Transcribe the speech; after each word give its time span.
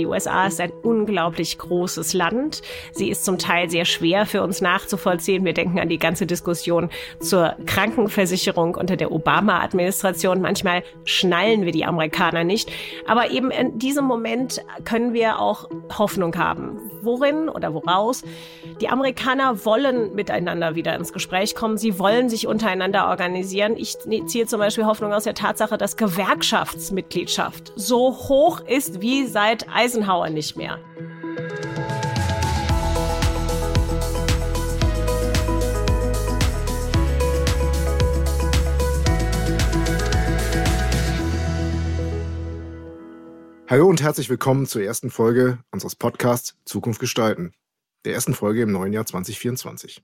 Die 0.00 0.06
USA 0.06 0.46
ist 0.46 0.62
ein 0.62 0.72
unglaublich 0.82 1.58
großes 1.58 2.14
Land. 2.14 2.62
Sie 2.92 3.10
ist 3.10 3.22
zum 3.22 3.36
Teil 3.36 3.68
sehr 3.68 3.84
schwer 3.84 4.24
für 4.24 4.42
uns 4.42 4.62
nachzuvollziehen. 4.62 5.44
Wir 5.44 5.52
denken 5.52 5.78
an 5.78 5.90
die 5.90 5.98
ganze 5.98 6.24
Diskussion 6.24 6.88
zur 7.20 7.54
Krankenversicherung 7.66 8.76
unter 8.76 8.96
der 8.96 9.12
Obama-Administration. 9.12 10.40
Manchmal 10.40 10.84
schnallen 11.04 11.66
wir 11.66 11.72
die 11.72 11.84
Amerikaner 11.84 12.44
nicht. 12.44 12.72
Aber 13.06 13.30
eben 13.30 13.50
in 13.50 13.78
diesem 13.78 14.06
Moment 14.06 14.64
können 14.86 15.12
wir 15.12 15.38
auch 15.38 15.68
Hoffnung 15.98 16.34
haben. 16.36 16.78
Worin 17.02 17.50
oder 17.50 17.74
woraus? 17.74 18.22
Die 18.80 18.88
Amerikaner 18.88 19.66
wollen 19.66 20.14
miteinander 20.14 20.76
wieder 20.76 20.96
ins 20.96 21.12
Gespräch 21.12 21.54
kommen. 21.54 21.76
Sie 21.76 21.98
wollen 21.98 22.30
sich 22.30 22.46
untereinander 22.46 23.08
organisieren. 23.08 23.76
Ich 23.76 23.98
ziehe 23.98 24.46
zum 24.46 24.60
Beispiel 24.60 24.86
Hoffnung 24.86 25.12
aus 25.12 25.24
der 25.24 25.34
Tatsache, 25.34 25.76
dass 25.76 25.98
Gewerkschaftsmitgliedschaft 25.98 27.74
so 27.76 28.16
hoch 28.16 28.60
ist 28.60 29.02
wie 29.02 29.26
seit 29.26 29.66
Eisenhower 29.68 29.89
nicht 30.30 30.56
mehr. 30.56 30.78
Hallo 43.68 43.88
und 43.88 44.02
herzlich 44.02 44.28
willkommen 44.28 44.66
zur 44.66 44.82
ersten 44.82 45.10
Folge 45.10 45.58
unseres 45.70 45.94
Podcasts 45.94 46.56
Zukunft 46.64 47.00
gestalten, 47.00 47.52
der 48.04 48.14
ersten 48.14 48.34
Folge 48.34 48.62
im 48.62 48.72
neuen 48.72 48.92
Jahr 48.92 49.06
2024. 49.06 50.02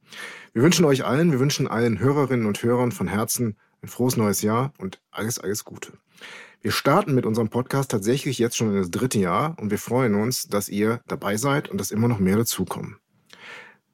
Wir 0.53 0.63
wünschen 0.63 0.85
euch 0.85 1.05
allen, 1.05 1.33
wir 1.33 1.41
wünschen 1.41 1.67
allen 1.67 1.99
Hörerinnen 1.99 2.47
und 2.47 2.63
Hörern 2.63 2.93
von 2.93 3.09
Herzen 3.09 3.57
ein 3.83 3.89
frohes 3.89 4.17
neues 4.17 4.43
Jahr 4.43 4.73
und 4.79 5.01
alles, 5.11 5.39
alles 5.39 5.65
Gute. 5.65 5.93
Wir 6.61 6.73
starten 6.73 7.15
mit 7.15 7.27
unserem 7.27 7.49
Podcast 7.49 7.91
tatsächlich 7.91 8.39
jetzt 8.39 8.57
schon 8.57 8.71
in 8.71 8.77
das 8.77 8.91
dritte 8.91 9.19
Jahr 9.19 9.57
und 9.61 9.71
wir 9.71 9.79
freuen 9.79 10.15
uns, 10.15 10.49
dass 10.49 10.69
ihr 10.69 11.01
dabei 11.07 11.37
seid 11.37 11.69
und 11.69 11.79
dass 11.81 11.91
immer 11.91 12.09
noch 12.09 12.19
mehr 12.19 12.37
dazukommen. 12.37 12.99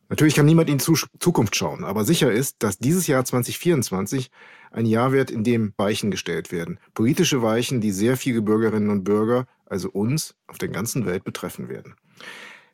Natürlich 0.09 0.35
kann 0.35 0.47
niemand 0.47 0.69
in 0.69 0.79
die 0.79 0.85
Zukunft 1.19 1.57
schauen, 1.57 1.85
aber 1.85 2.05
sicher 2.05 2.31
ist, 2.31 2.63
dass 2.63 2.79
dieses 2.79 3.07
Jahr 3.07 3.25
2024 3.25 4.31
ein 4.71 4.85
Jahr 4.87 5.13
wird, 5.13 5.31
in 5.31 5.43
dem 5.43 5.73
Weichen 5.79 6.11
gestellt 6.11 6.53
werden. 6.53 6.79
Politische 6.93 7.43
Weichen, 7.43 7.81
die 7.81 7.93
sehr 7.93 8.17
viele 8.17 8.43
Bürgerinnen 8.43 8.91
und 8.91 9.05
Bürger 9.05 9.47
also 9.65 9.89
uns 9.91 10.37
auf 10.47 10.59
der 10.59 10.69
ganzen 10.69 11.07
Welt 11.07 11.25
betreffen 11.25 11.69
werden. 11.69 11.95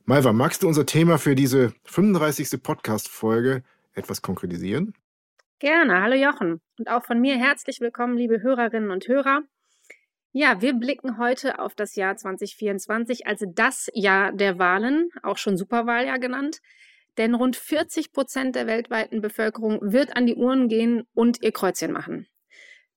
Malva, 0.04 0.32
magst 0.32 0.62
du 0.62 0.68
unser 0.68 0.84
Thema 0.84 1.18
für 1.18 1.36
diese 1.36 1.72
35. 1.84 2.60
Podcast-Folge 2.60 3.62
etwas 3.94 4.20
konkretisieren? 4.20 4.94
Gerne. 5.60 6.02
Hallo 6.02 6.16
Jochen. 6.16 6.60
Und 6.78 6.88
auch 6.88 7.04
von 7.04 7.20
mir 7.20 7.36
herzlich 7.36 7.80
willkommen, 7.80 8.16
liebe 8.16 8.42
Hörerinnen 8.42 8.90
und 8.90 9.06
Hörer. 9.06 9.42
Ja, 10.32 10.60
wir 10.60 10.74
blicken 10.74 11.18
heute 11.18 11.58
auf 11.58 11.74
das 11.74 11.96
Jahr 11.96 12.16
2024, 12.16 13.26
also 13.26 13.46
das 13.46 13.88
Jahr 13.94 14.32
der 14.32 14.58
Wahlen, 14.58 15.08
auch 15.22 15.38
schon 15.38 15.56
Superwahljahr 15.56 16.18
genannt. 16.18 16.58
Denn 17.16 17.34
rund 17.34 17.56
40 17.56 18.12
Prozent 18.12 18.54
der 18.54 18.66
weltweiten 18.66 19.20
Bevölkerung 19.20 19.80
wird 19.80 20.16
an 20.16 20.26
die 20.26 20.36
Uhren 20.36 20.68
gehen 20.68 21.04
und 21.14 21.42
ihr 21.42 21.52
Kreuzchen 21.52 21.92
machen. 21.92 22.28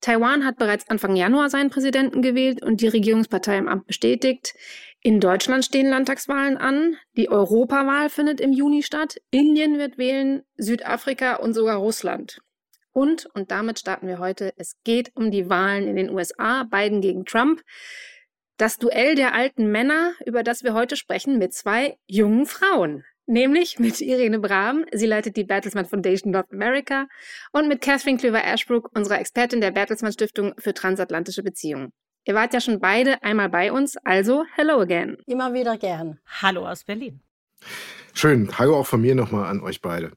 Taiwan 0.02 0.46
hat 0.46 0.58
bereits 0.58 0.90
Anfang 0.90 1.16
Januar 1.16 1.50
seinen 1.50 1.70
Präsidenten 1.70 2.22
gewählt 2.22 2.64
und 2.64 2.82
die 2.82 2.88
Regierungspartei 2.88 3.58
im 3.58 3.68
Amt 3.68 3.86
bestätigt. 3.86 4.54
In 5.02 5.20
Deutschland 5.20 5.64
stehen 5.64 5.90
Landtagswahlen 5.90 6.58
an. 6.58 6.98
Die 7.16 7.30
Europawahl 7.30 8.09
findet 8.09 8.42
im 8.42 8.52
Juni 8.52 8.84
statt. 8.84 9.18
Indien 9.30 9.78
wird 9.78 9.98
wählen, 9.98 10.44
Südafrika 10.58 11.36
und 11.36 11.54
sogar 11.54 11.78
Russland. 11.78 12.42
Und, 12.94 13.28
und 13.34 13.52
damit 13.52 13.80
starten 13.80 14.08
wir 14.08 14.20
heute, 14.20 14.53
es 14.58 14.75
geht 14.84 15.11
um 15.16 15.31
die 15.31 15.50
Wahlen 15.50 15.88
in 15.88 15.95
den 15.95 16.09
USA, 16.09 16.64
Biden 16.64 17.02
gegen 17.02 17.25
Trump. 17.25 17.61
Das 18.58 18.78
Duell 18.78 19.16
der 19.16 19.34
alten 19.34 19.72
Männer, 19.72 20.14
über 20.25 20.44
das 20.44 20.64
wir 20.64 20.73
heute 20.73 20.95
sprechen, 20.95 21.38
mit 21.38 21.53
zwei 21.53 21.97
jungen 22.06 22.45
Frauen 22.45 23.03
nämlich 23.31 23.80
mit 23.80 24.02
Irene 24.02 24.39
Brahm. 24.39 24.85
Sie 24.91 25.06
leitet 25.06 25.38
die 25.38 25.44
Bertelsmann 25.44 25.85
Foundation 25.85 26.31
North 26.31 26.52
America 26.52 27.07
und 27.52 27.68
mit 27.68 27.81
Catherine 27.81 28.18
Klöver-Ashbrook, 28.18 28.90
unserer 28.96 29.19
Expertin 29.19 29.62
der 29.62 29.72
Bertelsmann 29.72 30.12
Stiftung 30.12 30.53
für 30.58 30.73
transatlantische 30.73 31.44
Beziehungen. 31.44 31.91
Ihr 32.25 32.35
wart 32.35 32.53
ja 32.53 32.62
schon 32.62 32.79
beide 32.79 33.23
einmal 33.23 33.50
bei 33.50 33.72
uns, 33.72 33.97
also 33.97 34.46
hello 34.53 34.79
again. 34.81 35.18
Immer 35.25 35.53
wieder 35.53 35.78
gern. 35.78 36.19
Hallo 36.41 36.68
aus 36.68 36.84
Berlin. 36.84 37.22
Schön. 38.13 38.59
Hallo 38.59 38.78
auch 38.78 38.85
von 38.85 39.02
mir 39.02 39.16
nochmal 39.16 39.50
an 39.50 39.62
euch 39.62 39.81
beide. 39.81 40.12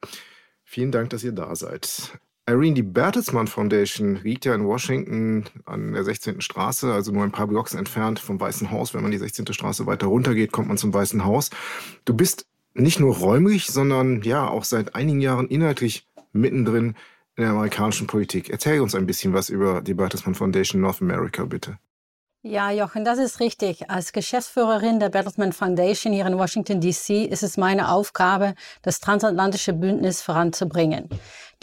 Vielen 0.65 0.93
Dank, 0.93 1.11
dass 1.11 1.25
ihr 1.25 1.33
da 1.33 1.55
seid. 1.55 2.19
Irene, 2.47 2.75
die 2.75 2.83
Bertelsmann 2.83 3.47
Foundation 3.47 4.17
liegt 4.23 4.45
ja 4.45 4.55
in 4.55 4.67
Washington 4.67 5.45
an 5.65 5.95
der 5.95 6.05
16. 6.05 6.43
Straße, 6.43 6.93
also 6.93 7.11
nur 7.11 7.25
ein 7.25 7.33
paar 7.33 7.47
Blocks 7.47 7.73
entfernt 7.73 8.19
vom 8.19 8.39
Weißen 8.39 8.71
Haus. 8.71 8.93
Wenn 8.93 9.01
man 9.01 9.13
die 9.13 9.19
16. 9.19 9.47
Straße 9.53 9.87
weiter 9.87 10.09
runtergeht, 10.09 10.53
kommt 10.53 10.69
man 10.69 10.77
zum 10.77 10.93
Weißen 10.93 11.25
Haus. 11.25 11.49
Du 12.05 12.13
bist 12.13 12.47
nicht 12.75 13.01
nur 13.01 13.17
räumlich, 13.17 13.69
sondern 13.69 14.21
ja 14.23 14.47
auch 14.47 14.65
seit 14.65 14.95
einigen 14.95 15.23
Jahren 15.23 15.49
inhaltlich 15.49 16.07
mittendrin 16.33 16.97
in 17.37 17.45
der 17.45 17.51
amerikanischen 17.53 18.07
Politik. 18.07 18.51
Erzähl 18.51 18.81
uns 18.81 18.95
ein 18.95 19.07
bisschen 19.07 19.33
was 19.33 19.49
über 19.49 19.81
die 19.81 19.95
Bertelsmann 19.95 20.35
Foundation 20.35 20.83
North 20.83 21.01
America, 21.01 21.45
bitte. 21.47 21.79
Ja, 22.47 22.71
Jochen, 22.71 23.07
das 23.07 23.19
ist 23.19 23.41
richtig. 23.41 23.89
Als 23.89 24.13
Geschäftsführerin 24.13 25.01
der 25.01 25.09
Bertelsmann 25.09 25.55
Foundation 25.55 26.13
hier 26.13 26.27
in 26.27 26.37
Washington, 26.37 26.79
D.C. 26.79 27.25
ist 27.25 27.43
es 27.43 27.57
meine 27.57 27.91
Aufgabe, 27.91 28.55
das 28.83 29.01
transatlantische 29.01 29.73
Bündnis 29.73 30.21
voranzubringen. 30.21 31.09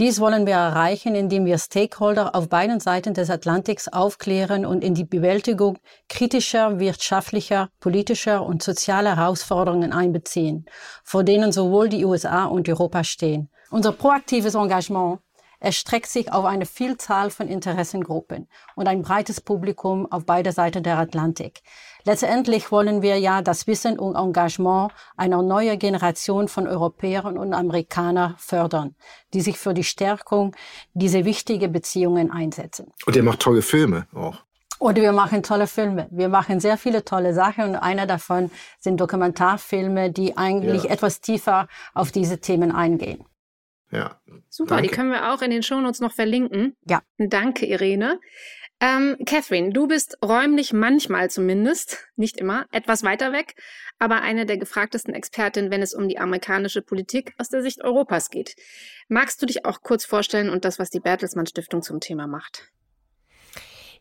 Dies 0.01 0.19
wollen 0.19 0.47
wir 0.47 0.55
erreichen, 0.55 1.13
indem 1.13 1.45
wir 1.45 1.59
Stakeholder 1.59 2.33
auf 2.33 2.49
beiden 2.49 2.79
Seiten 2.79 3.13
des 3.13 3.29
Atlantiks 3.29 3.87
aufklären 3.87 4.65
und 4.65 4.83
in 4.83 4.95
die 4.95 5.03
Bewältigung 5.03 5.77
kritischer 6.09 6.79
wirtschaftlicher, 6.79 7.69
politischer 7.79 8.43
und 8.43 8.63
sozialer 8.63 9.17
Herausforderungen 9.17 9.93
einbeziehen, 9.93 10.65
vor 11.03 11.23
denen 11.23 11.51
sowohl 11.51 11.87
die 11.87 12.03
USA 12.03 12.45
und 12.45 12.67
Europa 12.67 13.03
stehen. 13.03 13.51
Unser 13.69 13.91
proaktives 13.91 14.55
Engagement 14.55 15.19
erstreckt 15.59 16.07
sich 16.07 16.33
auf 16.33 16.45
eine 16.45 16.65
Vielzahl 16.65 17.29
von 17.29 17.47
Interessengruppen 17.47 18.47
und 18.75 18.87
ein 18.87 19.03
breites 19.03 19.39
Publikum 19.39 20.11
auf 20.11 20.25
beider 20.25 20.51
Seiten 20.51 20.81
der 20.81 20.97
Atlantik. 20.97 21.61
Letztendlich 22.03 22.71
wollen 22.71 23.01
wir 23.01 23.17
ja 23.17 23.41
das 23.41 23.67
Wissen 23.67 23.99
und 23.99 24.15
Engagement 24.15 24.91
einer 25.17 25.41
neuen 25.41 25.77
Generation 25.79 26.47
von 26.47 26.67
Europäern 26.67 27.37
und 27.37 27.53
Amerikanern 27.53 28.35
fördern, 28.37 28.95
die 29.33 29.41
sich 29.41 29.57
für 29.57 29.73
die 29.73 29.83
Stärkung 29.83 30.55
dieser 30.93 31.25
wichtigen 31.25 31.71
Beziehungen 31.71 32.31
einsetzen. 32.31 32.91
Und 33.05 33.15
ihr 33.15 33.23
macht 33.23 33.39
tolle 33.39 33.61
Filme 33.61 34.07
auch. 34.13 34.37
Oder 34.79 35.03
wir 35.03 35.11
machen 35.11 35.43
tolle 35.43 35.67
Filme. 35.67 36.07
Wir 36.09 36.27
machen 36.27 36.59
sehr 36.59 36.75
viele 36.75 37.05
tolle 37.05 37.35
Sachen 37.35 37.65
und 37.65 37.75
einer 37.75 38.07
davon 38.07 38.49
sind 38.79 38.99
Dokumentarfilme, 38.99 40.09
die 40.09 40.37
eigentlich 40.37 40.85
ja. 40.85 40.89
etwas 40.89 41.21
tiefer 41.21 41.67
auf 41.93 42.11
diese 42.11 42.39
Themen 42.39 42.71
eingehen. 42.71 43.23
Ja. 43.91 44.19
Super, 44.49 44.75
danke. 44.75 44.89
die 44.89 44.95
können 44.95 45.11
wir 45.11 45.31
auch 45.33 45.41
in 45.41 45.51
den 45.51 45.61
Shownotes 45.61 45.99
noch 45.99 46.13
verlinken. 46.13 46.75
Ja. 46.85 47.01
Danke, 47.19 47.65
Irene. 47.67 48.19
Ähm, 48.83 49.15
Catherine, 49.27 49.71
du 49.71 49.87
bist 49.87 50.17
räumlich 50.25 50.73
manchmal 50.73 51.29
zumindest, 51.29 52.09
nicht 52.15 52.37
immer, 52.37 52.65
etwas 52.71 53.03
weiter 53.03 53.31
weg, 53.31 53.53
aber 53.99 54.23
eine 54.23 54.47
der 54.47 54.57
gefragtesten 54.57 55.13
Expertinnen, 55.13 55.69
wenn 55.69 55.83
es 55.83 55.93
um 55.93 56.07
die 56.07 56.17
amerikanische 56.17 56.81
Politik 56.81 57.35
aus 57.37 57.49
der 57.49 57.61
Sicht 57.61 57.83
Europas 57.83 58.31
geht. 58.31 58.55
Magst 59.07 59.39
du 59.39 59.45
dich 59.45 59.65
auch 59.65 59.83
kurz 59.83 60.03
vorstellen 60.03 60.49
und 60.49 60.65
das, 60.65 60.79
was 60.79 60.89
die 60.89 60.99
Bertelsmann 60.99 61.45
Stiftung 61.45 61.83
zum 61.83 61.99
Thema 61.99 62.25
macht? 62.25 62.71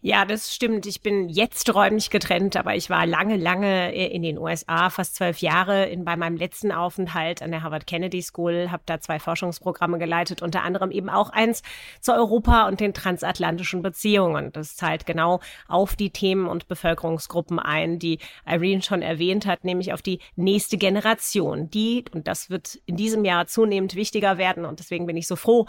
Ja, 0.03 0.25
das 0.25 0.55
stimmt. 0.55 0.87
Ich 0.87 1.03
bin 1.03 1.28
jetzt 1.28 1.75
räumlich 1.75 2.09
getrennt, 2.09 2.56
aber 2.56 2.75
ich 2.75 2.88
war 2.88 3.05
lange, 3.05 3.37
lange 3.37 3.94
äh, 3.94 4.06
in 4.06 4.22
den 4.22 4.38
USA, 4.38 4.88
fast 4.88 5.16
zwölf 5.16 5.41
Jahre 5.41 5.84
in, 5.91 6.06
bei 6.06 6.16
meinem 6.16 6.37
letzten 6.37 6.72
Aufenthalt 6.72 7.43
an 7.43 7.50
der 7.50 7.62
Harvard 7.62 7.87
Kennedy 7.87 8.22
School, 8.22 8.71
habe 8.71 8.83
da 8.87 8.99
zwei 9.00 9.19
Forschungsprogramme 9.19 9.99
geleitet, 9.99 10.41
unter 10.41 10.62
anderem 10.62 10.91
eben 10.91 11.10
auch 11.10 11.28
eins 11.28 11.62
zu 12.00 12.15
Europa 12.15 12.66
und 12.66 12.81
den 12.81 12.94
transatlantischen 12.94 13.83
Beziehungen. 13.83 14.53
Das 14.53 14.75
zahlt 14.75 15.05
genau 15.05 15.41
auf 15.69 15.97
die 15.97 16.10
Themen 16.10 16.47
und 16.47 16.66
Bevölkerungsgruppen 16.66 17.59
ein, 17.59 17.98
die 17.98 18.21
Irene 18.47 18.80
schon 18.80 19.03
erwähnt 19.03 19.45
hat, 19.45 19.65
nämlich 19.65 19.92
auf 19.92 20.01
die 20.01 20.21
nächste 20.34 20.78
Generation. 20.78 21.69
Die, 21.69 22.07
und 22.13 22.27
das 22.27 22.48
wird 22.48 22.78
in 22.86 22.97
diesem 22.97 23.27
Jahr 23.27 23.48
zunehmend 23.48 23.97
wichtiger 23.97 24.39
werden 24.39 24.65
und 24.65 24.78
deswegen 24.78 25.04
bin 25.04 25.19
ich 25.19 25.27
so 25.27 25.36
froh, 25.36 25.66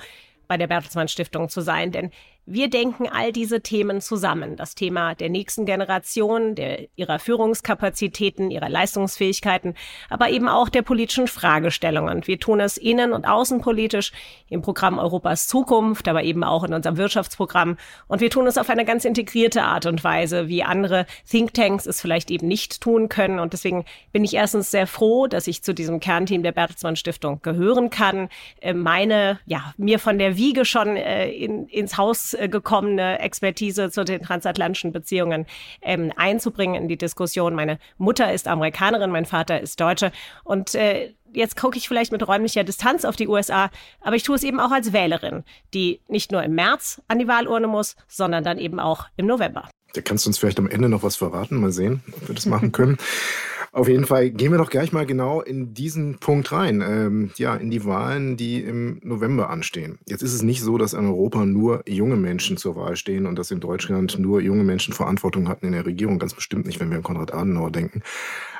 bei 0.51 0.57
der 0.57 0.67
Bertelsmann 0.67 1.07
Stiftung 1.07 1.47
zu 1.47 1.61
sein, 1.61 1.94
denn 1.94 2.11
wir 2.53 2.69
denken 2.69 3.07
all 3.07 3.31
diese 3.31 3.62
Themen 3.62 4.01
zusammen. 4.01 4.56
Das 4.56 4.75
Thema 4.75 5.15
der 5.15 5.30
nächsten 5.30 5.65
Generation, 5.65 6.56
der, 6.56 6.88
ihrer 6.95 7.19
Führungskapazitäten, 7.19 8.51
ihrer 8.51 8.69
Leistungsfähigkeiten, 8.69 9.75
aber 10.09 10.30
eben 10.30 10.48
auch 10.48 10.69
der 10.69 10.81
politischen 10.81 11.27
Fragestellungen. 11.27 12.27
Wir 12.27 12.39
tun 12.39 12.59
es 12.59 12.77
innen- 12.77 13.13
und 13.13 13.25
außenpolitisch 13.25 14.12
im 14.50 14.62
Programm 14.62 15.00
Europas 15.00 15.48
Zukunft, 15.48 16.07
aber 16.07 16.24
eben 16.24 16.44
auch 16.44 16.63
in 16.63 16.74
unserem 16.74 16.98
Wirtschaftsprogramm. 16.98 17.77
Und 18.07 18.21
wir 18.21 18.30
tun 18.30 18.48
es 18.48 18.57
auf 18.57 18.69
eine 18.69 18.86
ganz 18.86 19.06
integrierte 19.06 19.63
Art 19.63 19.86
und 19.86 20.03
Weise, 20.03 20.48
wie 20.48 20.63
andere 20.63 21.06
Thinktanks 21.30 21.86
es 21.86 22.01
vielleicht 22.01 22.31
eben 22.31 22.48
nicht 22.48 22.81
tun 22.81 23.09
können. 23.09 23.39
Und 23.39 23.53
deswegen 23.53 23.86
bin 24.12 24.24
ich 24.24 24.33
erstens 24.33 24.71
sehr 24.71 24.88
froh, 24.88 25.27
dass 25.27 25.48
ich 25.48 25.63
zu 25.63 25.74
diesem 25.74 26.00
Kernteam 26.00 26.44
der 26.44 26.51
Bertelsmann 26.51 26.95
Stiftung 26.95 27.42
gehören 27.42 27.89
kann, 27.89 28.30
äh, 28.59 28.74
meine, 28.74 29.39
ja, 29.45 29.74
mir 29.77 30.00
von 30.00 30.18
der 30.18 30.38
Wiege 30.38 30.65
schon 30.65 30.95
äh, 30.98 31.30
in, 31.30 31.68
ins 31.68 31.98
Haus 31.98 32.33
gekommene 32.49 33.19
Expertise 33.19 33.91
zu 33.91 34.03
den 34.03 34.21
transatlantischen 34.21 34.91
Beziehungen 34.91 35.45
ähm, 35.81 36.11
einzubringen 36.15 36.81
in 36.83 36.88
die 36.88 36.97
Diskussion. 36.97 37.55
Meine 37.55 37.79
Mutter 37.97 38.33
ist 38.33 38.47
Amerikanerin, 38.47 39.11
mein 39.11 39.25
Vater 39.25 39.61
ist 39.61 39.79
Deutsche 39.79 40.11
und 40.43 40.75
äh, 40.75 41.13
jetzt 41.33 41.55
gucke 41.55 41.77
ich 41.77 41.88
vielleicht 41.88 42.11
mit 42.11 42.27
räumlicher 42.27 42.63
Distanz 42.63 43.05
auf 43.05 43.15
die 43.15 43.27
USA, 43.27 43.69
aber 44.01 44.15
ich 44.15 44.23
tue 44.23 44.35
es 44.35 44.43
eben 44.43 44.59
auch 44.59 44.71
als 44.71 44.93
Wählerin, 44.93 45.43
die 45.73 46.01
nicht 46.07 46.31
nur 46.31 46.43
im 46.43 46.55
März 46.55 47.01
an 47.07 47.19
die 47.19 47.27
Wahlurne 47.27 47.67
muss, 47.67 47.95
sondern 48.07 48.43
dann 48.43 48.57
eben 48.57 48.79
auch 48.79 49.05
im 49.17 49.27
November. 49.27 49.69
Da 49.93 50.01
kannst 50.01 50.25
du 50.25 50.29
uns 50.29 50.38
vielleicht 50.38 50.59
am 50.59 50.69
Ende 50.69 50.88
noch 50.88 51.03
was 51.03 51.17
verraten. 51.17 51.59
Mal 51.59 51.71
sehen, 51.71 52.01
ob 52.13 52.29
wir 52.29 52.35
das 52.35 52.45
machen 52.45 52.71
können. 52.71 52.97
Auf 53.73 53.88
jeden 53.88 54.06
Fall 54.06 54.31
gehen 54.31 54.51
wir 54.51 54.57
doch 54.57 54.69
gleich 54.69 54.91
mal 54.91 55.06
genau 55.06 55.39
in 55.39 55.73
diesen 55.73 56.18
Punkt 56.18 56.51
rein. 56.51 56.83
Ähm, 56.85 57.31
ja, 57.38 57.56
in 57.56 57.71
die 57.71 57.85
Wahlen, 57.85 58.35
die 58.35 58.62
im 58.62 59.00
November 59.01 59.50
anstehen. 59.50 59.97
Jetzt 60.09 60.23
ist 60.23 60.33
es 60.33 60.41
nicht 60.41 60.62
so, 60.62 60.77
dass 60.77 60.91
in 60.91 61.06
Europa 61.06 61.45
nur 61.45 61.88
junge 61.88 62.18
Menschen 62.18 62.57
zur 62.57 62.75
Wahl 62.75 62.97
stehen 62.97 63.25
und 63.25 63.39
dass 63.39 63.50
in 63.50 63.62
Deutschland 63.62 64.19
nur 64.19 64.41
junge 64.41 64.65
Menschen 64.65 64.94
Verantwortung 64.94 65.47
hatten 65.47 65.68
in 65.68 65.71
der 65.71 65.85
Regierung. 65.85 66.19
Ganz 66.19 66.33
bestimmt 66.33 66.65
nicht, 66.65 66.81
wenn 66.81 66.89
wir 66.89 66.97
an 66.97 67.03
Konrad 67.03 67.33
Adenauer 67.33 67.71
denken. 67.71 68.01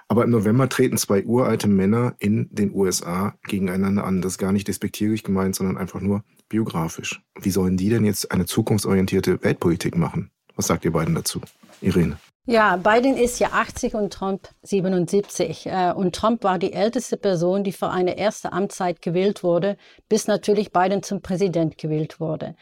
Aber 0.08 0.24
im 0.24 0.30
November 0.30 0.70
treten 0.70 0.98
zwei 0.98 1.26
uralte 1.26 1.68
Männer 1.68 2.16
in 2.20 2.48
den 2.52 2.74
USA 2.74 3.36
gegeneinander 3.48 4.06
an. 4.06 4.22
Das 4.22 4.34
ist 4.34 4.38
gar 4.38 4.54
nicht 4.54 4.70
despektierlich 4.70 5.24
gemeint, 5.24 5.56
sondern 5.56 5.78
einfach 5.78 6.00
nur 6.00 6.24
biografisch. 6.48 7.22
Wie 7.42 7.52
sollen 7.52 7.76
die 7.76 7.90
denn 7.90 8.06
jetzt 8.06 8.32
eine 8.32 8.46
zukunftsorientierte 8.46 9.44
Weltpolitik 9.44 9.98
machen? 9.98 10.32
Was 10.56 10.68
sagt 10.68 10.86
ihr 10.86 10.92
beiden 10.92 11.16
dazu? 11.16 11.42
Irene. 11.82 12.18
Ja, 12.46 12.76
Biden 12.76 13.18
ist 13.18 13.40
ja 13.40 13.50
80 13.52 13.94
und 13.94 14.14
Trump 14.14 14.50
77. 14.64 15.68
Äh, 15.68 15.94
und 15.96 16.16
Trump 16.16 16.44
war 16.44 16.58
die 16.58 16.74
älteste 16.74 17.16
Person, 17.16 17.64
die 17.64 17.72
für 17.72 17.90
eine 17.90 18.18
erste 18.18 18.52
Amtszeit 18.52 19.02
gewählt 19.02 19.44
wurde, 19.44 19.78
bis 20.10 20.26
natürlich 20.26 20.72
Biden 20.72 21.04
zum 21.04 21.22
Präsident 21.22 21.78
gewählt 21.78 22.20
wurde. 22.20 22.56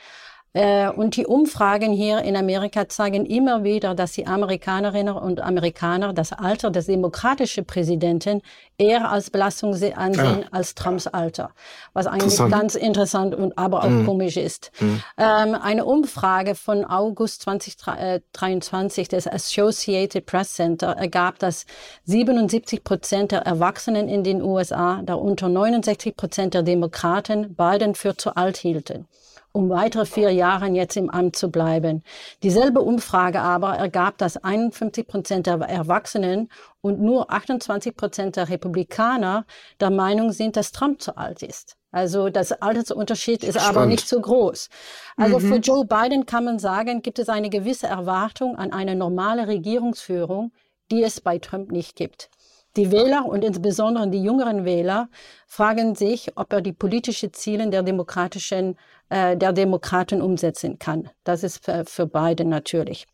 Äh, 0.54 0.90
und 0.90 1.16
die 1.16 1.28
Umfragen 1.28 1.94
hier 1.94 2.22
in 2.22 2.36
Amerika 2.36 2.90
zeigen 2.90 3.25
immer 3.25 3.63
wieder, 3.63 3.94
dass 3.94 4.13
die 4.13 4.25
Amerikanerinnen 4.25 5.16
und 5.16 5.42
Amerikaner 5.42 6.12
das 6.13 6.34
Alter 6.34 6.72
des 6.72 6.88
demokratischen 6.88 7.66
Präsidenten 7.66 8.42
eher 8.78 9.12
als 9.12 9.30
Belastung 9.30 9.74
ansehen 9.74 10.42
ja. 10.42 10.48
als 10.51 10.74
Trumps 10.74 11.06
Alter. 11.06 11.51
Was 11.94 12.07
eigentlich 12.07 12.38
ganz 12.50 12.74
interessant 12.75 13.36
und 13.36 13.57
aber 13.57 13.84
auch 13.84 13.90
mhm. 13.90 14.06
komisch 14.07 14.38
ist. 14.38 14.72
Mhm. 14.80 15.04
Ähm, 15.18 15.56
eine 15.56 15.86
Umfrage 15.86 16.56
von 16.56 16.84
August 16.84 17.44
2023 17.44 19.07
des 19.07 19.28
Associated 19.28 20.25
Press 20.25 20.56
Center 20.56 20.88
ergab, 20.94 21.38
dass 21.38 21.66
77 22.06 22.84
Prozent 22.84 23.31
der 23.34 23.42
Erwachsenen 23.42 24.10
in 24.10 24.24
den 24.24 24.42
USA, 24.42 25.02
darunter 25.04 25.48
69 25.48 26.16
Prozent 26.16 26.54
der 26.56 26.63
Demokraten, 26.63 27.54
Biden 27.56 27.94
für 27.94 28.18
zu 28.18 28.36
alt 28.36 28.57
hielten 28.57 29.07
um 29.51 29.69
weitere 29.69 30.06
vier 30.06 30.31
Jahre 30.31 30.68
jetzt 30.68 30.96
im 30.96 31.10
Amt 31.10 31.36
zu 31.36 31.50
bleiben. 31.50 32.04
Dieselbe 32.44 32.81
Umfrage 32.81 33.42
aber 33.42 33.75
ergab, 33.75 34.18
dass 34.18 34.38
51 34.38 35.07
Prozent 35.07 35.48
der 35.48 35.56
Erwachsenen 35.56 36.50
und 36.81 37.01
nur 37.01 37.31
28 37.31 37.96
Prozent 37.96 38.36
der 38.36 38.50
Republikaner 38.50 39.46
der 39.80 39.90
Meinung 39.90 40.31
sind, 40.31 40.56
dass 40.56 40.72
Trump 40.72 41.01
zu 41.01 41.18
alt 41.18 41.42
ist. 41.44 41.78
Also 41.92 42.30
das 42.30 42.51
Altersunterschied 42.51 43.44
ist 43.44 43.56
Spannend. 43.56 43.78
aber 43.78 43.86
nicht 43.88 44.07
so 44.07 44.22
groß. 44.22 44.69
Also 45.18 45.40
mhm. 45.40 45.48
für 45.48 45.56
Joe 45.56 45.86
Biden 45.86 46.25
kann 46.28 46.45
man 46.45 46.60
sagen, 46.60 47.02
gibt 47.02 47.18
es 47.18 47.30
eine 47.30 47.50
gewisse 47.50 47.88
Erwartung 47.88 48.56
an 48.56 48.72
eine 48.72 48.95
normale 48.95 49.48
Regierungsführung, 49.48 50.52
die 50.92 51.04
es 51.04 51.22
bei 51.22 51.40
Trump 51.40 51.72
nicht 51.72 51.95
gibt. 51.95 52.30
Die 52.75 52.92
Wähler 52.92 53.25
und 53.25 53.44
insbesondere 53.44 54.07
die 54.10 54.22
jüngeren 54.22 54.63
Wähler 54.63 55.10
fragen 55.48 55.95
sich, 55.95 56.38
ob 56.38 56.54
er 56.54 56.62
die 56.62 56.74
politischen 56.74 57.34
Ziele 57.34 57.68
der 57.69 57.81
demokratischen, 57.81 58.78
äh, 59.09 59.35
der 59.38 59.53
Demokraten 59.53 60.21
umsetzen 60.21 60.79
kann. 60.79 61.09
Das 61.23 61.44
ist 61.44 61.63
für, 61.63 61.85
für 61.85 62.06
beide 62.06 62.45
natürlich. 62.45 63.07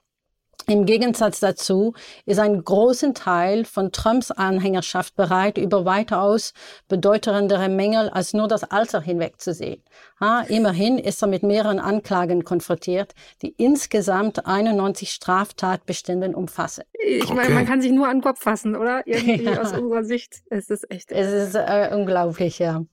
Im 0.67 0.87
Gegensatz 0.87 1.41
dazu 1.41 1.93
ist 2.25 2.39
ein 2.39 2.63
großer 2.63 3.13
Teil 3.13 3.65
von 3.65 3.91
Trumps 3.91 4.31
Anhängerschaft 4.31 5.15
bereit, 5.15 5.59
über 5.59 5.85
weitaus 5.85 6.53
bedeutendere 6.87 7.69
Mängel 7.69 8.09
als 8.09 8.33
nur 8.33 8.47
das 8.47 8.63
Alter 8.63 8.99
hinwegzusehen. 8.99 9.83
Ha, 10.19 10.41
immerhin 10.47 10.97
ist 10.97 11.21
er 11.21 11.27
mit 11.27 11.43
mehreren 11.43 11.77
Anklagen 11.77 12.43
konfrontiert, 12.43 13.13
die 13.43 13.49
insgesamt 13.49 14.47
91 14.47 15.11
Straftatbeständen 15.11 16.33
umfassen. 16.33 16.83
Ich 16.93 17.31
meine, 17.31 17.53
man 17.53 17.67
kann 17.67 17.81
sich 17.81 17.91
nur 17.91 18.07
an 18.07 18.17
den 18.17 18.23
Kopf 18.23 18.41
fassen, 18.41 18.75
oder? 18.75 19.03
Irgendwie 19.05 19.43
ja. 19.43 19.61
aus 19.61 19.71
unserer 19.71 20.03
Sicht. 20.03 20.41
Es 20.49 20.71
ist 20.71 20.89
echt. 20.89 21.11
Es 21.11 21.31
ist 21.31 21.53
äh, 21.53 21.91
unglaublich, 21.93 22.57
ja. 22.57 22.83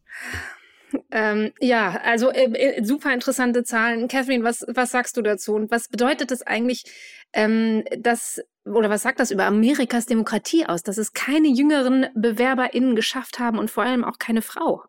Ähm, 1.11 1.53
ja, 1.61 2.01
also 2.05 2.31
äh, 2.31 2.45
äh, 2.53 2.85
super 2.85 3.13
interessante 3.13 3.65
Zahlen. 3.65 4.09
Catherine, 4.09 4.45
was, 4.45 4.65
was 4.69 4.91
sagst 4.91 5.17
du 5.17 5.23
dazu? 5.23 5.55
Und 5.55 5.71
was 5.71 5.89
bedeutet 5.89 6.31
es 6.31 6.43
eigentlich, 6.43 6.85
ähm, 7.33 7.85
dass 7.99 8.41
oder 8.65 8.91
was 8.91 9.03
sagt 9.03 9.19
das 9.19 9.33
über 9.33 9.45
Amerikas 9.45 10.07
Demokratie 10.07 10.67
aus, 10.67 10.85
dass 10.85 10.97
es 10.97 11.13
keine 11.13 11.49
jüngeren 11.49 12.07
BewerberInnen 12.15 12.95
geschafft 12.95 13.41
haben 13.41 13.59
und 13.59 13.71
vor 13.73 13.83
allem 13.83 14.05
auch 14.05 14.19
keine 14.19 14.41
Frau? 14.41 14.85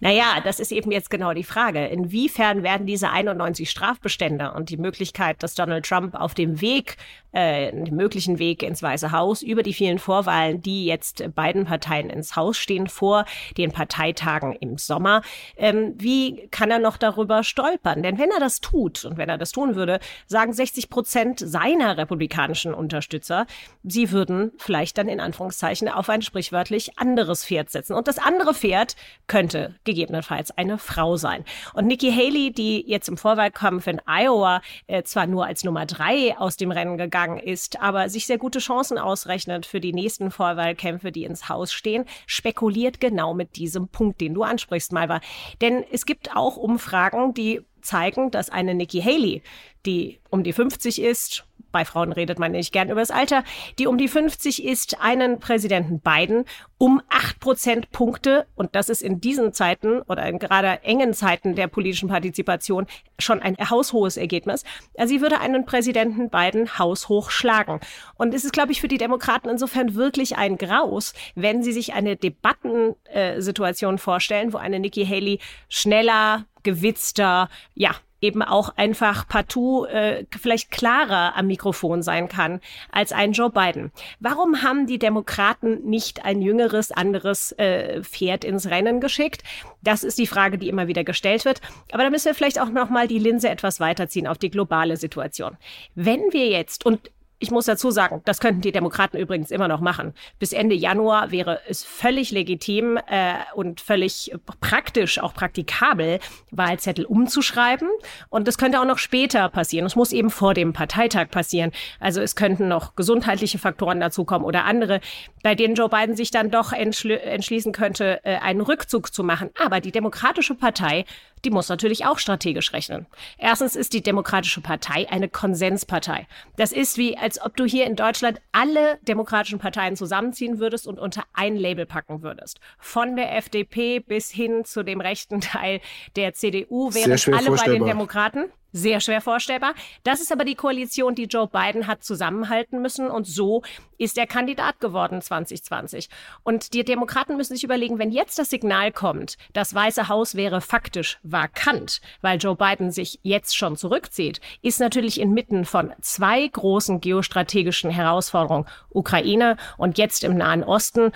Naja, 0.00 0.40
das 0.42 0.58
ist 0.58 0.72
eben 0.72 0.90
jetzt 0.90 1.10
genau 1.10 1.34
die 1.34 1.44
Frage. 1.44 1.86
Inwiefern 1.86 2.62
werden 2.62 2.86
diese 2.86 3.10
91 3.10 3.68
Strafbestände 3.68 4.52
und 4.52 4.70
die 4.70 4.78
Möglichkeit, 4.78 5.42
dass 5.42 5.54
Donald 5.54 5.84
Trump 5.84 6.14
auf 6.14 6.32
dem 6.32 6.62
Weg, 6.62 6.96
äh, 7.32 7.70
dem 7.70 7.94
möglichen 7.94 8.38
Weg 8.38 8.62
ins 8.62 8.82
Weiße 8.82 9.12
Haus 9.12 9.42
über 9.42 9.62
die 9.62 9.74
vielen 9.74 9.98
Vorwahlen, 9.98 10.62
die 10.62 10.86
jetzt 10.86 11.22
beiden 11.34 11.66
Parteien 11.66 12.08
ins 12.08 12.36
Haus 12.36 12.56
stehen, 12.56 12.86
vor 12.86 13.26
den 13.58 13.70
Parteitagen 13.70 14.54
im 14.54 14.78
Sommer, 14.78 15.20
ähm, 15.58 15.94
wie 15.98 16.48
kann 16.50 16.70
er 16.70 16.78
noch 16.78 16.96
darüber 16.96 17.44
stolpern? 17.44 18.02
Denn 18.02 18.18
wenn 18.18 18.30
er 18.30 18.40
das 18.40 18.60
tut 18.60 19.04
und 19.04 19.18
wenn 19.18 19.28
er 19.28 19.36
das 19.36 19.52
tun 19.52 19.74
würde, 19.74 20.00
sagen 20.26 20.54
60 20.54 20.88
Prozent 20.88 21.38
seiner 21.38 21.79
republikanischen 21.88 22.74
Unterstützer, 22.74 23.00
Unterstützer, 23.00 23.46
sie 23.82 24.10
würden 24.10 24.52
vielleicht 24.58 24.98
dann 24.98 25.08
in 25.08 25.20
Anführungszeichen 25.20 25.88
auf 25.88 26.08
ein 26.08 26.22
sprichwörtlich 26.22 26.98
anderes 26.98 27.44
Pferd 27.44 27.70
setzen. 27.70 27.94
Und 27.94 28.08
das 28.08 28.18
andere 28.18 28.54
Pferd 28.54 28.96
könnte 29.26 29.74
gegebenenfalls 29.84 30.50
eine 30.50 30.78
Frau 30.78 31.16
sein. 31.16 31.44
Und 31.72 31.86
Nikki 31.86 32.12
Haley, 32.12 32.52
die 32.52 32.84
jetzt 32.86 33.08
im 33.08 33.16
Vorwahlkampf 33.16 33.86
in 33.86 34.00
Iowa 34.06 34.60
äh, 34.86 35.02
zwar 35.02 35.26
nur 35.26 35.46
als 35.46 35.64
Nummer 35.64 35.86
drei 35.86 36.36
aus 36.36 36.56
dem 36.56 36.70
Rennen 36.70 36.98
gegangen 36.98 37.38
ist, 37.38 37.80
aber 37.80 38.08
sich 38.08 38.26
sehr 38.26 38.38
gute 38.38 38.58
Chancen 38.58 38.98
ausrechnet 38.98 39.66
für 39.66 39.80
die 39.80 39.92
nächsten 39.92 40.30
Vorwahlkämpfe, 40.30 41.12
die 41.12 41.24
ins 41.24 41.48
Haus 41.48 41.72
stehen, 41.72 42.04
spekuliert 42.26 43.00
genau 43.00 43.34
mit 43.34 43.56
diesem 43.56 43.88
Punkt, 43.88 44.20
den 44.20 44.34
du 44.34 44.42
ansprichst, 44.42 44.92
Malva. 44.92 45.20
Denn 45.60 45.84
es 45.90 46.06
gibt 46.06 46.36
auch 46.36 46.56
Umfragen, 46.56 47.34
die 47.34 47.62
zeigen, 47.82 48.30
dass 48.30 48.50
eine 48.50 48.74
Nikki 48.74 49.00
Haley, 49.00 49.42
die 49.86 50.20
um 50.28 50.42
die 50.42 50.52
50 50.52 51.00
ist, 51.00 51.46
bei 51.72 51.84
Frauen 51.84 52.12
redet 52.12 52.38
man 52.38 52.52
nicht 52.52 52.72
gern 52.72 52.90
über 52.90 53.00
das 53.00 53.10
Alter, 53.10 53.44
die 53.78 53.86
um 53.86 53.98
die 53.98 54.08
50 54.08 54.64
ist, 54.64 55.00
einen 55.00 55.38
Präsidenten 55.40 56.00
Biden 56.00 56.44
um 56.78 57.02
acht 57.10 57.40
Prozentpunkte, 57.40 58.46
und 58.54 58.74
das 58.74 58.88
ist 58.88 59.02
in 59.02 59.20
diesen 59.20 59.52
Zeiten 59.52 60.00
oder 60.02 60.26
in 60.26 60.38
gerade 60.38 60.82
engen 60.82 61.12
Zeiten 61.12 61.54
der 61.54 61.66
politischen 61.66 62.08
Partizipation 62.08 62.86
schon 63.18 63.42
ein 63.42 63.56
haushohes 63.58 64.16
Ergebnis. 64.16 64.64
Also 64.96 65.14
sie 65.14 65.20
würde 65.20 65.40
einen 65.40 65.66
Präsidenten 65.66 66.30
Biden 66.30 66.78
haushoch 66.78 67.30
schlagen. 67.30 67.80
Und 68.14 68.34
es 68.34 68.44
ist, 68.44 68.52
glaube 68.52 68.72
ich, 68.72 68.80
für 68.80 68.88
die 68.88 68.96
Demokraten 68.96 69.50
insofern 69.50 69.94
wirklich 69.94 70.36
ein 70.36 70.56
Graus, 70.56 71.12
wenn 71.34 71.62
sie 71.62 71.72
sich 71.72 71.92
eine 71.92 72.16
Debattensituation 72.16 73.98
vorstellen, 73.98 74.54
wo 74.54 74.56
eine 74.56 74.80
Nikki 74.80 75.04
Haley 75.04 75.38
schneller, 75.68 76.46
gewitzter, 76.62 77.50
ja, 77.74 77.94
eben 78.20 78.42
auch 78.42 78.76
einfach 78.76 79.26
partout 79.26 79.86
äh, 79.86 80.24
vielleicht 80.38 80.70
klarer 80.70 81.36
am 81.36 81.46
Mikrofon 81.46 82.02
sein 82.02 82.28
kann 82.28 82.60
als 82.90 83.12
ein 83.12 83.32
Joe 83.32 83.50
Biden. 83.50 83.92
Warum 84.20 84.62
haben 84.62 84.86
die 84.86 84.98
Demokraten 84.98 85.88
nicht 85.88 86.24
ein 86.24 86.42
jüngeres, 86.42 86.92
anderes 86.92 87.52
äh, 87.52 88.02
Pferd 88.02 88.44
ins 88.44 88.66
Rennen 88.66 89.00
geschickt? 89.00 89.42
Das 89.82 90.04
ist 90.04 90.18
die 90.18 90.26
Frage, 90.26 90.58
die 90.58 90.68
immer 90.68 90.88
wieder 90.88 91.04
gestellt 91.04 91.44
wird. 91.44 91.60
Aber 91.92 92.02
da 92.02 92.10
müssen 92.10 92.26
wir 92.26 92.34
vielleicht 92.34 92.60
auch 92.60 92.70
noch 92.70 92.90
mal 92.90 93.08
die 93.08 93.18
Linse 93.18 93.48
etwas 93.48 93.80
weiterziehen 93.80 94.26
auf 94.26 94.38
die 94.38 94.50
globale 94.50 94.96
Situation. 94.96 95.56
Wenn 95.94 96.32
wir 96.32 96.48
jetzt 96.48 96.84
und 96.84 97.10
ich 97.40 97.50
muss 97.50 97.64
dazu 97.64 97.90
sagen, 97.90 98.20
das 98.26 98.38
könnten 98.38 98.60
die 98.60 98.70
Demokraten 98.70 99.16
übrigens 99.16 99.50
immer 99.50 99.66
noch 99.66 99.80
machen. 99.80 100.12
Bis 100.38 100.52
Ende 100.52 100.74
Januar 100.74 101.30
wäre 101.30 101.60
es 101.66 101.82
völlig 101.82 102.30
legitim 102.30 102.98
äh, 103.08 103.34
und 103.54 103.80
völlig 103.80 104.32
praktisch, 104.60 105.18
auch 105.18 105.32
praktikabel, 105.32 106.20
Wahlzettel 106.50 107.06
umzuschreiben. 107.06 107.88
Und 108.28 108.46
das 108.46 108.58
könnte 108.58 108.78
auch 108.78 108.84
noch 108.84 108.98
später 108.98 109.48
passieren. 109.48 109.86
Es 109.86 109.96
muss 109.96 110.12
eben 110.12 110.28
vor 110.28 110.52
dem 110.52 110.74
Parteitag 110.74 111.30
passieren. 111.30 111.72
Also 111.98 112.20
es 112.20 112.36
könnten 112.36 112.68
noch 112.68 112.94
gesundheitliche 112.94 113.58
Faktoren 113.58 114.00
dazukommen 114.00 114.46
oder 114.46 114.66
andere, 114.66 115.00
bei 115.42 115.54
denen 115.54 115.74
Joe 115.74 115.88
Biden 115.88 116.16
sich 116.16 116.30
dann 116.30 116.50
doch 116.50 116.74
entschließen 116.74 117.72
könnte, 117.72 118.20
äh, 118.22 118.36
einen 118.36 118.60
Rückzug 118.60 119.14
zu 119.14 119.24
machen. 119.24 119.48
Aber 119.58 119.80
die 119.80 119.92
Demokratische 119.92 120.54
Partei 120.54 121.06
die 121.44 121.50
muss 121.50 121.68
natürlich 121.68 122.06
auch 122.06 122.18
strategisch 122.18 122.72
rechnen. 122.72 123.06
Erstens 123.38 123.76
ist 123.76 123.92
die 123.92 124.02
Demokratische 124.02 124.60
Partei 124.60 125.08
eine 125.10 125.28
Konsenspartei. 125.28 126.26
Das 126.56 126.72
ist 126.72 126.98
wie, 126.98 127.16
als 127.16 127.40
ob 127.40 127.56
du 127.56 127.64
hier 127.64 127.86
in 127.86 127.96
Deutschland 127.96 128.40
alle 128.52 128.98
demokratischen 129.02 129.58
Parteien 129.58 129.96
zusammenziehen 129.96 130.58
würdest 130.58 130.86
und 130.86 130.98
unter 130.98 131.24
ein 131.32 131.56
Label 131.56 131.86
packen 131.86 132.22
würdest. 132.22 132.60
Von 132.78 133.16
der 133.16 133.36
FDP 133.36 134.00
bis 134.00 134.30
hin 134.30 134.64
zu 134.64 134.82
dem 134.82 135.00
rechten 135.00 135.40
Teil 135.40 135.80
der 136.16 136.34
CDU 136.34 136.92
wären 136.94 137.12
alle 137.34 137.50
bei 137.50 137.68
den 137.68 137.84
Demokraten. 137.84 138.50
Sehr 138.72 139.00
schwer 139.00 139.20
vorstellbar. 139.20 139.74
Das 140.04 140.20
ist 140.20 140.30
aber 140.30 140.44
die 140.44 140.54
Koalition, 140.54 141.14
die 141.14 141.24
Joe 141.24 141.48
Biden 141.48 141.86
hat 141.86 142.04
zusammenhalten 142.04 142.80
müssen. 142.80 143.10
Und 143.10 143.26
so 143.26 143.62
ist 143.98 144.16
er 144.16 144.26
Kandidat 144.26 144.78
geworden 144.78 145.20
2020. 145.20 146.08
Und 146.44 146.72
die 146.72 146.84
Demokraten 146.84 147.36
müssen 147.36 147.54
sich 147.54 147.64
überlegen, 147.64 147.98
wenn 147.98 148.12
jetzt 148.12 148.38
das 148.38 148.50
Signal 148.50 148.92
kommt, 148.92 149.36
das 149.52 149.74
Weiße 149.74 150.08
Haus 150.08 150.36
wäre 150.36 150.60
faktisch 150.60 151.18
vakant, 151.22 152.00
weil 152.20 152.38
Joe 152.38 152.54
Biden 152.54 152.92
sich 152.92 153.18
jetzt 153.22 153.56
schon 153.56 153.76
zurückzieht, 153.76 154.40
ist 154.62 154.78
natürlich 154.78 155.20
inmitten 155.20 155.64
von 155.64 155.92
zwei 156.00 156.46
großen 156.46 157.00
geostrategischen 157.00 157.90
Herausforderungen, 157.90 158.66
Ukraine 158.90 159.56
und 159.78 159.98
jetzt 159.98 160.22
im 160.22 160.36
Nahen 160.36 160.62
Osten, 160.62 161.12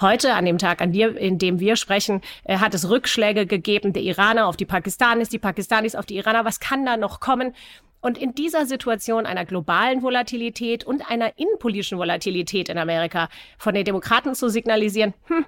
Heute, 0.00 0.34
an 0.34 0.44
dem 0.44 0.58
Tag, 0.58 0.80
an 0.80 0.92
dir, 0.92 1.16
in 1.16 1.38
dem 1.38 1.58
wir 1.58 1.74
sprechen, 1.74 2.20
äh, 2.44 2.58
hat 2.58 2.72
es 2.72 2.88
Rückschläge 2.88 3.46
gegeben, 3.46 3.92
der 3.92 4.02
Iraner 4.02 4.46
auf 4.46 4.56
die 4.56 4.64
Pakistanis, 4.64 5.28
die 5.28 5.40
Pakistanis 5.40 5.96
auf 5.96 6.06
die 6.06 6.16
Iraner. 6.16 6.44
Was 6.44 6.60
kann 6.60 6.86
da 6.86 6.96
noch 6.96 7.18
kommen? 7.18 7.52
Und 8.00 8.16
in 8.16 8.32
dieser 8.32 8.64
Situation 8.64 9.26
einer 9.26 9.44
globalen 9.44 10.02
Volatilität 10.02 10.84
und 10.84 11.10
einer 11.10 11.36
innenpolitischen 11.36 11.98
Volatilität 11.98 12.68
in 12.68 12.78
Amerika 12.78 13.28
von 13.58 13.74
den 13.74 13.84
Demokraten 13.84 14.36
zu 14.36 14.48
signalisieren, 14.48 15.14
hm, 15.24 15.44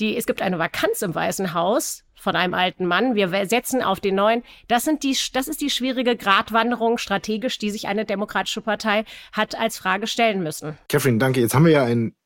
die, 0.00 0.16
es 0.16 0.26
gibt 0.26 0.42
eine 0.42 0.58
Vakanz 0.58 1.02
im 1.02 1.14
Weißen 1.14 1.54
Haus 1.54 2.02
von 2.14 2.34
einem 2.34 2.54
alten 2.54 2.86
Mann, 2.86 3.14
wir 3.14 3.28
setzen 3.46 3.82
auf 3.82 4.00
den 4.00 4.16
neuen. 4.16 4.42
Das 4.66 4.82
sind 4.82 5.04
die, 5.04 5.16
das 5.32 5.46
ist 5.46 5.60
die 5.60 5.70
schwierige 5.70 6.16
Gratwanderung 6.16 6.98
strategisch, 6.98 7.58
die 7.58 7.70
sich 7.70 7.86
eine 7.86 8.04
demokratische 8.04 8.62
Partei 8.62 9.04
hat 9.32 9.56
als 9.56 9.78
Frage 9.78 10.08
stellen 10.08 10.42
müssen. 10.42 10.76
Catherine, 10.88 11.18
danke. 11.18 11.40
Jetzt 11.40 11.54
haben 11.54 11.66
wir 11.66 11.72
ja 11.72 11.84
ein 11.84 12.16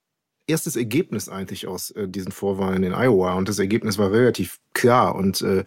erstes 0.51 0.77
Ergebnis 0.77 1.29
eigentlich 1.29 1.67
aus 1.67 1.91
äh, 1.93 2.09
diesen 2.09 2.33
Vorwahlen 2.33 2.83
in 2.83 2.93
Iowa. 2.93 3.35
Und 3.35 3.49
das 3.49 3.59
Ergebnis 3.59 3.99
war 3.99 4.13
relativ 4.13 4.59
klar. 4.75 5.15
Und 5.15 5.41
äh, 5.43 5.65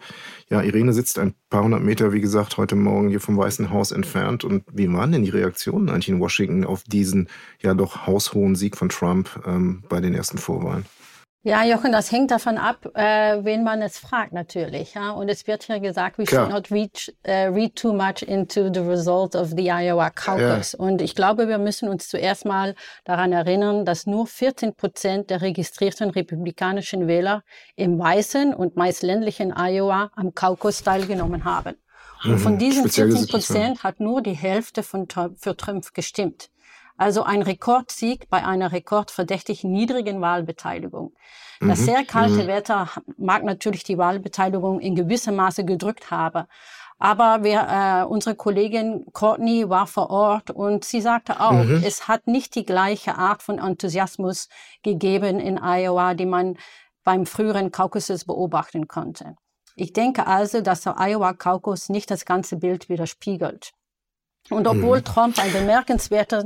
ja, 0.49 0.61
Irene 0.61 0.93
sitzt 0.93 1.17
ein 1.19 1.33
paar 1.49 1.63
hundert 1.63 1.81
Meter, 1.81 2.13
wie 2.13 2.21
gesagt, 2.21 2.57
heute 2.57 2.75
Morgen 2.75 3.09
hier 3.09 3.21
vom 3.21 3.37
Weißen 3.37 3.71
Haus 3.71 3.91
entfernt. 3.91 4.43
Und 4.43 4.63
wie 4.71 4.91
waren 4.91 5.11
denn 5.11 5.23
die 5.23 5.29
Reaktionen 5.29 5.89
eigentlich 5.89 6.09
in 6.09 6.19
Washington 6.19 6.65
auf 6.65 6.83
diesen 6.83 7.29
ja 7.61 7.73
doch 7.73 8.05
haushohen 8.05 8.55
Sieg 8.55 8.77
von 8.77 8.89
Trump 8.89 9.41
ähm, 9.45 9.83
bei 9.89 9.99
den 10.01 10.13
ersten 10.13 10.37
Vorwahlen? 10.37 10.85
Ja, 11.45 11.65
Jochen, 11.65 11.91
das 11.91 12.09
hängt 12.09 12.31
davon 12.31 12.57
ab, 12.57 12.89
äh, 12.95 13.43
wen 13.43 13.65
man 13.65 13.81
es 13.81 13.97
fragt 13.97 14.31
natürlich. 14.31 14.93
Ja? 14.93 15.11
Und 15.11 15.27
es 15.27 15.45
wird 15.45 15.63
hier 15.63 15.81
gesagt, 15.81 16.17
we 16.17 16.23
Klar. 16.23 16.45
should 16.45 16.53
not 16.53 16.71
reach, 16.71 17.13
uh, 17.27 17.53
read 17.53 17.75
too 17.75 17.91
much 17.91 18.21
into 18.25 18.73
the 18.73 18.79
result 18.79 19.35
of 19.35 19.49
the 19.49 19.69
Iowa 19.69 20.09
Caucus. 20.09 20.71
Ja. 20.71 20.79
Und 20.79 21.01
ich 21.01 21.15
glaube, 21.15 21.49
wir 21.49 21.57
müssen 21.57 21.89
uns 21.89 22.07
zuerst 22.07 22.45
mal 22.45 22.75
daran 23.03 23.33
erinnern, 23.33 23.83
dass 23.83 24.05
nur 24.07 24.25
14 24.25 24.75
Prozent 24.75 25.31
der 25.31 25.41
registrierten 25.41 26.11
republikanischen 26.11 27.07
Wähler 27.09 27.43
im 27.75 27.99
weißen 27.99 28.53
und 28.53 28.77
meist 28.77 29.03
ländlichen 29.03 29.51
Iowa 29.53 30.11
am 30.15 30.33
Caucus 30.33 30.81
teilgenommen 30.81 31.43
haben. 31.43 31.75
Und 32.23 32.39
von 32.39 32.53
mhm. 32.53 32.59
diesen 32.59 32.89
14 32.89 33.27
Prozent 33.27 33.83
hat 33.83 33.99
nur 33.99 34.21
die 34.21 34.31
Hälfte 34.31 34.81
von, 34.81 35.07
für 35.09 35.57
Trump 35.57 35.93
gestimmt. 35.93 36.49
Also 36.97 37.23
ein 37.23 37.41
Rekordsieg 37.41 38.29
bei 38.29 38.45
einer 38.45 38.71
rekordverdächtig 38.71 39.63
niedrigen 39.63 40.21
Wahlbeteiligung. 40.21 41.13
Das 41.59 41.79
mhm. 41.79 41.85
sehr 41.85 42.05
kalte 42.05 42.43
mhm. 42.43 42.47
Wetter 42.47 42.89
mag 43.17 43.43
natürlich 43.43 43.83
die 43.83 43.97
Wahlbeteiligung 43.97 44.79
in 44.79 44.95
gewissem 44.95 45.35
Maße 45.35 45.65
gedrückt 45.65 46.11
haben. 46.11 46.45
Aber 46.99 47.43
wir, 47.43 47.67
äh, 47.69 48.05
unsere 48.05 48.35
Kollegin 48.35 49.05
Courtney 49.11 49.67
war 49.69 49.87
vor 49.87 50.09
Ort 50.09 50.51
und 50.51 50.85
sie 50.85 51.01
sagte 51.01 51.39
auch, 51.41 51.51
mhm. 51.51 51.81
es 51.83 52.07
hat 52.07 52.27
nicht 52.27 52.55
die 52.55 52.65
gleiche 52.65 53.15
Art 53.15 53.43
von 53.43 53.59
Enthusiasmus 53.59 54.47
gegeben 54.83 55.39
in 55.39 55.57
Iowa, 55.57 56.13
die 56.13 56.25
man 56.25 56.57
beim 57.03 57.25
früheren 57.25 57.71
Kaukasus 57.71 58.25
beobachten 58.25 58.87
konnte. 58.87 59.35
Ich 59.75 59.93
denke 59.93 60.27
also, 60.27 60.61
dass 60.61 60.81
der 60.81 60.97
Iowa 60.99 61.33
Kaukus 61.33 61.89
nicht 61.89 62.11
das 62.11 62.25
ganze 62.25 62.57
Bild 62.57 62.89
widerspiegelt. 62.89 63.73
Und 64.49 64.67
obwohl 64.67 64.99
mhm. 64.99 65.05
Trump 65.05 65.39
ein 65.39 65.53
bemerkenswertes 65.53 66.45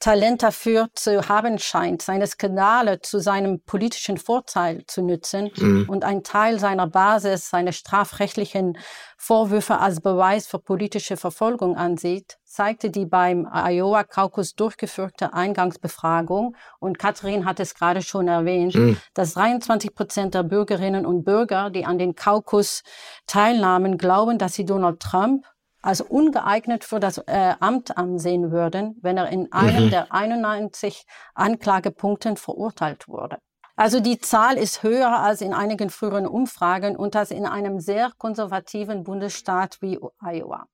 Talent 0.00 0.42
dafür 0.42 0.88
zu 0.94 1.28
haben 1.28 1.58
scheint, 1.58 2.00
seine 2.00 2.26
Skandale 2.26 3.00
zu 3.02 3.18
seinem 3.20 3.60
politischen 3.60 4.16
Vorteil 4.16 4.84
zu 4.86 5.02
nützen 5.02 5.50
mhm. 5.56 5.86
und 5.88 6.04
ein 6.04 6.22
Teil 6.22 6.58
seiner 6.58 6.86
Basis 6.86 7.50
seine 7.50 7.74
strafrechtlichen 7.74 8.78
Vorwürfe 9.18 9.78
als 9.78 10.00
Beweis 10.00 10.46
für 10.46 10.58
politische 10.58 11.16
Verfolgung 11.16 11.76
ansieht, 11.76 12.38
zeigte 12.44 12.90
die 12.90 13.04
beim 13.04 13.46
Iowa 13.46 14.04
Caucus 14.04 14.54
durchgeführte 14.54 15.34
Eingangsbefragung, 15.34 16.56
und 16.78 16.98
Katrin 16.98 17.44
hat 17.44 17.60
es 17.60 17.74
gerade 17.74 18.02
schon 18.02 18.28
erwähnt, 18.28 18.74
mhm. 18.74 18.96
dass 19.14 19.34
23 19.34 19.94
Prozent 19.94 20.34
der 20.34 20.42
Bürgerinnen 20.42 21.04
und 21.04 21.24
Bürger, 21.24 21.70
die 21.70 21.84
an 21.84 21.98
den 21.98 22.14
Caucus 22.14 22.82
teilnahmen, 23.26 23.98
glauben, 23.98 24.38
dass 24.38 24.54
sie 24.54 24.64
Donald 24.64 25.00
Trump 25.00 25.44
als 25.86 26.00
ungeeignet 26.00 26.84
für 26.84 27.00
das 27.00 27.18
äh, 27.18 27.54
Amt 27.60 27.96
ansehen 27.96 28.50
würden, 28.50 28.98
wenn 29.02 29.16
er 29.16 29.28
in 29.28 29.52
einem 29.52 29.86
mhm. 29.86 29.90
der 29.90 30.12
91 30.12 31.06
Anklagepunkten 31.34 32.36
verurteilt 32.36 33.08
wurde. 33.08 33.38
Also 33.76 34.00
die 34.00 34.18
Zahl 34.18 34.56
ist 34.56 34.82
höher 34.82 35.20
als 35.20 35.42
in 35.42 35.52
einigen 35.52 35.90
früheren 35.90 36.26
Umfragen 36.26 36.96
und 36.96 37.14
das 37.14 37.30
in 37.30 37.46
einem 37.46 37.78
sehr 37.78 38.10
konservativen 38.18 39.04
Bundesstaat 39.04 39.78
wie 39.80 39.98
Iowa. 40.18 40.66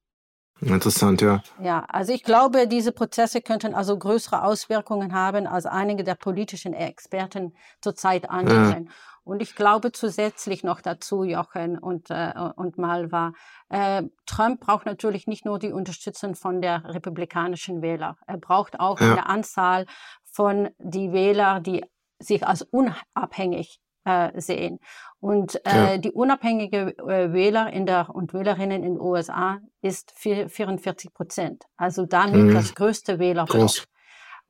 Interessant, 0.63 1.21
ja. 1.21 1.43
Ja, 1.61 1.85
also 1.89 2.13
ich 2.13 2.23
glaube, 2.23 2.69
diese 2.69 2.93
Prozesse 2.93 3.41
könnten 3.41 3.75
also 3.75 3.99
größere 3.99 4.45
Auswirkungen 4.45 5.13
haben, 5.13 5.47
als 5.49 5.67
einige 5.67 6.05
der 6.05 6.15
politischen 6.15 6.73
Experten 6.73 7.55
zurzeit 7.81 8.31
annehmen. 8.31 8.87
Ja. 8.87 8.93
Und 9.25 9.43
ich 9.43 9.55
glaube 9.55 9.93
zusätzlich 9.93 10.63
noch 10.63 10.81
dazu, 10.81 11.25
Jochen 11.25 11.79
und, 11.79 12.11
äh, 12.11 12.33
und 12.57 12.79
Malva, 12.79 13.33
äh, 13.71 14.05
Trump 14.27 14.61
braucht 14.61 14.87
natürlich 14.87 15.27
nicht 15.27 15.45
nur 15.45 15.59
die 15.59 15.73
Unterstützung 15.73 16.35
von 16.35 16.61
der 16.61 16.85
republikanischen 16.85 17.83
Wähler. 17.83 18.17
Er 18.27 18.39
braucht 18.39 18.79
auch 18.79 19.01
ja. 19.01 19.13
eine 19.13 19.27
Anzahl 19.27 19.87
von 20.25 20.71
die 20.79 21.13
Wähler, 21.13 21.61
die 21.61 21.85
sich 22.21 22.47
als 22.47 22.63
unabhängig 22.63 23.81
äh, 24.05 24.41
sehen. 24.41 24.79
Und 25.21 25.65
äh, 25.67 25.93
ja. 25.93 25.99
die 25.99 26.11
unabhängige 26.11 26.97
äh, 26.99 27.33
Wähler 27.33 27.73
in 27.73 27.87
der 27.87 28.11
und 28.15 28.35
Wählerinnen 28.35 28.83
in 28.83 28.95
den 28.95 29.01
USA 29.01 29.59
ist 29.81 30.13
44 30.17 31.15
Prozent. 31.15 31.65
Also 31.77 32.07
damit 32.07 32.43
mhm. 32.43 32.55
das 32.55 32.75
größte 32.75 33.19
Wählerblock. 33.19 33.87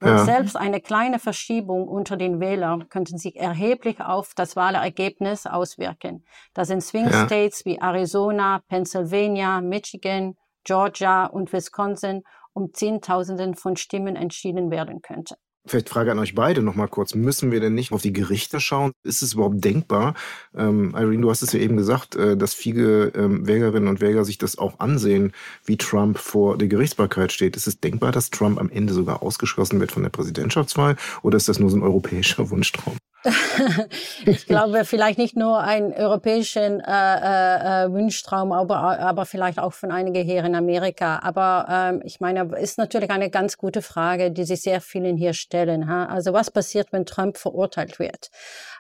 Und 0.03 0.09
ja. 0.09 0.25
selbst 0.25 0.57
eine 0.57 0.81
kleine 0.81 1.21
Verschiebung 1.21 1.87
unter 1.87 2.17
den 2.17 2.41
Wählern 2.41 2.89
könnte 2.89 3.17
sich 3.19 3.37
erheblich 3.37 4.01
auf 4.01 4.33
das 4.35 4.57
Wahlergebnis 4.57 5.47
auswirken. 5.47 6.25
Das 6.55 6.71
in 6.71 6.81
Swing 6.81 7.09
ja. 7.09 7.27
States 7.27 7.65
wie 7.65 7.79
Arizona, 7.79 8.63
Pennsylvania, 8.67 9.61
Michigan, 9.61 10.35
Georgia 10.65 11.27
und 11.27 11.53
Wisconsin 11.53 12.23
um 12.53 12.73
Zehntausenden 12.73 13.55
von 13.55 13.77
Stimmen 13.77 14.17
entschieden 14.17 14.71
werden 14.71 15.03
könnte. 15.03 15.37
Vielleicht 15.65 15.89
Frage 15.89 16.11
an 16.11 16.19
euch 16.19 16.35
beide 16.35 16.61
nochmal 16.61 16.89
kurz. 16.89 17.15
Müssen 17.15 17.53
wir 17.53 17.61
denn 17.61 17.75
nicht 17.75 17.93
auf 17.93 18.03
die 18.03 18.13
Gerichte 18.13 18.59
schauen? 18.59 18.91
Ist 19.05 19.23
es 19.23 19.35
überhaupt 19.35 19.65
denkbar? 19.65 20.15
Ähm, 20.57 20.93
Irene, 20.97 21.23
du 21.23 21.31
hast 21.31 21.43
es 21.43 21.53
ja 21.53 21.61
eben 21.61 21.77
gesagt, 21.77 22.17
äh, 22.17 22.37
dass 22.37 22.53
viele 22.53 23.13
ähm, 23.15 23.47
Wählerinnen 23.47 23.89
und 23.89 24.01
Wähler 24.01 24.25
sich 24.25 24.39
das 24.39 24.59
auch 24.59 24.81
ansehen, 24.81 25.33
wie 25.65 25.77
Trump 25.77 26.19
vor 26.19 26.59
der 26.59 26.67
Gerichtsbarkeit 26.67 27.31
steht. 27.31 27.55
Ist 27.55 27.69
es 27.69 27.79
denkbar, 27.79 28.11
dass 28.11 28.31
Trump 28.31 28.59
am 28.59 28.71
Ende 28.71 28.93
sogar 28.93 29.23
ausgeschlossen 29.23 29.79
wird 29.79 29.93
von 29.93 30.03
der 30.03 30.11
Präsidentschaftswahl? 30.11 30.97
Oder 31.23 31.37
ist 31.37 31.49
das 31.49 31.61
nur 31.61 31.71
so 31.71 31.77
ein 31.77 31.83
europäischer 31.85 32.51
Wunschtraum? 32.51 32.97
ich 34.27 34.47
glaube, 34.47 34.85
vielleicht 34.85 35.19
nicht 35.19 35.37
nur 35.37 35.61
einen 35.61 35.93
europäischen 35.93 36.81
äh, 36.81 36.85
äh, 36.87 37.85
äh, 37.85 37.93
Wunschtraum, 37.93 38.53
aber, 38.53 38.99
aber 38.99 39.27
vielleicht 39.27 39.59
auch 39.59 39.73
von 39.73 39.93
einigen 39.93 40.25
hier 40.25 40.45
in 40.45 40.55
Amerika. 40.55 41.21
Aber 41.23 41.67
ähm, 41.71 42.03
ich 42.05 42.21
meine, 42.21 42.45
ist 42.59 42.79
natürlich 42.79 43.11
eine 43.11 43.31
ganz 43.31 43.59
gute 43.59 43.83
Frage, 43.83 44.31
die 44.31 44.45
sich 44.45 44.63
sehr 44.63 44.81
vielen 44.81 45.17
hier 45.17 45.35
stellen. 45.35 45.89
Ha? 45.89 46.07
Also 46.07 46.33
was 46.33 46.51
passiert, 46.51 46.93
wenn 46.93 47.07
Trump 47.07 47.37
verurteilt 47.37 47.99
wird? 47.99 48.31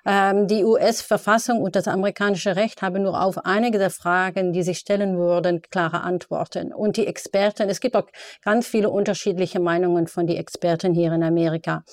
Ähm, 0.05 0.49
die 0.49 0.65
US-Verfassung 0.65 1.63
und 1.63 1.77
das 1.77 1.87
amerikanische 1.87 2.57
Recht 2.57 2.83
haben 2.83 3.05
nur 3.05 3.23
auf 3.23 3.45
einige 3.45 3.79
der 3.79 3.91
Fragen, 3.91 4.53
die 4.53 4.65
sich 4.65 4.79
stellen 4.79 5.17
würden, 5.17 5.63
klare 5.63 6.01
Antworten. 6.01 6.73
Und 6.73 6.97
die 6.97 7.07
Experten, 7.07 7.69
es 7.69 7.79
gibt 7.79 7.95
auch 7.95 8.07
ganz 8.45 8.67
viele 8.67 8.91
unterschiedliche 8.91 9.61
Meinungen 9.61 10.09
von 10.09 10.27
den 10.27 10.37
Experten 10.37 10.95
hier 10.95 11.13
in 11.13 11.23
Amerika 11.23 11.85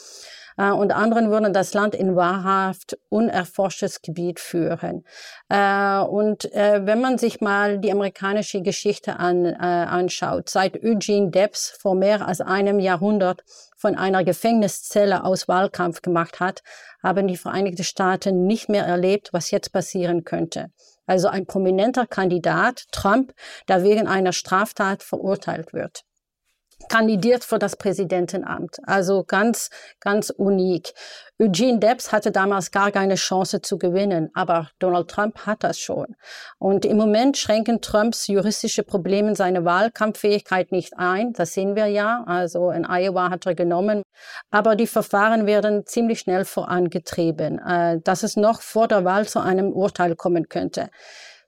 und 0.65 0.91
anderen 0.91 1.31
würden 1.31 1.53
das 1.53 1.73
Land 1.73 1.95
in 1.95 2.15
wahrhaft 2.15 2.97
unerforschtes 3.09 4.01
Gebiet 4.01 4.39
führen. 4.39 5.05
Äh, 5.47 5.99
und 5.99 6.51
äh, 6.53 6.85
wenn 6.85 6.99
man 7.01 7.17
sich 7.17 7.39
mal 7.39 7.79
die 7.79 7.91
amerikanische 7.91 8.61
Geschichte 8.61 9.17
an, 9.17 9.45
äh, 9.45 9.55
anschaut, 9.57 10.49
seit 10.49 10.83
Eugene 10.83 11.31
Debs 11.31 11.69
vor 11.79 11.95
mehr 11.95 12.27
als 12.27 12.41
einem 12.41 12.79
Jahrhundert 12.79 13.43
von 13.77 13.95
einer 13.95 14.23
Gefängniszelle 14.23 15.23
aus 15.23 15.47
Wahlkampf 15.47 16.01
gemacht 16.01 16.39
hat, 16.39 16.61
haben 17.01 17.27
die 17.27 17.37
Vereinigten 17.37 17.83
Staaten 17.83 18.45
nicht 18.45 18.67
mehr 18.67 18.85
erlebt, 18.85 19.29
was 19.31 19.51
jetzt 19.51 19.71
passieren 19.71 20.25
könnte. 20.25 20.71
Also 21.05 21.27
ein 21.29 21.45
prominenter 21.45 22.05
Kandidat, 22.05 22.83
Trump, 22.91 23.33
der 23.67 23.83
wegen 23.83 24.07
einer 24.07 24.33
Straftat 24.33 25.01
verurteilt 25.03 25.73
wird. 25.73 26.03
Kandidiert 26.87 27.43
für 27.43 27.59
das 27.59 27.75
Präsidentenamt. 27.75 28.77
Also 28.83 29.23
ganz, 29.23 29.69
ganz 29.99 30.29
unik. 30.29 30.93
Eugene 31.41 31.79
Debs 31.79 32.11
hatte 32.11 32.31
damals 32.31 32.71
gar 32.71 32.91
keine 32.91 33.15
Chance 33.15 33.61
zu 33.61 33.77
gewinnen, 33.77 34.29
aber 34.33 34.69
Donald 34.79 35.09
Trump 35.09 35.45
hat 35.45 35.63
das 35.63 35.79
schon. 35.79 36.15
Und 36.57 36.85
im 36.85 36.97
Moment 36.97 37.37
schränken 37.37 37.79
Trumps 37.79 38.27
juristische 38.27 38.83
Probleme 38.83 39.35
seine 39.35 39.63
Wahlkampffähigkeit 39.63 40.71
nicht 40.71 40.97
ein. 40.97 41.31
Das 41.33 41.53
sehen 41.53 41.75
wir 41.75 41.87
ja. 41.87 42.23
Also 42.25 42.71
in 42.71 42.85
Iowa 42.85 43.29
hat 43.29 43.45
er 43.45 43.55
genommen. 43.55 44.03
Aber 44.51 44.75
die 44.75 44.87
Verfahren 44.87 45.45
werden 45.45 45.85
ziemlich 45.85 46.19
schnell 46.19 46.43
vorangetrieben, 46.43 47.59
äh, 47.59 47.99
dass 48.03 48.23
es 48.23 48.35
noch 48.35 48.61
vor 48.61 48.87
der 48.89 49.05
Wahl 49.05 49.27
zu 49.27 49.39
einem 49.39 49.71
Urteil 49.71 50.15
kommen 50.15 50.49
könnte. 50.49 50.89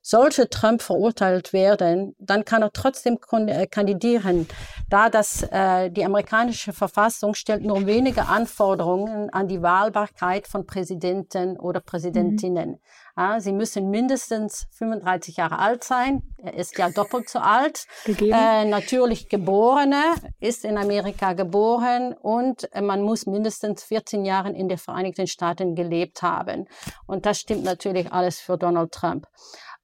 Sollte 0.04 0.50
Trump 0.50 0.82
verurteilt 0.82 1.54
werden, 1.54 2.16
dann 2.18 2.44
kann 2.44 2.64
er 2.64 2.72
trotzdem 2.72 3.20
äh, 3.32 3.68
kandidieren, 3.68 4.48
da 4.90 5.10
das, 5.10 5.44
äh, 5.44 5.92
die 5.92 6.04
amerikanische 6.04 6.74
Verfassung 6.74 7.36
stellt 7.36 7.64
nur 7.64 7.86
wenige 7.86 8.26
Anforderungen 8.26 9.30
an 9.30 9.48
die 9.48 9.62
Wahlbarkeit 9.62 10.48
von 10.48 10.66
Präsidenten 10.66 11.58
oder 11.58 11.82
Präsidentinnen. 11.82 12.72
Mhm. 12.72 12.80
Ja, 13.18 13.40
sie 13.40 13.52
müssen 13.52 13.90
mindestens 13.90 14.68
35 14.72 15.38
Jahre 15.38 15.60
alt 15.60 15.84
sein. 15.84 16.24
Er 16.38 16.56
ist 16.56 16.78
ja 16.78 16.90
doppelt 16.90 17.30
so 17.30 17.40
alt. 17.40 17.86
Äh, 18.08 18.66
natürlich 18.66 19.30
Geborene, 19.30 20.16
ist 20.40 20.66
in 20.66 20.78
Amerika 20.78 21.34
geboren 21.34 22.14
und 22.14 22.70
man 22.82 23.02
muss 23.02 23.26
mindestens 23.28 23.84
14 23.84 24.26
Jahre 24.26 24.52
in 24.52 24.70
den 24.70 24.78
Vereinigten 24.78 25.28
Staaten 25.28 25.76
gelebt 25.76 26.22
haben. 26.22 26.68
Und 27.06 27.26
das 27.26 27.40
stimmt 27.40 27.64
natürlich 27.64 28.12
alles 28.12 28.40
für 28.40 28.58
Donald 28.58 28.92
Trump. 28.92 29.28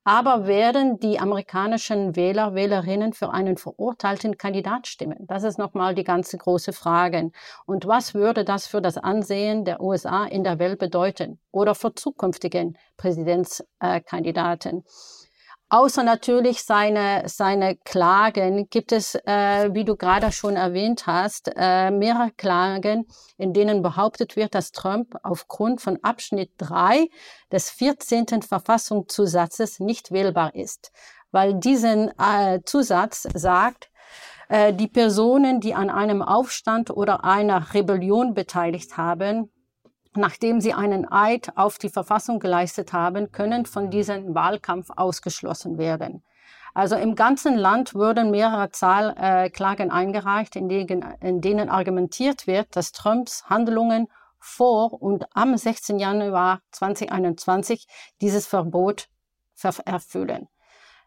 Aber 0.07 0.47
werden 0.47 1.01
die 1.01 1.19
amerikanischen 1.19 2.15
Wähler, 2.15 2.55
Wählerinnen 2.55 3.11
für 3.11 3.31
einen 3.31 3.57
verurteilten 3.57 4.37
Kandidat 4.37 4.87
stimmen? 4.87 5.27
Das 5.27 5.43
ist 5.43 5.57
nochmal 5.57 5.95
die 5.95 6.05
ganze 6.05 6.37
große 6.37 6.71
Frage. 6.71 7.29
Und 7.65 7.87
was 7.87 8.13
würde 8.13 8.45
das 8.45 8.67
für 8.67 8.81
das 8.81 8.97
Ansehen 8.97 9.65
der 9.65 9.81
USA 9.81 10.23
in 10.23 10.45
der 10.45 10.59
Welt 10.59 10.79
bedeuten 10.79 11.41
oder 11.51 11.75
für 11.75 11.93
zukünftigen 11.93 12.77
Präsidentskandidaten? 12.95 14.85
Außer 15.69 16.03
natürlich 16.03 16.63
seine, 16.63 17.23
seine 17.25 17.75
Klagen 17.75 18.69
gibt 18.69 18.93
es, 18.93 19.15
äh, 19.15 19.69
wie 19.73 19.83
du 19.83 19.97
gerade 19.97 20.31
schon 20.31 20.55
erwähnt 20.55 21.07
hast, 21.07 21.51
äh, 21.57 21.91
mehrere 21.91 22.31
Klagen, 22.31 23.05
in 23.37 23.51
denen 23.51 23.81
behauptet 23.81 24.37
wird, 24.37 24.55
dass 24.55 24.71
Trump 24.71 25.17
aufgrund 25.23 25.81
von 25.81 25.99
Abschnitt 26.03 26.51
3 26.57 27.09
des 27.51 27.69
14. 27.69 28.43
Verfassungszusatzes 28.43 29.81
nicht 29.81 30.11
wählbar 30.11 30.55
ist, 30.55 30.93
weil 31.31 31.55
diesen 31.55 32.17
äh, 32.17 32.61
Zusatz 32.63 33.27
sagt, 33.33 33.89
äh, 34.47 34.73
die 34.73 34.87
Personen, 34.87 35.59
die 35.59 35.75
an 35.75 35.89
einem 35.89 36.21
Aufstand 36.21 36.91
oder 36.91 37.25
einer 37.25 37.73
Rebellion 37.73 38.33
beteiligt 38.33 38.95
haben, 38.95 39.51
nachdem 40.15 40.61
sie 40.61 40.73
einen 40.73 41.11
Eid 41.11 41.51
auf 41.55 41.77
die 41.77 41.89
Verfassung 41.89 42.39
geleistet 42.39 42.93
haben, 42.93 43.31
können 43.31 43.65
von 43.65 43.89
diesem 43.89 44.35
Wahlkampf 44.35 44.89
ausgeschlossen 44.95 45.77
werden. 45.77 46.23
Also 46.73 46.95
im 46.95 47.15
ganzen 47.15 47.55
Land 47.55 47.95
wurden 47.95 48.29
mehrere 48.29 48.69
Zahl, 48.69 49.15
äh, 49.17 49.49
Klagen 49.49 49.89
eingereicht, 49.89 50.55
in 50.55 50.69
denen, 50.69 51.01
in 51.21 51.41
denen 51.41 51.69
argumentiert 51.69 52.45
wird, 52.45 52.75
dass 52.75 52.91
Trumps 52.91 53.45
Handlungen 53.45 54.07
vor 54.39 55.01
und 55.01 55.25
am 55.33 55.57
16. 55.57 55.97
Januar 55.97 56.61
2021 56.71 57.87
dieses 58.21 58.45
Verbot 58.45 59.07
erfüllen. 59.85 60.47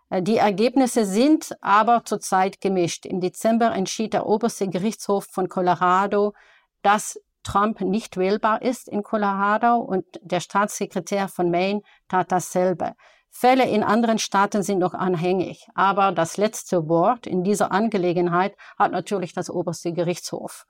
Äh, 0.09 0.23
die 0.23 0.37
Ergebnisse 0.37 1.07
sind 1.07 1.57
aber 1.61 2.05
zurzeit 2.05 2.61
gemischt. 2.61 3.07
Im 3.07 3.21
Dezember 3.21 3.73
entschied 3.73 4.13
der 4.13 4.27
oberste 4.27 4.69
Gerichtshof 4.69 5.27
von 5.31 5.49
Colorado, 5.49 6.35
dass 6.83 7.21
Trump 7.43 7.81
nicht 7.81 8.17
wählbar 8.17 8.63
ist 8.63 8.89
in 8.89 9.03
Colorado 9.03 9.77
und 9.77 10.05
der 10.23 10.41
Staatssekretär 10.41 11.29
von 11.29 11.51
Maine 11.51 11.83
tat 12.09 12.31
dasselbe. 12.33 12.95
Fälle 13.33 13.69
in 13.69 13.85
anderen 13.85 14.19
Staaten 14.19 14.63
sind 14.63 14.81
noch 14.81 14.93
anhängig, 14.93 15.69
aber 15.75 16.11
das 16.11 16.37
letzte 16.37 16.89
Wort 16.89 17.27
in 17.27 17.45
dieser 17.45 17.71
Angelegenheit 17.71 18.57
hat 18.77 18.91
natürlich 18.91 19.33
das 19.33 19.49
oberste 19.49 19.93
Gerichtshof. 19.93 20.67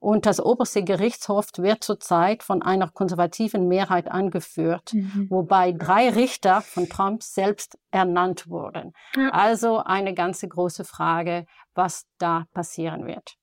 Und 0.00 0.24
das 0.24 0.40
oberste 0.40 0.82
Gerichtshof 0.82 1.48
wird 1.58 1.84
zurzeit 1.84 2.42
von 2.42 2.62
einer 2.62 2.88
konservativen 2.88 3.68
Mehrheit 3.68 4.10
angeführt, 4.10 4.94
mhm. 4.94 5.26
wobei 5.28 5.72
drei 5.72 6.08
Richter 6.08 6.62
von 6.62 6.88
Trump 6.88 7.22
selbst 7.22 7.78
ernannt 7.90 8.48
wurden. 8.48 8.92
Ja. 9.14 9.28
Also 9.28 9.78
eine 9.78 10.14
ganze 10.14 10.48
große 10.48 10.84
Frage, 10.84 11.44
was 11.74 12.06
da 12.18 12.46
passieren 12.54 13.06
wird. 13.06 13.36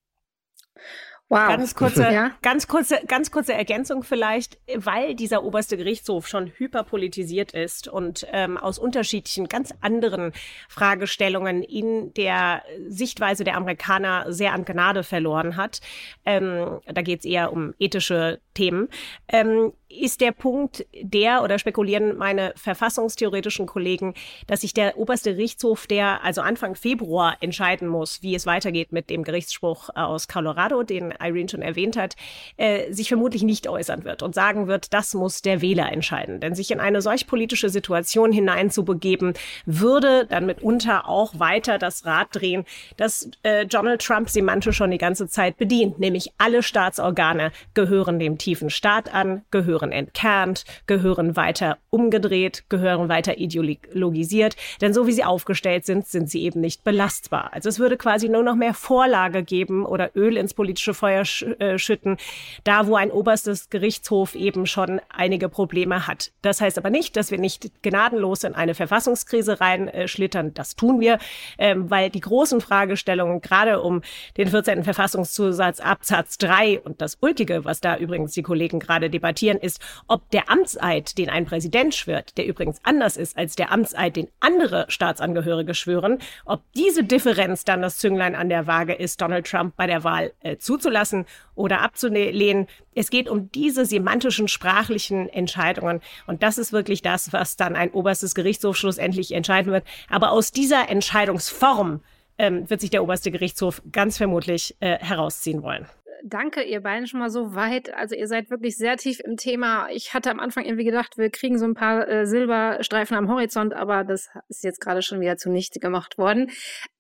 Wow. 1.30 1.50
Ganz 1.50 1.76
kurze, 1.76 2.04
ja? 2.12 2.32
ganz 2.42 2.68
kurze, 2.68 3.00
ganz 3.06 3.32
kurze 3.32 3.54
Ergänzung 3.54 4.04
vielleicht, 4.04 4.58
weil 4.76 5.14
dieser 5.14 5.44
oberste 5.44 5.76
Gerichtshof 5.76 6.28
schon 6.28 6.48
hyperpolitisiert 6.56 7.52
ist 7.52 7.90
und 7.90 8.26
ähm, 8.32 8.58
aus 8.58 8.80
unterschiedlichen, 8.80 9.50
ganz 9.50 9.74
anderen 9.82 10.32
Fragestellungen 10.70 11.64
in 11.64 12.14
der 12.14 12.64
Sichtweise 12.88 13.44
der 13.44 13.58
Amerikaner 13.58 14.32
sehr 14.32 14.54
an 14.54 14.64
Gnade 14.64 15.04
verloren 15.04 15.58
hat. 15.58 15.82
Ähm, 16.26 16.80
da 16.86 17.02
geht 17.02 17.20
es 17.20 17.26
eher 17.26 17.52
um 17.52 17.74
ethische 17.78 18.40
Themen. 18.54 18.88
Ähm, 19.28 19.74
ist 19.90 20.20
der 20.20 20.32
Punkt 20.32 20.86
der, 21.02 21.44
oder 21.44 21.60
spekulieren 21.60 22.18
meine 22.18 22.54
verfassungstheoretischen 22.56 23.68
Kollegen, 23.68 24.16
dass 24.48 24.62
sich 24.62 24.74
der 24.74 24.98
oberste 24.98 25.36
Gerichtshof, 25.36 25.88
der 25.88 26.24
also 26.24 26.42
Anfang 26.42 26.76
Februar 26.76 27.38
entscheiden 27.40 27.88
muss, 27.88 28.22
wie 28.22 28.36
es 28.36 28.46
weitergeht 28.46 28.92
mit 28.92 29.10
dem 29.10 29.24
Gerichtsspruch 29.24 29.90
aus 29.96 30.28
Colorado, 30.28 30.84
den 30.84 31.17
Irene 31.22 31.50
schon 31.50 31.62
erwähnt 31.62 31.98
hat, 31.98 32.16
äh, 32.58 32.92
sich 32.92 33.08
vermutlich 33.08 33.44
nicht 33.44 33.68
äußern 33.68 34.04
wird 34.04 34.24
und 34.24 34.36
sagen 34.36 34.68
wird, 34.68 34.94
das 34.94 35.14
muss 35.14 35.42
der 35.42 35.62
Wähler 35.62 35.92
entscheiden. 35.92 36.40
Denn 36.40 36.56
sich 36.56 36.72
in 36.72 36.80
eine 36.80 37.02
solch 37.02 37.28
politische 37.28 37.70
Situation 37.70 38.32
hineinzubegeben, 38.32 39.34
würde 39.66 40.26
dann 40.26 40.46
mitunter 40.46 41.08
auch 41.08 41.40
weiter 41.40 41.78
das 41.78 42.06
Rad 42.06 42.28
drehen, 42.32 42.66
das 42.98 43.30
äh, 43.44 43.66
Donald 43.66 44.02
Trump 44.02 44.30
semantisch 44.30 44.78
schon 44.78 44.92
die 44.92 44.98
ganze 44.98 45.28
Zeit 45.28 45.58
bedient, 45.58 46.00
nämlich 46.00 46.32
alle 46.38 46.62
Staatsorgane 46.62 47.52
gehören 47.74 48.20
dem 48.20 48.38
tiefen 48.38 48.70
Staat 48.70 49.14
an, 49.14 49.44
gehören 49.50 49.68
gehören 49.68 49.92
entkernt, 49.92 50.64
gehören 50.86 51.36
weiter 51.36 51.78
umgedreht, 51.90 52.66
gehören 52.70 53.10
weiter 53.10 53.38
ideologisiert. 53.38 54.56
Denn 54.82 54.94
so 54.94 55.08
wie 55.08 55.12
sie 55.12 55.24
aufgestellt 55.24 55.86
sind, 55.86 56.08
sind 56.08 56.30
sie 56.30 56.44
eben 56.44 56.62
nicht 56.62 56.84
belastbar. 56.84 57.52
Also 57.54 57.70
es 57.70 57.80
würde 57.80 57.98
quasi 57.98 58.30
nur 58.30 58.44
noch 58.44 58.56
mehr 58.56 58.74
Vorlage 58.74 59.44
geben 59.44 59.86
oder 59.86 60.12
Öl 60.16 60.38
ins 60.38 60.54
politische 60.54 60.94
Feuer 60.94 61.07
sch 61.26 61.44
äh, 61.60 61.78
schütten, 61.78 62.18
da 62.64 62.88
wo 62.88 62.96
ein 62.96 63.12
oberstes 63.12 63.70
Gerichtshof 63.70 64.36
eben 64.36 64.66
schon 64.66 65.02
einige 65.10 65.50
Probleme 65.50 66.08
hat. 66.08 66.32
Das 66.42 66.62
heißt 66.62 66.78
aber 66.78 66.90
nicht, 66.90 67.16
dass 67.16 67.32
wir 67.32 67.40
nicht 67.40 67.84
gnadenlos 67.84 68.44
in 68.44 68.56
eine 68.56 68.76
Verfassungskrise 68.76 69.60
reinschlittern. 69.60 70.48
Äh, 70.48 70.52
das 70.54 70.76
tun 70.76 71.00
wir, 71.00 71.20
ähm, 71.58 71.90
weil 71.90 72.10
die 72.10 72.22
großen 72.22 72.62
Fragestellungen 72.62 73.42
gerade 73.42 73.82
um 73.82 74.02
den 74.38 74.48
14. 74.48 74.84
Verfassungszusatz 74.84 75.80
Absatz 75.80 76.38
3 76.38 76.80
und 76.82 77.02
das 77.02 77.18
Ulkige, 77.22 77.66
was 77.66 77.82
da 77.82 77.98
übrigens 77.98 78.34
die 78.34 78.44
Kollegen 78.44 78.80
gerade 78.80 79.10
debattieren, 79.10 79.58
ist, 79.58 79.82
ob 80.08 80.30
der 80.32 80.50
Amtseid, 80.50 81.18
den 81.18 81.30
ein 81.30 81.46
Präsident 81.46 81.96
schwört, 81.96 82.38
der 82.38 82.46
übrigens 82.46 82.80
anders 82.84 83.18
ist 83.18 83.38
als 83.38 83.56
der 83.56 83.72
Amtseid, 83.72 84.16
den 84.16 84.30
andere 84.40 84.86
Staatsangehörige 84.90 85.74
schwören, 85.74 86.20
ob 86.46 86.62
diese 86.76 87.04
Differenz 87.04 87.64
dann 87.64 87.82
das 87.82 87.98
Zünglein 87.98 88.36
an 88.36 88.50
der 88.50 88.68
Waage 88.68 88.94
ist, 88.94 89.22
Donald 89.22 89.48
Trump 89.48 89.76
bei 89.76 89.88
der 89.88 90.04
Wahl 90.04 90.34
äh, 90.42 90.58
zuzulassen 90.98 91.26
oder 91.56 91.82
abzulehnen. 91.82 92.68
Es 92.96 93.10
geht 93.10 93.30
um 93.30 93.52
diese 93.52 93.86
semantischen, 93.86 94.48
sprachlichen 94.48 95.30
Entscheidungen. 95.30 96.02
Und 96.26 96.44
das 96.44 96.58
ist 96.58 96.72
wirklich 96.72 97.02
das, 97.02 97.34
was 97.34 97.56
dann 97.56 97.76
ein 97.76 97.92
oberstes 97.92 98.36
Gerichtshof 98.36 98.78
schlussendlich 98.78 99.34
entscheiden 99.34 99.72
wird. 99.72 99.86
Aber 100.10 100.32
aus 100.32 100.52
dieser 100.52 100.90
Entscheidungsform 100.90 102.02
ähm, 102.38 102.70
wird 102.70 102.82
sich 102.82 102.90
der 102.90 103.04
oberste 103.04 103.32
Gerichtshof 103.32 103.82
ganz 103.92 104.18
vermutlich 104.18 104.76
äh, 104.80 104.98
herausziehen 105.00 105.64
wollen 105.64 105.88
danke 106.24 106.64
ihr 106.64 106.82
beiden 106.82 107.08
schon 107.08 107.20
mal 107.20 107.30
so 107.30 107.56
weit. 107.56 107.94
Also 107.94 108.16
ihr 108.16 108.28
seid 108.28 108.50
wirklich 108.50 108.78
sehr 108.78 108.98
tief 108.98 109.20
im 109.20 109.38
Thema. 109.38 109.90
Ich 109.90 110.14
hatte 110.14 110.32
am 110.32 110.40
Anfang 110.40 110.66
irgendwie 110.66 110.84
gedacht, 110.84 111.18
wir 111.18 111.30
kriegen 111.30 111.58
so 111.58 111.66
ein 111.66 111.74
paar 111.74 112.08
äh, 112.08 112.26
Silberstreifen 112.26 113.18
am 113.18 113.30
Horizont, 113.30 113.74
aber 113.74 114.04
das 114.04 114.30
ist 114.50 114.64
jetzt 114.64 114.82
gerade 114.82 115.02
schon 115.02 115.20
wieder 115.20 115.38
zunichte 115.38 115.80
gemacht 115.80 116.18
worden. 116.18 116.52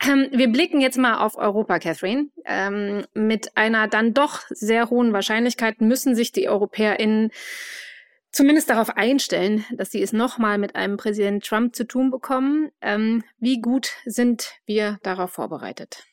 Ähm, 0.06 0.27
wir 0.32 0.51
blicken 0.51 0.82
jetzt 0.82 0.97
mal 0.97 1.17
auf 1.19 1.38
Europa, 1.38 1.80
Catherine. 1.80 2.27
Ähm, 2.45 3.06
mit 3.13 3.56
einer 3.56 3.88
dann 3.88 4.13
doch 4.13 4.41
sehr 4.49 4.89
hohen 4.89 5.13
Wahrscheinlichkeit 5.13 5.82
müssen 5.82 6.15
sich 6.15 6.32
die 6.32 6.49
EuropäerInnen 6.49 7.32
zumindest 8.32 8.69
darauf 8.69 8.95
einstellen, 8.95 9.65
dass 9.71 9.91
sie 9.91 10.01
es 10.01 10.13
nochmal 10.13 10.58
mit 10.58 10.75
einem 10.75 10.97
Präsident 10.97 11.45
Trump 11.45 11.75
zu 11.75 11.86
tun 11.86 12.12
bekommen. 12.12 12.69
Ähm, 12.82 13.23
wie 13.39 13.62
gut 13.62 13.91
sind 14.06 14.53
wir 14.65 14.99
darauf 15.03 15.32
vorbereitet? 15.32 16.03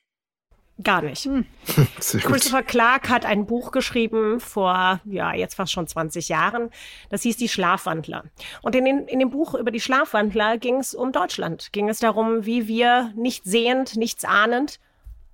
Gar 0.83 1.03
nicht. 1.03 1.25
Hm. 1.25 1.47
Christopher 2.01 2.65
Clark 2.65 3.09
hat 3.09 3.25
ein 3.25 3.47
Buch 3.47 3.71
geschrieben 3.71 4.41
vor, 4.41 5.01
ja, 5.05 5.33
jetzt 5.33 5.55
fast 5.55 5.73
schon 5.73 5.87
20 5.87 6.29
Jahren. 6.29 6.71
Das 7.11 7.23
hieß 7.23 7.37
Die 7.37 7.49
Schlafwandler. 7.49 8.25
Und 8.63 8.75
in, 8.75 8.85
den, 8.85 9.07
in 9.07 9.21
dem 9.21 9.31
Buch 9.31 9.55
über 9.55 9.71
die 9.71 9.81
Schlafwandler 9.81 10.59
ging 10.59 10.79
es 10.79 10.95
um 10.95 11.13
Deutschland. 11.13 11.73
Ging 11.73 11.89
es 11.89 12.01
darum, 12.01 12.45
wie 12.45 12.67
wir 12.67 13.13
nicht 13.15 13.45
sehend, 13.45 13.97
nichts 13.97 14.25
ahnend 14.25 14.81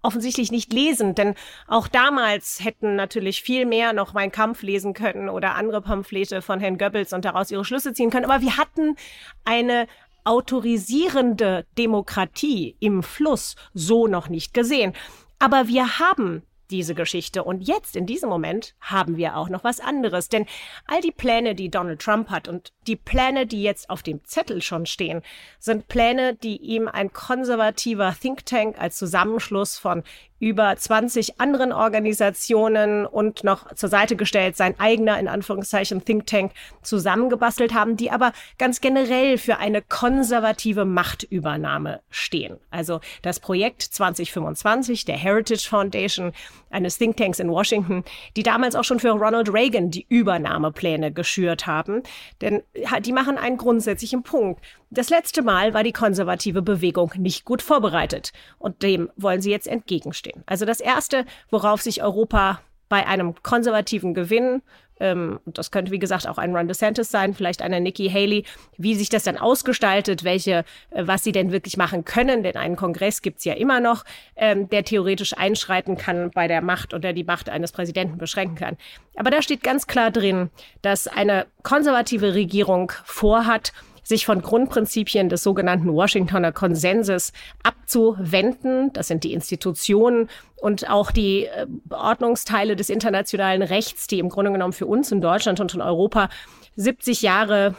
offensichtlich 0.03 0.51
nicht 0.51 0.73
lesen, 0.73 1.15
denn 1.15 1.35
auch 1.67 1.89
damals 1.89 2.65
hätten 2.65 2.97
natürlich 2.97 3.43
viel 3.43 3.67
mehr 3.67 3.93
noch 3.93 4.15
Mein 4.15 4.33
Kampf 4.33 4.63
lesen 4.63 4.95
können 4.95 5.29
oder 5.29 5.57
andere 5.57 5.83
Pamphlete 5.83 6.43
von 6.43 6.61
Herrn 6.61 6.79
Goebbels 6.79 7.13
und 7.13 7.25
daraus 7.25 7.51
ihre 7.51 7.65
Schlüsse 7.65 7.93
ziehen 7.93 8.11
können. 8.11 8.25
Aber 8.25 8.41
wir 8.41 8.57
hatten 8.57 8.97
eine 9.45 9.87
autorisierende 10.25 11.67
Demokratie 11.79 12.77
im 12.81 13.03
Fluss 13.03 13.57
so 13.75 14.07
noch 14.07 14.29
nicht 14.29 14.55
gesehen. 14.55 14.95
Aber 15.41 15.67
wir 15.67 15.99
haben 15.99 16.43
diese 16.71 16.95
Geschichte. 16.95 17.45
Und 17.45 17.63
jetzt, 17.63 17.97
in 17.97 18.07
diesem 18.07 18.29
Moment, 18.29 18.75
haben 18.81 19.17
wir 19.17 19.37
auch 19.37 19.49
noch 19.49 19.65
was 19.65 19.81
anderes. 19.81 20.29
Denn 20.29 20.47
all 20.87 21.01
die 21.01 21.13
Pläne, 21.13 21.55
die 21.55 21.71
Donald 21.71 22.01
Trump 22.01 22.31
hat 22.31 22.49
und 22.49 22.73
die 22.87 22.97
Pläne, 22.97 23.47
die 23.47 23.63
jetzt 23.63 23.91
auf 23.91 24.03
dem 24.03 24.25
Zettel 24.25 24.63
schon 24.63 24.87
stehen, 24.87 25.23
sind 25.59 25.89
Pläne, 25.89 26.35
die 26.35 26.57
ihm 26.57 26.89
ein 26.89 27.13
konservativer 27.13 28.15
Think 28.19 28.47
Tank 28.47 28.79
als 28.79 28.97
Zusammenschluss 28.97 29.79
von 29.79 30.05
über 30.41 30.75
20 30.75 31.41
anderen 31.41 31.73
Organisationen 31.73 33.07
und 33.07 33.45
noch 33.45 33.73
zur 33.75 33.89
Seite 33.89 34.17
gestellt 34.17 34.57
sein 34.57 34.75
eigener, 34.81 35.21
in 35.21 35.29
Anführungszeichen, 35.29 36.05
Think 36.05 36.27
Tank 36.27 36.53
zusammengebastelt 36.83 37.75
haben, 37.75 37.97
die 37.97 38.11
aber 38.11 38.33
ganz 38.59 38.81
generell 38.81 39.39
für 39.39 39.59
eine 39.59 39.83
konservative 39.83 40.85
Machtübernahme 40.85 42.01
stehen. 42.11 42.59
Also 42.71 43.01
das 43.23 43.39
Projekt 43.39 43.83
2025 43.83 45.05
der 45.05 45.17
Heritage 45.17 45.69
Foundation, 45.69 46.33
eines 46.71 46.99
Think 46.99 47.17
Tanks 47.17 47.39
in 47.39 47.51
Washington, 47.51 48.05
die 48.37 48.43
damals 48.43 48.75
auch 48.75 48.85
schon 48.85 49.01
für 49.01 49.11
Ronald 49.11 49.53
Reagan 49.53 49.91
die 49.91 50.07
Übernahmepläne 50.09 51.13
geschürt 51.13 51.67
haben. 51.67 52.03
Denn 52.41 52.63
die 53.03 53.13
machen 53.13 53.37
einen 53.37 53.59
grundsätzlichen 53.59 54.23
Punkt. 54.23 54.61
Das 54.93 55.09
letzte 55.09 55.43
Mal 55.43 55.73
war 55.73 55.85
die 55.85 55.93
konservative 55.93 56.63
Bewegung 56.63 57.13
nicht 57.17 57.45
gut 57.45 57.63
vorbereitet 57.63 58.33
und 58.59 58.83
dem 58.83 59.09
wollen 59.17 59.41
sie 59.41 59.53
jetzt 59.53 59.69
entgegenstehen. 59.69 60.43
Also 60.47 60.65
das 60.65 60.81
Erste, 60.81 61.27
worauf 61.49 61.81
sich 61.81 62.03
Europa 62.03 62.61
bei 62.89 63.07
einem 63.07 63.41
konservativen 63.41 64.15
Gewinn, 64.15 64.63
ähm, 64.99 65.39
das 65.47 65.71
könnte 65.71 65.93
wie 65.93 66.01
gesagt 66.01 66.27
auch 66.27 66.39
ein 66.39 66.57
Ron 66.57 66.67
DeSantis 66.67 67.09
sein, 67.09 67.35
vielleicht 67.35 67.63
eine 67.63 67.81
Nikki 67.81 68.11
Haley, 68.11 68.45
wie 68.79 68.97
sich 68.97 69.09
das 69.09 69.23
dann 69.23 69.39
ausgestaltet, 69.39 70.25
welche, 70.25 70.65
äh, 70.91 71.07
was 71.07 71.23
sie 71.23 71.31
denn 71.31 71.53
wirklich 71.53 71.77
machen 71.77 72.05
können, 72.05 72.43
denn 72.43 72.57
einen 72.57 72.75
Kongress 72.75 73.23
gibt's 73.23 73.45
ja 73.45 73.55
immer 73.55 73.79
noch, 73.79 74.05
ähm, 74.35 74.69
der 74.71 74.85
theoretisch 74.85 75.39
einschreiten 75.39 75.97
kann 75.97 76.33
bei 76.33 76.49
der 76.49 76.63
Macht 76.63 76.95
oder 76.95 77.13
die 77.13 77.25
Macht 77.25 77.49
eines 77.49 77.71
Präsidenten 77.71 78.19
beschränken 78.19 78.57
kann. 78.57 78.77
Aber 79.15 79.31
da 79.31 79.41
steht 79.41 79.63
ganz 79.63 79.87
klar 79.87 80.11
drin, 80.11 80.51
dass 80.83 81.07
eine 81.07 81.47
konservative 81.63 82.35
Regierung 82.35 82.93
vorhat, 83.05 83.73
sich 84.03 84.27
von 84.27 84.43
Grundprinzipien 84.43 85.29
des 85.29 85.43
sogenannten 85.43 85.93
Washingtoner 85.93 86.53
Konsenses 86.53 87.33
abzuwenden. 87.63 88.93
Das 88.93 89.09
sind 89.09 89.25
die 89.25 89.33
Institutionen 89.33 90.29
und 90.57 90.89
auch 90.89 91.11
die 91.11 91.47
äh, 91.47 91.67
Ordnungsteile 91.91 92.77
des 92.77 92.89
internationalen 92.89 93.63
Rechts, 93.63 94.07
die 94.07 94.19
im 94.19 94.29
Grunde 94.29 94.53
genommen 94.53 94.73
für 94.73 94.87
uns 94.87 95.11
in 95.13 95.21
Deutschland 95.21 95.61
und 95.61 95.75
in 95.75 95.81
Europa 95.81 96.29
70 96.77 97.23
Jahre 97.23 97.75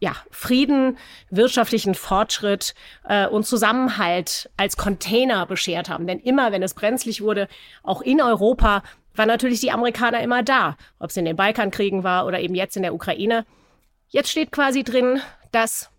ja, 0.00 0.16
Frieden, 0.30 0.98
wirtschaftlichen 1.30 1.94
Fortschritt 1.94 2.74
äh, 3.08 3.26
und 3.26 3.46
Zusammenhalt 3.46 4.50
als 4.56 4.76
Container 4.76 5.46
beschert 5.46 5.88
haben. 5.88 6.06
Denn 6.06 6.18
immer, 6.20 6.52
wenn 6.52 6.62
es 6.62 6.74
brenzlig 6.74 7.22
wurde, 7.22 7.48
auch 7.82 8.00
in 8.00 8.20
Europa, 8.22 8.82
waren 9.14 9.28
natürlich 9.28 9.60
die 9.60 9.70
Amerikaner 9.70 10.20
immer 10.22 10.42
da, 10.42 10.76
ob 10.98 11.10
es 11.10 11.16
in 11.16 11.24
den 11.24 11.36
Balkankriegen 11.36 12.02
war 12.02 12.26
oder 12.26 12.40
eben 12.40 12.54
jetzt 12.54 12.76
in 12.76 12.82
der 12.82 12.94
Ukraine. 12.94 13.46
Jetzt 14.08 14.30
steht 14.30 14.52
quasi 14.52 14.82
drin, 14.84 15.20
dass 15.54 15.90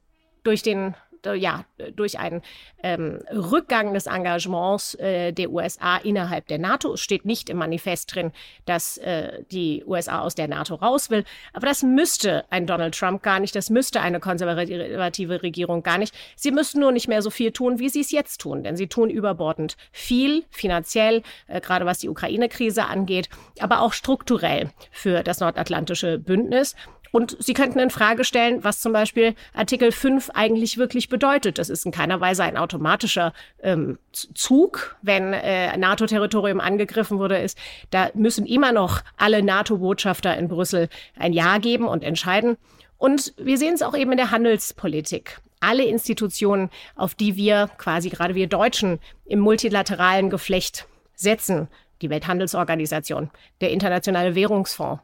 durch 0.43 0.61
den 0.61 0.95
ja, 1.33 1.65
durch 1.95 2.19
einen 2.19 2.41
ähm, 2.83 3.19
Rückgang 3.31 3.93
des 3.93 4.05
Engagements 4.05 4.93
äh, 4.95 5.31
der 5.31 5.49
USA 5.49 5.97
innerhalb 5.97 6.47
der 6.47 6.59
NATO. 6.59 6.93
Es 6.93 7.01
steht 7.01 7.25
nicht 7.25 7.49
im 7.49 7.57
Manifest 7.57 8.13
drin, 8.13 8.31
dass 8.65 8.97
äh, 8.97 9.43
die 9.51 9.83
USA 9.85 10.19
aus 10.19 10.35
der 10.35 10.47
NATO 10.47 10.75
raus 10.75 11.09
will. 11.09 11.23
Aber 11.53 11.65
das 11.65 11.81
müsste 11.81 12.45
ein 12.51 12.67
Donald 12.67 12.97
Trump 12.97 13.23
gar 13.23 13.39
nicht, 13.39 13.55
das 13.55 13.69
müsste 13.69 14.01
eine 14.01 14.19
konservative 14.19 15.41
Regierung 15.41 15.83
gar 15.83 15.97
nicht. 15.97 16.13
Sie 16.35 16.51
müssten 16.51 16.79
nur 16.79 16.91
nicht 16.91 17.07
mehr 17.07 17.21
so 17.21 17.29
viel 17.29 17.51
tun, 17.51 17.79
wie 17.79 17.89
sie 17.89 18.01
es 18.01 18.11
jetzt 18.11 18.39
tun. 18.41 18.63
Denn 18.63 18.75
sie 18.75 18.87
tun 18.87 19.09
überbordend 19.09 19.77
viel, 19.91 20.43
finanziell, 20.51 21.23
äh, 21.47 21.61
gerade 21.61 21.85
was 21.85 21.99
die 21.99 22.09
Ukraine-Krise 22.09 22.85
angeht, 22.85 23.29
aber 23.59 23.81
auch 23.81 23.93
strukturell 23.93 24.69
für 24.91 25.23
das 25.23 25.39
nordatlantische 25.39 26.19
Bündnis. 26.19 26.75
Und 27.15 27.37
Sie 27.39 27.53
könnten 27.53 27.79
in 27.79 27.91
Frage 27.91 28.25
stellen, 28.25 28.65
was 28.65 28.81
zum 28.81 28.91
Beispiel 28.91 29.35
Artikel 29.53 29.93
5 29.93 30.31
eigentlich 30.33 30.77
wirklich 30.77 31.07
bedeutet. 31.07 31.59
Das 31.59 31.69
ist 31.69 31.85
in 31.85 31.93
keiner 31.93 32.19
Weise 32.19 32.43
ein 32.43 32.57
automatischer 32.57 33.31
ähm, 33.63 33.97
Zug, 34.11 34.97
wenn 35.01 35.31
äh, 35.31 35.77
NATO-Territorium 35.77 36.59
angegriffen 36.59 37.17
wurde, 37.17 37.37
ist, 37.37 37.57
da 37.89 38.09
müssen 38.15 38.45
immer 38.45 38.73
noch 38.73 39.01
alle 39.15 39.41
NATO-Botschafter 39.43 40.37
in 40.37 40.49
Brüssel 40.49 40.89
ein 41.17 41.31
Ja 41.31 41.57
geben 41.59 41.87
und 41.87 42.03
entscheiden. 42.03 42.57
Und 42.97 43.33
wir 43.37 43.57
sehen 43.57 43.75
es 43.75 43.81
auch 43.81 43.95
eben 43.95 44.11
in 44.11 44.17
der 44.17 44.31
Handelspolitik. 44.31 45.39
Alle 45.61 45.85
Institutionen, 45.85 46.69
auf 46.97 47.15
die 47.15 47.37
wir 47.37 47.69
quasi 47.77 48.09
gerade 48.09 48.35
wir 48.35 48.47
Deutschen 48.47 48.99
im 49.23 49.39
multilateralen 49.39 50.29
Geflecht 50.29 50.85
setzen, 51.13 51.69
die 52.01 52.09
Welthandelsorganisation, 52.09 53.29
der 53.61 53.71
Internationale 53.71 54.35
Währungsfonds, 54.35 54.99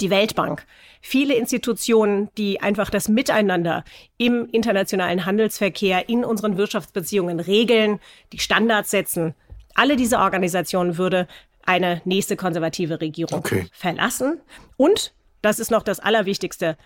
die 0.00 0.10
Weltbank, 0.10 0.64
viele 1.00 1.34
Institutionen, 1.34 2.30
die 2.38 2.60
einfach 2.60 2.90
das 2.90 3.08
Miteinander 3.08 3.84
im 4.16 4.48
internationalen 4.50 5.24
Handelsverkehr, 5.24 6.08
in 6.08 6.24
unseren 6.24 6.56
Wirtschaftsbeziehungen 6.56 7.40
regeln, 7.40 8.00
die 8.32 8.38
Standards 8.38 8.90
setzen. 8.90 9.34
Alle 9.74 9.96
diese 9.96 10.18
Organisationen 10.18 10.98
würde 10.98 11.26
eine 11.64 12.02
nächste 12.04 12.36
konservative 12.36 13.00
Regierung 13.00 13.40
okay. 13.40 13.66
verlassen. 13.72 14.40
Und, 14.76 15.14
das 15.42 15.58
ist 15.58 15.70
noch 15.70 15.82
das 15.82 16.00
Allerwichtigste, 16.00 16.76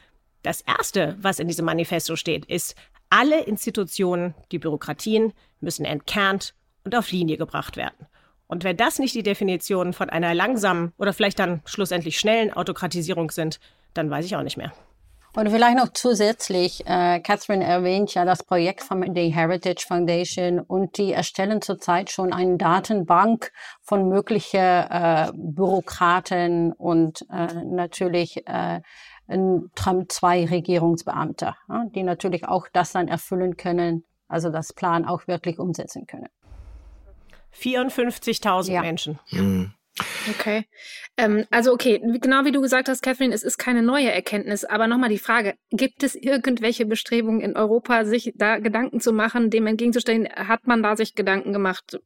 das 0.43 0.61
Erste, 0.63 1.17
was 1.21 1.39
in 1.39 1.49
diesem 1.49 1.65
Manifesto 1.65 2.17
steht, 2.17 2.47
ist, 2.47 2.75
alle 3.11 3.45
Institutionen, 3.45 4.35
die 4.53 4.59
Bürokratien 4.59 5.33
müssen 5.61 5.85
entkernt 5.85 6.55
und 6.85 6.95
auf 6.95 7.11
Linie 7.11 7.37
gebracht 7.37 7.77
werden. 7.77 8.07
Und 8.49 8.65
wenn 8.65 8.77
das 8.77 8.99
nicht 8.99 9.15
die 9.15 9.23
Definition 9.23 9.93
von 9.93 10.11
einer 10.11 10.35
langsamen 10.35 10.93
oder 10.99 11.13
vielleicht 11.13 11.39
dann 11.39 11.63
schlussendlich 11.65 12.19
schnellen 12.19 12.53
Autokratisierung 12.53 13.31
sind, 13.31 13.61
dann 13.95 14.11
weiß 14.11 14.25
ich 14.27 14.37
auch 14.37 14.43
nicht 14.43 14.57
mehr. 14.57 14.73
Und 15.37 15.51
vielleicht 15.51 15.77
noch 15.77 15.93
zusätzlich, 15.93 16.87
äh, 16.87 17.21
Catherine 17.21 17.63
erwähnt 17.63 18.15
ja 18.15 18.25
das 18.25 18.43
Projekt 18.43 18.83
von 18.83 19.03
der 19.13 19.25
Heritage 19.25 19.85
Foundation 19.87 20.61
und 20.61 20.97
die 20.97 21.13
erstellen 21.13 21.61
zurzeit 21.61 22.11
schon 22.11 22.33
eine 22.33 22.57
Datenbank 22.57 23.53
von 23.83 24.09
möglichen 24.09 24.59
äh, 24.59 25.31
Bürokraten 25.35 26.73
und 26.73 27.27
äh, 27.31 27.53
natürlich 27.65 28.47
äh, 28.47 28.81
Trump 29.75 30.11
2 30.11 30.47
Regierungsbeamte, 30.47 31.55
ja, 31.69 31.85
die 31.95 32.03
natürlich 32.03 32.49
auch 32.49 32.69
das 32.73 32.93
dann 32.93 33.09
erfüllen 33.09 33.59
können, 33.59 34.05
also 34.29 34.49
das 34.49 34.73
Plan 34.73 35.05
auch 35.05 35.27
wirklich 35.27 35.59
umsetzen 35.59 36.07
können. 36.07 36.29
54.000 37.61 38.73
ja. 38.73 38.81
Menschen. 38.83 39.19
Mhm. 39.31 39.73
Okay. 40.29 40.67
Ähm, 41.17 41.47
also 41.51 41.73
okay, 41.73 41.99
genau 42.21 42.45
wie 42.45 42.53
du 42.53 42.61
gesagt 42.61 42.91
hast, 42.91 43.01
Catherine, 43.01 43.35
es 43.35 43.43
ist 43.43 43.57
keine 43.57 43.83
neue 43.83 44.13
Erkenntnis, 44.13 44.65
aber 44.65 44.87
nochmal 44.87 45.09
die 45.09 45.19
Frage, 45.19 45.55
gibt 45.71 46.03
es 46.03 46.15
irgendwelche 46.15 46.85
Bestrebungen 46.85 47.41
in 47.41 47.57
Europa, 47.57 48.05
sich 48.05 48.33
da 48.37 48.59
Gedanken 48.59 49.01
zu 49.01 49.15
machen, 49.15 49.49
dem 49.49 49.67
entgegenzustellen? 49.67 50.29
Hat 50.29 50.67
man 50.67 50.83
da 50.83 50.97
sich 50.97 51.15
Gedanken 51.15 51.55
gemacht? 51.55 51.99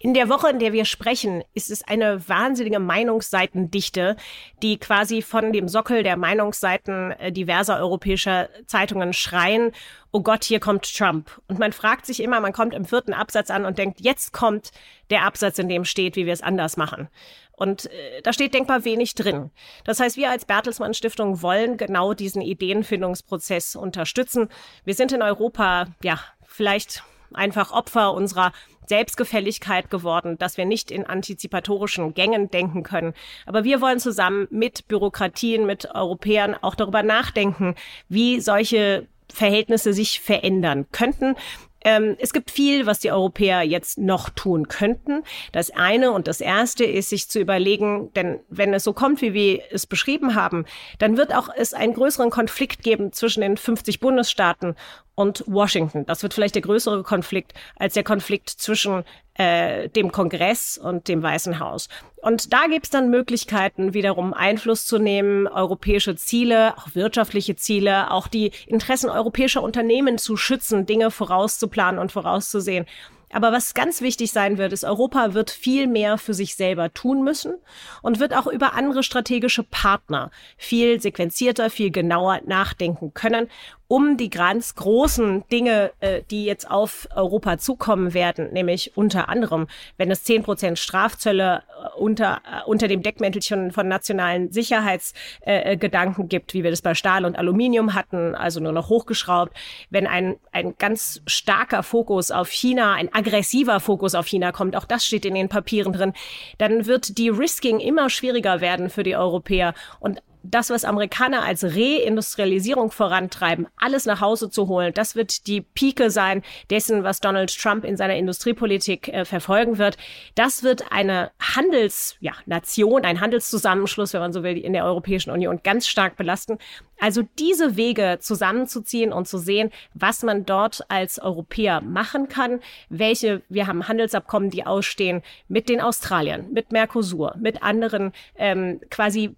In 0.00 0.14
der 0.14 0.28
Woche, 0.28 0.50
in 0.50 0.58
der 0.58 0.72
wir 0.72 0.84
sprechen, 0.84 1.44
ist 1.54 1.70
es 1.70 1.86
eine 1.86 2.28
wahnsinnige 2.28 2.80
Meinungsseitendichte, 2.80 4.16
die 4.62 4.78
quasi 4.78 5.22
von 5.22 5.52
dem 5.52 5.68
Sockel 5.68 6.02
der 6.02 6.16
Meinungsseiten 6.16 7.12
äh, 7.12 7.30
diverser 7.30 7.78
europäischer 7.78 8.48
Zeitungen 8.66 9.12
schreien 9.12 9.70
oh 10.12 10.22
Gott, 10.22 10.44
hier 10.44 10.60
kommt 10.60 10.96
Trump. 10.96 11.30
Und 11.48 11.58
man 11.58 11.72
fragt 11.72 12.06
sich 12.06 12.22
immer, 12.22 12.40
man 12.40 12.52
kommt 12.52 12.74
im 12.74 12.84
vierten 12.84 13.12
Absatz 13.12 13.50
an 13.50 13.64
und 13.64 13.78
denkt, 13.78 14.00
jetzt 14.00 14.32
kommt 14.32 14.70
der 15.10 15.24
Absatz, 15.24 15.58
in 15.58 15.68
dem 15.68 15.84
steht, 15.84 16.16
wie 16.16 16.26
wir 16.26 16.32
es 16.32 16.42
anders 16.42 16.76
machen. 16.76 17.08
Und 17.52 17.86
äh, 17.86 18.22
da 18.22 18.32
steht 18.32 18.54
denkbar 18.54 18.84
wenig 18.84 19.14
drin. 19.14 19.50
Das 19.84 20.00
heißt, 20.00 20.16
wir 20.16 20.30
als 20.30 20.44
Bertelsmann 20.44 20.94
Stiftung 20.94 21.42
wollen 21.42 21.76
genau 21.76 22.14
diesen 22.14 22.42
Ideenfindungsprozess 22.42 23.76
unterstützen. 23.76 24.48
Wir 24.84 24.94
sind 24.94 25.12
in 25.12 25.22
Europa, 25.22 25.86
ja, 26.02 26.20
vielleicht 26.44 27.02
einfach 27.32 27.72
Opfer 27.72 28.14
unserer 28.14 28.52
Selbstgefälligkeit 28.86 29.90
geworden, 29.90 30.38
dass 30.38 30.56
wir 30.56 30.64
nicht 30.64 30.90
in 30.90 31.06
antizipatorischen 31.06 32.14
Gängen 32.14 32.50
denken 32.50 32.82
können. 32.82 33.14
Aber 33.44 33.64
wir 33.64 33.80
wollen 33.80 33.98
zusammen 33.98 34.46
mit 34.50 34.86
Bürokratien, 34.86 35.66
mit 35.66 35.92
Europäern 35.94 36.54
auch 36.60 36.74
darüber 36.74 37.02
nachdenken, 37.02 37.74
wie 38.08 38.40
solche 38.40 39.08
Verhältnisse 39.36 39.92
sich 39.92 40.20
verändern 40.20 40.86
könnten. 40.92 41.36
Ähm, 41.84 42.16
es 42.18 42.32
gibt 42.32 42.50
viel, 42.50 42.86
was 42.86 43.00
die 43.00 43.12
Europäer 43.12 43.62
jetzt 43.62 43.98
noch 43.98 44.30
tun 44.30 44.66
könnten. 44.66 45.22
Das 45.52 45.70
eine 45.70 46.10
und 46.12 46.26
das 46.26 46.40
erste 46.40 46.84
ist, 46.84 47.10
sich 47.10 47.28
zu 47.28 47.38
überlegen, 47.38 48.12
denn 48.14 48.40
wenn 48.48 48.72
es 48.74 48.82
so 48.82 48.92
kommt, 48.92 49.20
wie 49.20 49.34
wir 49.34 49.62
es 49.70 49.86
beschrieben 49.86 50.34
haben, 50.34 50.64
dann 50.98 51.16
wird 51.16 51.34
auch 51.34 51.48
es 51.54 51.74
einen 51.74 51.94
größeren 51.94 52.30
Konflikt 52.30 52.82
geben 52.82 53.12
zwischen 53.12 53.42
den 53.42 53.56
50 53.56 54.00
Bundesstaaten 54.00 54.74
und 55.16 55.42
Washington. 55.46 56.06
Das 56.06 56.22
wird 56.22 56.34
vielleicht 56.34 56.54
der 56.54 56.62
größere 56.62 57.02
Konflikt 57.02 57.54
als 57.74 57.94
der 57.94 58.04
Konflikt 58.04 58.50
zwischen 58.50 59.02
äh, 59.34 59.88
dem 59.88 60.12
Kongress 60.12 60.78
und 60.78 61.08
dem 61.08 61.22
Weißen 61.22 61.58
Haus. 61.58 61.88
Und 62.16 62.52
da 62.52 62.66
gibt 62.68 62.84
es 62.84 62.90
dann 62.90 63.10
Möglichkeiten, 63.10 63.94
wiederum 63.94 64.34
Einfluss 64.34 64.86
zu 64.86 64.98
nehmen, 64.98 65.48
europäische 65.48 66.16
Ziele, 66.16 66.76
auch 66.76 66.94
wirtschaftliche 66.94 67.56
Ziele, 67.56 68.10
auch 68.10 68.28
die 68.28 68.52
Interessen 68.66 69.10
europäischer 69.10 69.62
Unternehmen 69.62 70.18
zu 70.18 70.36
schützen, 70.36 70.86
Dinge 70.86 71.10
vorauszuplanen 71.10 71.98
und 71.98 72.12
vorauszusehen. 72.12 72.86
Aber 73.32 73.52
was 73.52 73.74
ganz 73.74 74.02
wichtig 74.02 74.30
sein 74.30 74.56
wird, 74.56 74.72
ist, 74.72 74.84
Europa 74.84 75.34
wird 75.34 75.50
viel 75.50 75.88
mehr 75.88 76.16
für 76.16 76.32
sich 76.32 76.54
selber 76.54 76.94
tun 76.94 77.24
müssen 77.24 77.54
und 78.00 78.20
wird 78.20 78.34
auch 78.34 78.46
über 78.46 78.74
andere 78.74 79.02
strategische 79.02 79.64
Partner 79.64 80.30
viel 80.56 81.00
sequenzierter, 81.00 81.68
viel 81.68 81.90
genauer 81.90 82.40
nachdenken 82.46 83.14
können 83.14 83.48
um 83.88 84.16
die 84.16 84.30
ganz 84.30 84.74
großen 84.74 85.44
Dinge, 85.50 85.92
äh, 86.00 86.22
die 86.30 86.44
jetzt 86.44 86.70
auf 86.70 87.08
Europa 87.14 87.58
zukommen 87.58 88.14
werden, 88.14 88.52
nämlich 88.52 88.96
unter 88.96 89.28
anderem, 89.28 89.68
wenn 89.96 90.10
es 90.10 90.24
zehn 90.24 90.42
Prozent 90.42 90.78
Strafzölle 90.78 91.62
äh, 91.68 91.98
unter, 91.98 92.40
äh, 92.44 92.64
unter 92.66 92.88
dem 92.88 93.02
Deckmäntelchen 93.02 93.70
von 93.70 93.86
nationalen 93.86 94.50
Sicherheitsgedanken 94.50 96.24
äh, 96.24 96.28
gibt, 96.28 96.54
wie 96.54 96.64
wir 96.64 96.70
das 96.70 96.82
bei 96.82 96.94
Stahl 96.94 97.24
und 97.24 97.38
Aluminium 97.38 97.94
hatten, 97.94 98.34
also 98.34 98.60
nur 98.60 98.72
noch 98.72 98.88
hochgeschraubt, 98.88 99.56
wenn 99.90 100.06
ein, 100.06 100.36
ein 100.50 100.74
ganz 100.78 101.22
starker 101.26 101.82
Fokus 101.82 102.30
auf 102.30 102.48
China, 102.48 102.94
ein 102.94 103.12
aggressiver 103.14 103.78
Fokus 103.78 104.14
auf 104.14 104.26
China 104.26 104.50
kommt, 104.50 104.76
auch 104.76 104.84
das 104.84 105.06
steht 105.06 105.24
in 105.24 105.34
den 105.34 105.48
Papieren 105.48 105.92
drin, 105.92 106.12
dann 106.58 106.86
wird 106.86 107.18
die 107.18 107.28
Risking 107.28 107.78
immer 107.78 108.10
schwieriger 108.10 108.60
werden 108.60 108.90
für 108.90 109.04
die 109.04 109.16
Europäer. 109.16 109.74
Und 110.00 110.22
das, 110.50 110.70
was 110.70 110.84
Amerikaner 110.84 111.42
als 111.42 111.64
Reindustrialisierung 111.64 112.90
vorantreiben, 112.90 113.66
alles 113.76 114.06
nach 114.06 114.20
Hause 114.20 114.50
zu 114.50 114.68
holen, 114.68 114.92
das 114.94 115.16
wird 115.16 115.46
die 115.46 115.60
Pike 115.60 116.10
sein 116.10 116.42
dessen, 116.70 117.04
was 117.04 117.20
Donald 117.20 117.56
Trump 117.56 117.84
in 117.84 117.96
seiner 117.96 118.16
Industriepolitik 118.16 119.08
äh, 119.08 119.24
verfolgen 119.24 119.78
wird. 119.78 119.96
Das 120.34 120.62
wird 120.62 120.90
eine 120.90 121.30
Handelsnation, 121.40 123.02
ja, 123.02 123.08
ein 123.08 123.20
Handelszusammenschluss, 123.20 124.12
wenn 124.12 124.20
man 124.20 124.32
so 124.32 124.42
will, 124.42 124.56
in 124.56 124.72
der 124.72 124.84
Europäischen 124.84 125.30
Union 125.30 125.60
ganz 125.62 125.86
stark 125.88 126.16
belasten. 126.16 126.58
Also 126.98 127.22
diese 127.38 127.76
Wege 127.76 128.18
zusammenzuziehen 128.20 129.12
und 129.12 129.28
zu 129.28 129.38
sehen, 129.38 129.70
was 129.92 130.22
man 130.22 130.46
dort 130.46 130.82
als 130.88 131.18
Europäer 131.18 131.82
machen 131.82 132.28
kann, 132.28 132.60
welche, 132.88 133.42
wir 133.48 133.66
haben 133.66 133.86
Handelsabkommen, 133.86 134.50
die 134.50 134.64
ausstehen 134.64 135.22
mit 135.48 135.68
den 135.68 135.80
Australiern, 135.80 136.46
mit 136.52 136.72
Mercosur, 136.72 137.34
mit 137.38 137.62
anderen 137.62 138.12
ähm, 138.36 138.80
quasi 138.90 139.36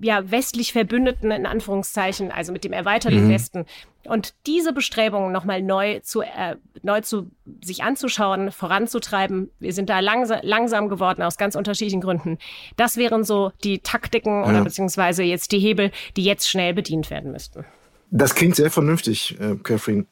ja, 0.00 0.30
westlich 0.30 0.72
Verbündeten 0.72 1.30
in 1.30 1.46
Anführungszeichen, 1.46 2.32
also 2.32 2.52
mit 2.52 2.64
dem 2.64 2.72
erweiterten 2.72 3.26
mhm. 3.26 3.30
Westen. 3.30 3.66
Und 4.04 4.34
diese 4.46 4.72
Bestrebungen 4.72 5.30
nochmal 5.30 5.62
neu 5.62 6.00
zu, 6.00 6.22
äh, 6.22 6.56
neu 6.82 7.02
zu 7.02 7.30
sich 7.62 7.82
anzuschauen, 7.82 8.50
voranzutreiben, 8.50 9.50
wir 9.58 9.74
sind 9.74 9.90
da 9.90 10.00
langsam, 10.00 10.40
langsam 10.42 10.88
geworden 10.88 11.22
aus 11.22 11.36
ganz 11.36 11.54
unterschiedlichen 11.54 12.00
Gründen. 12.00 12.38
Das 12.76 12.96
wären 12.96 13.24
so 13.24 13.52
die 13.62 13.80
Taktiken 13.80 14.42
ja. 14.42 14.48
oder 14.48 14.64
beziehungsweise 14.64 15.22
jetzt 15.22 15.52
die 15.52 15.58
Hebel, 15.58 15.90
die 16.16 16.24
jetzt 16.24 16.48
schnell 16.48 16.72
bedient 16.72 17.10
werden 17.10 17.30
müssten. 17.30 17.64
Das 18.10 18.34
klingt 18.34 18.56
sehr 18.56 18.70
vernünftig, 18.70 19.38
äh, 19.38 19.56
Catherine. 19.62 20.06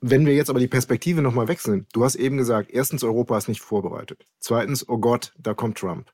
Wenn 0.00 0.26
wir 0.26 0.34
jetzt 0.34 0.50
aber 0.50 0.60
die 0.60 0.66
Perspektive 0.66 1.22
nochmal 1.22 1.48
wechseln, 1.48 1.86
du 1.92 2.04
hast 2.04 2.16
eben 2.16 2.36
gesagt, 2.36 2.70
erstens, 2.70 3.04
Europa 3.04 3.36
ist 3.36 3.48
nicht 3.48 3.60
vorbereitet. 3.60 4.26
Zweitens, 4.40 4.88
oh 4.88 4.98
Gott, 4.98 5.32
da 5.38 5.54
kommt 5.54 5.78
Trump 5.78 6.10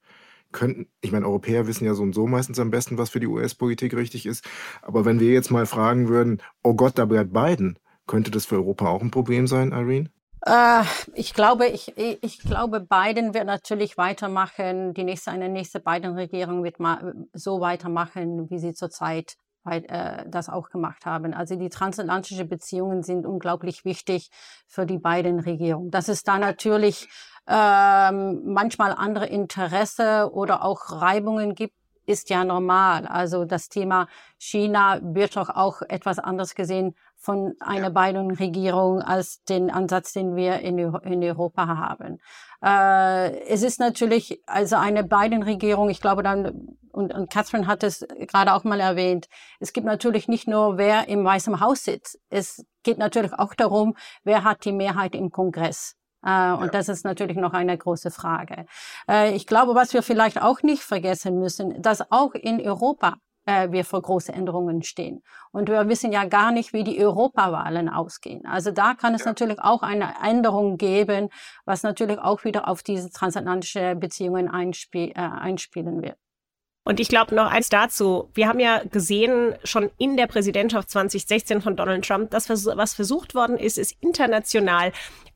könnten, 0.52 0.86
ich 1.00 1.12
meine, 1.12 1.26
Europäer 1.26 1.66
wissen 1.66 1.84
ja 1.84 1.94
so 1.94 2.02
und 2.02 2.14
so 2.14 2.26
meistens 2.26 2.58
am 2.58 2.70
besten, 2.70 2.98
was 2.98 3.10
für 3.10 3.20
die 3.20 3.26
US-Politik 3.26 3.94
richtig 3.94 4.26
ist. 4.26 4.44
Aber 4.82 5.04
wenn 5.04 5.20
wir 5.20 5.32
jetzt 5.32 5.50
mal 5.50 5.66
fragen 5.66 6.08
würden, 6.08 6.42
oh 6.62 6.74
Gott, 6.74 6.98
da 6.98 7.04
bleibt 7.04 7.32
Biden, 7.32 7.78
könnte 8.06 8.30
das 8.30 8.46
für 8.46 8.56
Europa 8.56 8.88
auch 8.88 9.02
ein 9.02 9.10
Problem 9.10 9.46
sein, 9.46 9.72
Irene? 9.72 10.10
Äh, 10.44 10.82
ich 11.14 11.34
glaube, 11.34 11.66
ich, 11.66 11.96
ich 11.96 12.38
glaube, 12.40 12.80
Biden 12.80 13.34
wird 13.34 13.46
natürlich 13.46 13.96
weitermachen. 13.96 14.94
Die 14.94 15.04
nächste, 15.04 15.30
eine 15.30 15.48
nächste 15.48 15.80
Biden-Regierung 15.80 16.64
wird 16.64 16.76
so 17.32 17.60
weitermachen, 17.60 18.50
wie 18.50 18.58
sie 18.58 18.74
zurzeit 18.74 19.36
äh, 19.64 20.24
das 20.28 20.48
auch 20.48 20.70
gemacht 20.70 21.06
haben. 21.06 21.32
Also 21.34 21.54
die 21.54 21.68
transatlantischen 21.68 22.48
Beziehungen 22.48 23.04
sind 23.04 23.24
unglaublich 23.24 23.84
wichtig 23.84 24.28
für 24.66 24.86
die 24.86 24.98
beiden 24.98 25.38
Regierungen. 25.38 25.90
Dass 25.90 26.08
es 26.08 26.24
da 26.24 26.38
natürlich 26.38 27.08
ähm, 27.46 28.42
manchmal 28.44 28.92
andere 28.92 29.26
Interesse 29.26 30.31
oder 30.33 30.64
auch 30.64 31.00
Reibungen 31.00 31.55
gibt, 31.55 31.74
ist 32.07 32.31
ja 32.31 32.44
normal. 32.44 33.07
Also 33.07 33.44
das 33.44 33.68
Thema 33.68 34.09
China 34.38 34.98
wird 35.02 35.37
doch 35.37 35.48
auch 35.48 35.83
etwas 35.83 36.18
anders 36.18 36.55
gesehen 36.55 36.94
von 37.16 37.55
einer 37.61 37.90
beiden 37.90 38.33
Regierung 38.33 39.00
als 39.00 39.44
den 39.44 39.70
Ansatz, 39.70 40.12
den 40.12 40.35
wir 40.35 40.59
in, 40.61 40.78
in 40.78 41.22
Europa 41.22 41.66
haben. 41.68 42.18
Äh, 42.64 43.46
es 43.46 43.62
ist 43.62 43.78
natürlich 43.78 44.42
also 44.46 44.76
eine 44.76 45.05
beiden 45.05 45.42
Regierung, 45.42 45.88
ich 45.88 46.00
glaube 46.00 46.24
dann, 46.24 46.76
und, 46.90 47.14
und 47.14 47.31
Catherine 47.31 47.66
hat 47.66 47.85
es 47.85 48.07
gerade 48.28 48.52
auch 48.52 48.64
mal 48.64 48.81
erwähnt, 48.81 49.28
es 49.61 49.72
gibt 49.72 49.87
natürlich 49.87 50.26
nicht 50.26 50.48
nur, 50.48 50.78
wer 50.78 51.09
im 51.09 51.24
Weißen 51.24 51.61
Haus 51.61 51.85
sitzt. 51.85 52.18
Es 52.28 52.66
geht 52.83 52.98
natürlich 52.98 53.33
auch 53.33 53.55
darum, 53.55 53.96
wer 54.24 54.42
hat 54.42 54.64
die 54.64 54.72
Mehrheit 54.72 55.14
im 55.14 55.31
Kongress. 55.31 55.96
Äh, 56.24 56.52
und 56.52 56.66
ja. 56.66 56.68
das 56.68 56.88
ist 56.88 57.04
natürlich 57.04 57.37
noch 57.37 57.52
eine 57.52 57.76
große 57.76 58.11
Frage. 58.11 58.66
Äh, 59.08 59.35
ich 59.35 59.46
glaube, 59.46 59.74
was 59.74 59.92
wir 59.94 60.02
vielleicht 60.02 60.40
auch 60.40 60.62
nicht 60.62 60.82
vergessen 60.82 61.38
müssen, 61.38 61.80
dass 61.82 62.11
auch 62.11 62.35
in 62.35 62.61
Europa 62.61 63.16
äh, 63.46 63.70
wir 63.72 63.85
vor 63.85 64.02
große 64.02 64.32
Änderungen 64.32 64.82
stehen. 64.82 65.22
Und 65.50 65.68
wir 65.68 65.88
wissen 65.88 66.12
ja 66.12 66.24
gar 66.24 66.52
nicht, 66.52 66.72
wie 66.72 66.85
die 66.85 66.98
Europawahlen 67.02 67.88
ausgehen. 67.88 68.46
Also 68.46 68.70
da 68.70 68.94
kann 68.94 69.14
es 69.14 69.22
ja. 69.22 69.30
natürlich 69.30 69.58
auch 69.58 69.82
eine 69.82 70.14
Änderung 70.22 70.76
geben, 70.76 71.28
was 71.64 71.82
natürlich 71.82 72.18
auch 72.18 72.44
wieder 72.44 72.68
auf 72.68 72.82
diese 72.82 73.11
transatlantische 73.11 73.96
Beziehungen 73.96 74.48
einspiel 74.48 75.11
äh, 75.11 75.14
einspielen 75.14 76.02
wird. 76.02 76.16
Und 76.85 76.98
ich 76.98 77.08
glaube 77.08 77.35
noch 77.35 77.48
eins 77.48 77.68
dazu. 77.68 78.30
Wir 78.35 78.48
haben 78.48 78.58
ja 78.58 78.82
gesehen, 78.82 79.54
schon 79.62 79.90
in 79.98 80.16
der 80.16 80.26
Präsidentschaft 80.26 80.90
2016 80.90 81.61
von 81.61 81.76
Donald 81.76 82.04
Trump, 82.04 82.30
das, 82.30 82.48
was 82.48 82.94
versucht 82.94 83.37
worden 83.37 83.56
ist, 83.56 83.78
ist 83.78 83.94
international 84.00 84.92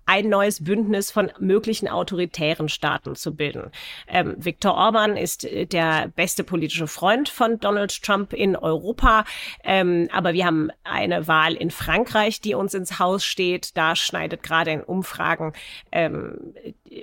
ein 0.06 0.28
neues 0.28 0.62
Bündnis 0.62 1.10
von 1.10 1.30
möglichen 1.38 1.88
autoritären 1.88 2.68
Staaten 2.68 3.16
zu 3.16 3.34
bilden. 3.34 3.70
Ähm, 4.08 4.34
Viktor 4.38 4.74
Orban 4.74 5.16
ist 5.16 5.44
äh, 5.44 5.66
der 5.66 6.08
beste 6.14 6.44
politische 6.44 6.86
Freund 6.86 7.28
von 7.28 7.58
Donald 7.58 8.02
Trump 8.02 8.32
in 8.32 8.56
Europa, 8.56 9.24
ähm, 9.64 10.08
aber 10.12 10.32
wir 10.32 10.46
haben 10.46 10.70
eine 10.84 11.28
Wahl 11.28 11.54
in 11.54 11.70
Frankreich, 11.70 12.40
die 12.40 12.54
uns 12.54 12.74
ins 12.74 12.98
Haus 12.98 13.24
steht. 13.24 13.76
Da 13.76 13.96
schneidet 13.96 14.42
gerade 14.42 14.70
in 14.70 14.82
Umfragen 14.82 15.52
ähm, 15.90 16.54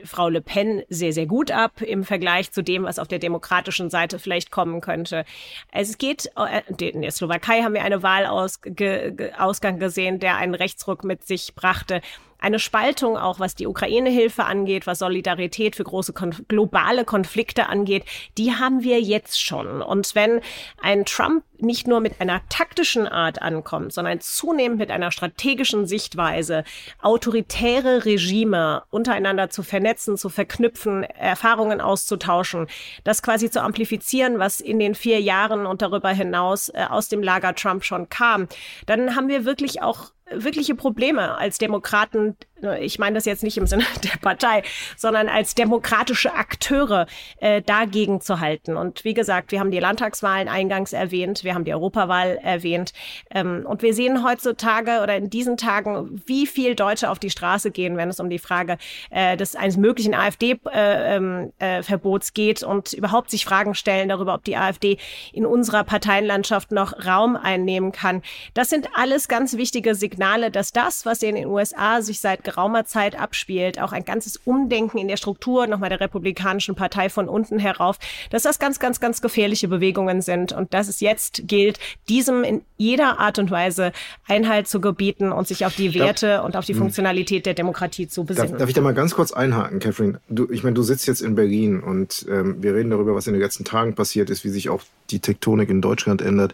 Frau 0.06 0.30
Le 0.30 0.42
Pen 0.42 0.84
sehr, 0.89 1.13
sehr 1.13 1.26
gut 1.26 1.52
ab 1.52 1.82
im 1.82 2.04
Vergleich 2.04 2.52
zu 2.52 2.63
dem, 2.63 2.84
was 2.84 3.00
auf 3.00 3.08
der 3.08 3.20
demokratischen 3.20 3.89
Seite 3.89 4.18
vielleicht 4.18 4.50
kommen 4.50 4.82
könnte. 4.82 5.26
Es 5.72 5.98
geht, 5.98 6.30
äh, 6.38 6.62
in 6.92 7.02
der 7.02 7.12
Slowakei 7.12 7.63
haben 7.63 7.74
wir 7.74 7.84
eine 7.84 8.02
Wahlausgang 8.02 9.80
gesehen, 9.80 10.20
der 10.20 10.38
einen 10.38 10.56
Rechtsruck 10.56 11.04
mit 11.04 11.26
sich 11.26 11.54
brachte 11.56 12.02
eine 12.44 12.60
Spaltung 12.60 13.18
auch, 13.18 13.40
was 13.40 13.56
die 13.56 13.68
Ukraine-Hilfe 13.68 14.44
angeht, 14.44 14.86
was 14.86 15.00
Solidarität 15.00 15.78
für 15.78 15.86
große 15.86 16.12
konf 16.12 16.44
globale 16.50 17.06
Konflikte 17.06 17.68
angeht, 17.70 18.04
die 18.38 18.52
haben 18.52 18.84
wir 18.84 19.00
jetzt 19.00 19.42
schon. 19.42 19.82
Und 19.82 20.14
wenn 20.14 20.42
ein 20.82 21.06
Trump 21.06 21.46
nicht 21.58 21.88
nur 21.88 22.02
mit 22.02 22.20
einer 22.20 22.42
taktischen 22.50 23.08
Art 23.08 23.42
ankommt, 23.42 23.94
sondern 23.94 24.20
zunehmend 24.20 24.78
mit 24.78 24.92
einer 24.92 25.12
strategischen 25.12 25.88
Sichtweise, 25.88 26.66
autoritäre 27.02 28.04
Regime 28.04 28.84
untereinander 28.90 29.50
zu 29.50 29.64
vernetzen, 29.64 30.18
zu 30.18 30.28
verknüpfen, 30.28 31.04
Erfahrungen 31.04 31.80
auszutauschen, 31.80 32.68
das 33.06 33.24
quasi 33.24 33.50
zu 33.50 33.62
amplifizieren, 33.62 34.40
was 34.40 34.60
in 34.60 34.80
den 34.80 34.96
vier 34.96 35.22
Jahren 35.22 35.66
und 35.66 35.82
darüber 35.82 36.10
hinaus 36.10 36.68
äh, 36.70 36.86
aus 36.90 37.08
dem 37.08 37.24
Lager 37.24 37.56
Trump 37.56 37.86
schon 37.86 38.10
kam, 38.10 38.50
dann 38.86 39.16
haben 39.16 39.30
wir 39.30 39.46
wirklich 39.46 39.82
auch 39.82 40.12
wirkliche 40.32 40.76
Probleme 40.76 41.36
als 41.38 41.58
Demokraten 41.58 42.38
ich 42.80 42.99
meine 42.99 43.15
das 43.15 43.26
jetzt 43.26 43.43
nicht 43.43 43.58
im 43.58 43.67
Sinne 43.67 43.86
der 44.04 44.17
Partei, 44.21 44.63
sondern 44.97 45.30
als 45.30 45.56
demokratische 45.56 46.34
Akteure 46.34 47.08
äh, 47.39 47.62
dagegen 47.62 48.21
zu 48.21 48.39
halten. 48.39 48.78
Und 48.78 49.04
wie 49.04 49.13
gesagt, 49.13 49.52
wir 49.52 49.60
haben 49.60 49.71
die 49.71 49.80
Landtagswahlen 49.80 50.47
eingangs 50.47 50.93
erwähnt, 50.93 51.43
wir 51.43 51.54
haben 51.54 51.65
die 51.65 51.73
Europawahl 51.73 52.39
erwähnt. 52.41 52.93
Ähm, 53.32 53.65
und 53.67 53.82
wir 53.82 53.93
sehen 53.93 54.23
heutzutage 54.23 55.02
oder 55.02 55.15
in 55.15 55.30
diesen 55.30 55.58
Tagen, 55.58 56.21
wie 56.26 56.47
viel 56.47 56.76
Deutsche 56.76 57.10
auf 57.10 57.19
die 57.19 57.30
Straße 57.30 57.71
gehen, 57.71 57.97
wenn 57.97 58.10
es 58.10 58.19
um 58.19 58.30
die 58.30 58.39
Frage 58.39 58.78
äh, 59.10 59.38
des 59.38 59.56
eines 59.56 59.78
möglichen 59.78 60.13
AfD-Verbots 60.13 62.28
äh, 62.28 62.32
äh, 62.32 62.34
geht 62.34 62.63
und 62.63 62.93
überhaupt 62.93 63.30
sich 63.30 63.45
Fragen 63.45 63.76
stellen 63.76 64.10
darüber, 64.10 64.34
ob 64.34 64.43
die 64.43 64.58
AfD 64.58 64.97
in 65.32 65.45
unserer 65.45 65.84
Parteienlandschaft 65.84 66.71
noch 66.71 67.06
Raum 67.06 67.36
einnehmen 67.36 67.91
kann. 67.91 68.21
Das 68.54 68.69
sind 68.69 68.89
alles 68.95 69.28
ganz 69.28 69.58
wichtige 69.58 69.95
Signale, 69.95 70.52
dass 70.52 70.71
das, 70.71 71.06
was 71.06 71.23
in 71.23 71.36
den 71.36 71.47
USA 71.47 72.02
sich 72.02 72.19
seit 72.19 72.43
geraumer 72.54 72.86
Zeit 72.86 73.20
abspielt, 73.20 73.80
auch 73.82 73.92
ein 73.92 74.06
ganzes 74.06 74.38
Umdenken 74.46 74.98
in 74.98 75.08
der 75.08 75.18
Struktur 75.18 75.68
nochmal 75.68 75.89
der 75.89 76.00
Republikanischen 76.00 76.76
Partei 76.76 77.10
von 77.10 77.28
unten 77.28 77.60
herauf, 77.60 77.98
dass 78.30 78.44
das 78.44 78.60
ganz, 78.60 78.80
ganz, 78.80 79.00
ganz 79.00 79.22
gefährliche 79.22 79.68
Bewegungen 79.68 80.22
sind 80.22 80.54
und 80.54 80.74
dass 80.74 80.88
es 80.88 81.00
jetzt 81.00 81.48
gilt, 81.48 81.80
diesem 82.10 82.44
in 82.44 82.62
jeder 82.78 83.20
Art 83.20 83.39
und 83.39 83.50
Weise 83.50 83.92
Einhalt 84.28 84.68
zu 84.68 84.80
gebieten 84.82 85.32
und 85.32 85.48
sich 85.48 85.66
auf 85.66 85.76
die 85.76 85.94
Werte 85.94 86.28
ja. 86.28 86.42
und 86.42 86.56
auf 86.56 86.66
die 86.66 86.74
hm. 86.74 86.80
Funktionalität 86.80 87.46
der 87.46 87.54
Demokratie 87.54 88.08
zu 88.08 88.24
besinnen. 88.24 88.52
Darf, 88.52 88.60
darf 88.60 88.70
ich 88.70 88.76
da 88.76 88.82
mal 88.82 88.94
ganz 88.94 89.16
kurz 89.16 89.32
einhaken, 89.32 89.80
Catherine? 89.80 90.20
Du, 90.30 90.48
ich 90.52 90.63
meine, 90.63 90.76
du 90.76 90.84
sitzt 90.84 91.08
jetzt 91.08 91.22
in 91.22 91.36
Berlin 91.36 91.82
und 91.82 92.26
ähm, 92.30 92.62
wir 92.62 92.76
reden 92.76 92.92
darüber, 92.92 93.16
was 93.16 93.28
in 93.28 93.34
den 93.34 93.42
letzten 93.42 93.63
Tagen 93.63 93.96
passiert 93.96 94.30
ist, 94.30 94.44
wie 94.44 94.50
sich 94.50 94.70
auch 94.70 94.84
die 95.10 95.20
Tektonik 95.20 95.70
in 95.70 95.82
Deutschland 95.82 96.22
ändert. 96.22 96.54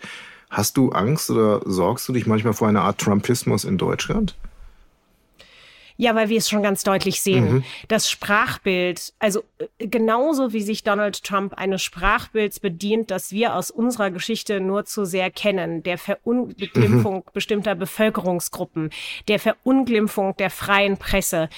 Hast 0.50 0.78
du 0.78 0.92
Angst 0.92 1.30
oder 1.30 1.62
sorgst 1.66 2.08
du 2.08 2.14
dich 2.14 2.26
manchmal 2.26 2.54
vor 2.54 2.68
einer 2.68 2.82
Art 2.82 3.00
Trumpismus 3.00 3.66
in 3.66 3.78
Deutschland? 3.78 4.36
Ja, 6.02 6.16
weil 6.16 6.30
wir 6.30 6.38
es 6.38 6.50
schon 6.50 6.64
ganz 6.64 6.84
deutlich 6.84 7.20
sehen. 7.20 7.56
Mhm. 7.56 7.64
Das 7.90 8.10
Sprachbild, 8.10 9.12
also 9.20 9.44
äh, 9.58 9.88
genauso 9.88 10.54
wie 10.54 10.62
sich 10.62 10.84
Donald 10.84 11.26
Trump 11.26 11.56
eines 11.56 11.84
Sprachbilds 11.84 12.62
bedient, 12.62 13.12
das 13.12 13.34
wir 13.34 13.54
aus 13.54 13.70
unserer 13.70 14.10
Geschichte 14.10 14.62
nur 14.62 14.86
zu 14.86 15.04
sehr 15.04 15.30
kennen, 15.30 15.84
der 15.84 15.98
Verunglimpfung 15.98 17.16
mhm. 17.16 17.24
bestimmter 17.34 17.76
Bevölkerungsgruppen, 17.76 18.92
der 19.28 19.40
Verunglimpfung 19.40 20.38
der 20.38 20.50
freien 20.50 20.96
Presse, 20.96 21.50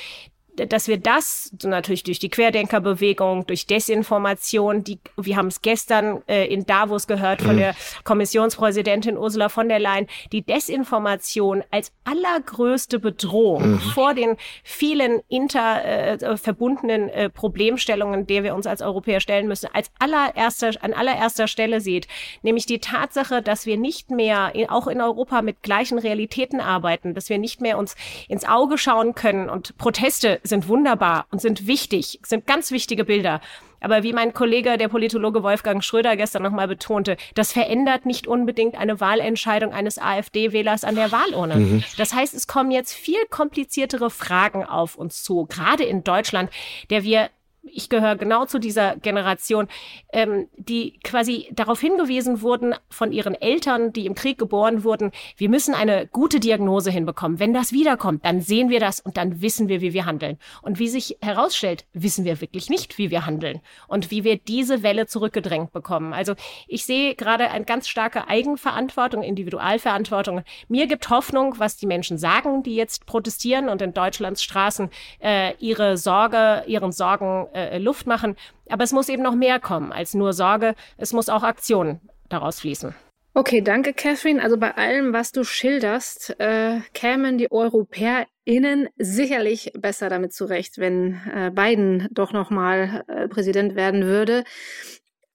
dass 0.56 0.88
wir 0.88 0.98
das 0.98 1.52
natürlich 1.64 2.04
durch 2.04 2.20
die 2.20 2.30
Querdenkerbewegung, 2.30 3.48
durch 3.48 3.68
Desinformation, 3.68 4.84
die 4.84 5.00
wir 5.18 5.38
haben 5.38 5.48
es 5.48 5.62
gestern 5.62 6.22
äh, 6.28 6.46
in 6.48 6.66
Davos 6.66 7.08
gehört 7.08 7.42
von 7.42 7.56
mhm. 7.56 7.60
der 7.60 7.76
Kommissionspräsidentin 8.04 9.18
Ursula 9.18 9.50
von 9.50 9.70
der 9.70 9.80
Leyen, 9.80 10.08
die 10.32 10.42
Desinformation 10.42 11.64
als 11.72 11.92
allergrößte 12.04 13.00
Bedrohung 13.00 13.74
mhm. 13.74 13.80
vor 13.80 14.14
den 14.14 14.36
vielen 14.64 15.22
inter 15.30 15.86
äh, 15.86 16.38
verbundenen 16.38 17.10
äh, 17.10 17.30
Problemstellungen, 17.30 18.28
der 18.28 18.44
wir 18.44 18.56
uns 18.56 18.68
als 18.68 18.82
Europäer 18.82 19.22
stellen 19.22 19.48
müssen, 19.48 19.70
als 19.74 19.92
allererster 20.00 20.72
an 20.82 20.94
allererster 20.94 21.48
Stelle 21.48 21.82
sieht, 21.82 22.08
nämlich 22.42 22.66
die 22.66 22.80
Tatsache, 22.80 23.42
dass 23.42 23.66
wir 23.66 23.78
nicht 23.78 24.12
mehr 24.12 24.54
in, 24.54 24.70
auch 24.70 24.88
in 24.88 25.02
Europa 25.02 25.42
mit 25.42 25.64
gleichen 25.64 25.98
Realitäten 25.98 26.60
arbeiten, 26.60 27.14
dass 27.14 27.30
wir 27.30 27.38
nicht 27.38 27.62
mehr 27.62 27.78
uns 27.78 27.96
ins 28.28 28.46
Auge 28.46 28.78
schauen 28.78 29.16
können 29.16 29.50
und 29.50 29.78
Proteste 29.78 30.41
sind 30.44 30.68
wunderbar 30.68 31.28
und 31.32 31.42
sind 31.42 31.68
wichtig, 31.68 32.20
sind 32.24 32.48
ganz 32.48 32.72
wichtige 32.72 33.06
Bilder. 33.06 33.42
Aber 33.82 34.04
wie 34.04 34.14
mein 34.14 34.34
Kollege, 34.34 34.78
der 34.78 34.88
Politologe 34.88 35.44
Wolfgang 35.44 35.84
Schröder 35.84 36.16
gestern 36.16 36.44
nochmal 36.44 36.68
betonte, 36.68 37.18
das 37.34 37.52
verändert 37.52 38.06
nicht 38.06 38.28
unbedingt 38.28 38.76
eine 38.76 39.00
Wahlentscheidung 39.00 39.74
eines 39.74 39.98
AfD-Wählers 39.98 40.84
an 40.84 40.96
der 40.96 41.12
Wahlurne. 41.12 41.56
Mhm. 41.56 41.84
Das 41.98 42.14
heißt, 42.14 42.34
es 42.36 42.48
kommen 42.48 42.72
jetzt 42.72 42.94
viel 42.94 43.26
kompliziertere 43.30 44.10
Fragen 44.10 44.64
auf 44.64 44.96
uns 44.96 45.24
zu, 45.24 45.48
gerade 45.48 45.84
in 45.84 46.04
Deutschland, 46.04 46.52
der 46.92 47.04
wir 47.04 47.30
ich 47.74 47.90
gehöre 47.90 48.16
genau 48.16 48.46
zu 48.46 48.60
dieser 48.60 48.96
Generation, 48.98 49.68
ähm, 50.14 50.48
die 50.58 51.00
quasi 51.04 51.48
darauf 51.52 51.80
hingewiesen 51.80 52.42
wurden 52.42 52.76
von 52.90 53.12
ihren 53.12 53.36
Eltern, 53.36 53.94
die 53.94 54.06
im 54.06 54.16
Krieg 54.16 54.38
geboren 54.38 54.84
wurden, 54.84 55.12
wir 55.38 55.50
müssen 55.50 55.74
eine 55.74 56.08
gute 56.08 56.40
Diagnose 56.40 56.92
hinbekommen. 56.92 57.40
Wenn 57.40 57.54
das 57.54 57.72
wiederkommt, 57.72 58.26
dann 58.26 58.42
sehen 58.42 58.70
wir 58.70 58.80
das 58.80 59.00
und 59.00 59.18
dann 59.18 59.42
wissen 59.42 59.68
wir, 59.68 59.82
wie 59.82 59.94
wir 59.94 60.06
handeln. 60.06 60.38
Und 60.62 60.80
wie 60.80 60.88
sich 60.88 61.18
herausstellt, 61.22 61.86
wissen 61.94 62.26
wir 62.26 62.42
wirklich 62.42 62.70
nicht, 62.70 62.98
wie 62.98 63.12
wir 63.12 63.26
handeln 63.26 63.62
und 63.88 64.12
wie 64.12 64.24
wir 64.24 64.38
diese 64.38 64.84
Welle 64.84 65.08
zurückgedrängt 65.08 65.72
bekommen. 65.72 66.14
Also 66.14 66.36
ich 66.68 66.86
sehe 66.86 67.16
gerade 67.16 67.50
eine 67.50 67.66
ganz 67.66 67.88
starke 67.88 68.28
Eigenverantwortung, 68.28 69.24
Individualverantwortung. 69.24 70.44
Mir 70.68 70.88
gibt 70.88 71.10
Hoffnung, 71.10 71.56
was 71.58 71.78
die 71.78 71.88
Menschen 71.88 72.18
sagen, 72.18 72.64
die 72.64 72.76
jetzt 72.76 73.06
protestieren 73.06 73.70
und 73.70 73.82
in 73.82 73.94
Deutschlands 73.94 74.44
Straßen 74.44 74.90
äh, 75.20 75.54
ihre 75.60 75.98
Sorge, 75.98 76.64
ihren 76.68 76.92
Sorgen 76.92 77.48
äh, 77.54 77.61
Luft 77.80 78.08
machen. 78.08 78.36
Aber 78.70 78.84
es 78.84 78.92
muss 78.92 79.10
eben 79.10 79.24
noch 79.24 79.36
mehr 79.36 79.60
kommen 79.60 79.92
als 79.92 80.14
nur 80.14 80.34
Sorge. 80.34 80.76
Es 80.98 81.14
muss 81.14 81.30
auch 81.30 81.44
Aktion 81.44 82.00
daraus 82.30 82.60
fließen. 82.60 82.96
Okay, 83.34 83.62
danke, 83.62 83.94
Catherine. 83.94 84.44
Also 84.44 84.58
bei 84.58 84.76
allem, 84.76 85.14
was 85.14 85.32
du 85.32 85.46
schilderst, 85.46 86.36
äh, 86.40 86.82
kämen 86.94 87.38
die 87.38 87.50
EuropäerInnen 87.50 88.90
sicherlich 88.98 89.72
besser 89.74 90.10
damit 90.10 90.34
zurecht, 90.34 90.80
wenn 90.80 91.14
äh, 91.34 91.50
Biden 91.50 92.10
doch 92.12 92.34
nochmal 92.34 93.06
äh, 93.08 93.30
Präsident 93.30 93.76
werden 93.76 94.04
würde. 94.04 94.44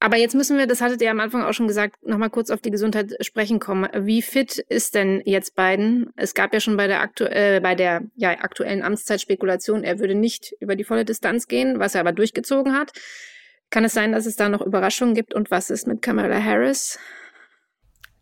Aber 0.07 0.19
jetzt 0.19 0.37
müssen 0.37 0.57
wir, 0.57 0.69
das 0.69 0.81
hattet 0.81 1.03
ihr 1.03 1.11
am 1.11 1.19
Anfang 1.19 1.43
auch 1.43 1.53
schon 1.53 1.67
gesagt, 1.67 2.07
nochmal 2.07 2.31
kurz 2.31 2.51
auf 2.51 2.61
die 2.61 2.71
Gesundheit 2.71 3.17
sprechen 3.23 3.59
kommen. 3.59 3.89
Wie 3.93 4.23
fit 4.23 4.57
ist 4.69 4.95
denn 4.95 5.21
jetzt 5.25 5.57
Biden? 5.57 6.11
Es 6.15 6.33
gab 6.33 6.55
ja 6.55 6.61
schon 6.61 6.77
bei 6.77 6.87
der, 6.87 7.01
aktu 7.01 7.25
äh, 7.25 7.59
bei 7.61 7.75
der 7.75 8.03
ja, 8.15 8.31
aktuellen 8.31 8.85
Amtszeit 8.85 9.21
Spekulation, 9.21 9.83
er 9.83 9.99
würde 9.99 10.15
nicht 10.15 10.55
über 10.61 10.77
die 10.77 10.85
volle 10.85 11.05
Distanz 11.05 11.49
gehen, 11.49 11.81
was 11.81 11.97
er 11.97 12.03
aber 12.03 12.13
durchgezogen 12.13 12.73
hat. 12.79 12.93
Kann 13.71 13.83
es 13.83 13.95
sein, 13.95 14.13
dass 14.13 14.27
es 14.27 14.37
da 14.37 14.49
noch 14.49 14.65
Überraschungen 14.65 15.17
gibt? 15.17 15.35
Und 15.35 15.51
was 15.51 15.71
ist 15.71 15.89
mit 15.89 16.03
Kamala 16.03 16.41
Harris? 16.41 17.01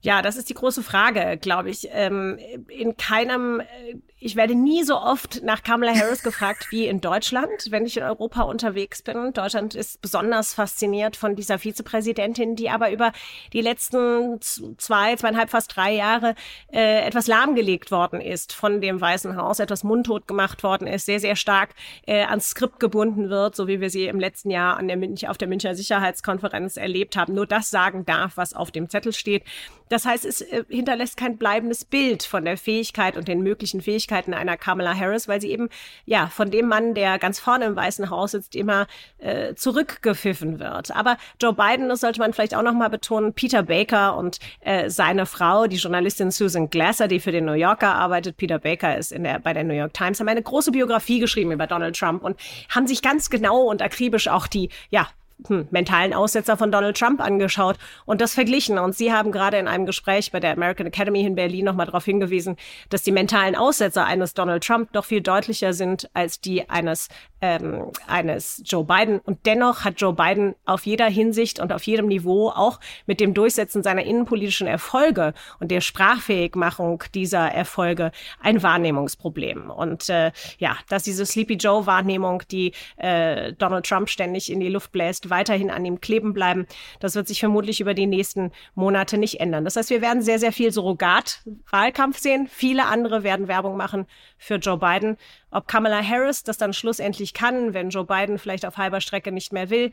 Ja, 0.01 0.23
das 0.23 0.37
ist 0.37 0.49
die 0.49 0.55
große 0.55 0.83
Frage, 0.83 1.37
glaube 1.37 1.69
ich. 1.69 1.89
Ähm, 1.91 2.39
in 2.69 2.97
keinem, 2.97 3.61
äh, 3.61 3.97
ich 4.21 4.37
werde 4.37 4.55
nie 4.55 4.85
so 4.85 4.97
oft 4.97 5.43
nach 5.43 5.63
Kamala 5.63 5.95
Harris 5.95 6.23
gefragt 6.23 6.69
wie 6.71 6.87
in 6.87 7.03
Deutschland, 7.03 7.51
wenn 7.69 7.85
ich 7.85 7.99
in 7.99 8.05
Europa 8.05 8.43
unterwegs 8.43 9.03
bin. 9.03 9.35
Deutschland 9.35 9.75
ist 9.75 10.01
besonders 10.01 10.55
fasziniert 10.55 11.15
von 11.15 11.37
dieser 11.37 11.59
Vizepräsidentin, 11.59 12.57
die 12.57 12.71
aber 12.71 12.91
über 12.91 13.13
die 13.53 13.61
letzten 13.61 14.41
zwei, 14.41 15.17
zweieinhalb, 15.17 15.51
fast 15.51 15.77
drei 15.77 15.93
Jahre 15.93 16.37
äh, 16.73 17.05
etwas 17.05 17.27
lahmgelegt 17.27 17.91
worden 17.91 18.21
ist 18.21 18.55
von 18.55 18.81
dem 18.81 18.99
Weißen 18.99 19.37
Haus, 19.37 19.59
etwas 19.59 19.85
mundtot 19.85 20.27
gemacht 20.27 20.63
worden 20.63 20.87
ist, 20.87 21.05
sehr, 21.05 21.21
sehr 21.21 21.37
stark 21.37 21.75
äh, 22.07 22.25
ans 22.25 22.49
Skript 22.49 22.81
gebunden 22.81 23.29
wird, 23.29 23.55
so 23.55 23.69
wie 23.69 23.83
wir 23.83 23.91
sie 23.91 24.07
im 24.07 24.19
letzten 24.21 24.51
Jahr 24.51 24.79
an 24.79 24.89
der 24.89 24.97
Münch, 24.97 25.29
auf 25.29 25.37
der 25.37 25.49
Münchner 25.49 25.75
Sicherheitskonferenz 25.75 26.79
erlebt 26.79 27.17
haben. 27.17 27.35
Nur 27.35 27.47
das 27.47 27.69
sagen 27.69 28.07
darf, 28.07 28.37
was 28.37 28.55
auf 28.55 28.71
dem 28.71 28.89
Zettel 28.89 29.13
steht. 29.13 29.43
Das 29.91 30.07
heißt, 30.07 30.25
es 30.25 30.41
äh, 30.41 30.65
hinterlässt 30.69 31.19
kein 31.19 31.37
bleibendes 31.37 31.85
Bild 31.85 32.23
von 32.23 32.47
der 32.47 32.57
Fähigkeit 32.57 33.19
und 33.19 33.29
den 33.29 33.43
möglichen 33.43 33.83
Fähigkeiten 33.83 34.14
einer 34.15 34.57
Kamala 34.57 34.95
Harris, 34.95 35.29
weil 35.29 35.41
sie 35.41 35.51
eben 35.51 35.69
ja 36.05 36.29
von 36.29 36.51
dem 36.51 36.69
Mann, 36.69 36.95
der 36.95 37.19
ganz 37.19 37.41
vorne 37.41 37.67
im 37.67 37.77
Weißen 37.77 38.11
Haus 38.11 38.33
sitzt, 38.33 38.55
immer 38.55 38.87
äh, 39.19 39.55
zurückgepfiffen 39.55 40.59
wird. 40.59 40.95
Aber 40.95 41.17
Joe 41.41 41.53
Biden, 41.53 41.89
das 41.89 42.01
sollte 42.01 42.21
man 42.21 42.33
vielleicht 42.33 42.55
auch 42.55 42.63
noch 42.63 42.73
mal 42.73 42.91
betonen, 42.91 43.33
Peter 43.33 43.63
Baker 43.63 44.17
und 44.17 44.39
äh, 44.61 44.91
seine 44.91 45.27
Frau, 45.27 45.67
die 45.67 45.77
Journalistin 45.77 46.31
Susan 46.31 46.71
Glasser, 46.71 47.09
die 47.09 47.21
für 47.21 47.33
den 47.33 47.45
New 47.45 47.53
Yorker 47.53 47.95
arbeitet, 47.95 48.37
Peter 48.37 48.59
Baker 48.59 48.97
ist 48.97 49.13
in 49.13 49.25
der 49.25 49.39
bei 49.39 49.53
der 49.53 49.65
New 49.65 49.75
York 49.75 49.95
Times, 49.95 50.21
haben 50.21 50.29
eine 50.29 50.43
große 50.43 50.73
Biografie 50.73 51.19
geschrieben 51.19 51.53
über 51.53 51.67
Donald 51.67 51.97
Trump 51.97 52.23
und 52.23 52.39
haben 52.69 52.87
sich 52.87 53.03
ganz 53.03 53.31
genau 53.31 53.63
und 53.63 53.83
akribisch 53.83 54.29
auch 54.29 54.47
die 54.47 54.71
ja 54.91 55.09
hm, 55.47 55.69
mentalen 55.71 56.15
Aussetzer 56.15 56.57
von 56.57 56.71
Donald 56.71 56.97
Trump 56.97 57.21
angeschaut 57.21 57.77
und 58.07 58.21
das 58.21 58.35
verglichen. 58.35 58.79
Und 58.79 58.95
Sie 58.95 59.13
haben 59.13 59.33
gerade 59.33 59.59
in 59.59 59.69
einem 59.69 59.85
Gespräch 59.85 60.33
bei 60.33 60.41
der 60.41 60.53
American 60.53 60.87
Academy 60.87 61.21
in 61.23 61.35
Berlin 61.35 61.65
nochmal 61.65 61.87
darauf 61.87 62.05
hingewiesen, 62.05 62.57
dass 62.89 63.03
die 63.03 63.13
mentalen 63.13 63.57
Aussetzer 63.57 64.07
eines 64.07 64.35
Donald 64.35 64.65
Trump 64.65 64.93
doch 64.93 65.05
viel 65.05 65.21
deutlicher 65.21 65.73
sind 65.73 66.09
als 66.15 66.41
die 66.41 66.71
eines, 66.71 67.09
ähm, 67.41 67.91
eines 68.07 68.63
Joe 68.65 68.85
Biden. 68.85 69.19
Und 69.19 69.45
dennoch 69.45 69.85
hat 69.85 70.01
Joe 70.01 70.15
Biden 70.15 70.55
auf 70.65 70.87
jeder 70.87 71.07
Hinsicht 71.07 71.61
und 71.61 71.73
auf 71.73 71.83
jedem 71.83 72.07
Niveau 72.07 72.49
auch 72.51 72.81
mit 73.07 73.21
dem 73.21 73.35
Durchsetzen 73.35 73.83
seiner 73.83 74.05
innenpolitischen 74.05 74.67
Erfolge 74.67 75.35
und 75.61 75.71
der 75.71 75.81
Sprachfähigmachung 75.81 77.03
dieser 77.15 77.51
Erfolge 77.51 78.13
ein 78.41 78.63
Wahrnehmungsproblem. 78.63 79.71
Und 79.71 80.09
äh, 80.09 80.33
ja, 80.59 80.77
dass 80.89 81.03
diese 81.03 81.27
Sleepy 81.27 81.55
Joe-Wahrnehmung, 81.55 82.45
die 82.51 82.73
äh, 82.97 83.53
Donald 83.55 83.87
Trump 83.87 84.09
ständig 84.09 84.51
in 84.51 84.61
die 84.61 84.69
Luft 84.69 84.93
bläst, 84.93 85.29
weiterhin 85.35 85.71
an 85.71 85.85
ihm 85.85 86.01
kleben 86.01 86.33
bleiben. 86.33 86.67
Das 87.01 87.17
wird 87.17 87.27
sich 87.27 87.41
vermutlich 87.41 87.81
über 87.81 87.93
die 87.93 88.07
nächsten 88.07 88.53
Monate 88.75 89.19
nicht 89.19 89.41
ändern. 89.41 89.65
Das 89.65 89.75
heißt, 89.75 89.91
wir 89.91 90.01
werden 90.01 90.23
sehr, 90.23 90.39
sehr 90.39 90.53
viel 90.53 90.71
Surrogat-Wahlkampf 90.71 92.19
sehen. 92.19 92.47
Viele 92.49 92.87
andere 92.87 93.25
werden 93.25 93.49
Werbung 93.49 93.77
machen 93.77 94.07
für 94.39 94.57
Joe 94.57 94.79
Biden. 94.79 95.17
Ob 95.51 95.67
Kamala 95.67 96.03
Harris 96.03 96.45
das 96.45 96.57
dann 96.57 96.73
schlussendlich 96.73 97.35
kann, 97.35 97.75
wenn 97.75 97.91
Joe 97.91 98.05
Biden 98.05 98.39
vielleicht 98.39 98.65
auf 98.65 98.77
halber 98.77 99.01
Strecke 99.01 99.33
nicht 99.33 99.53
mehr 99.53 99.71
will, 99.71 99.91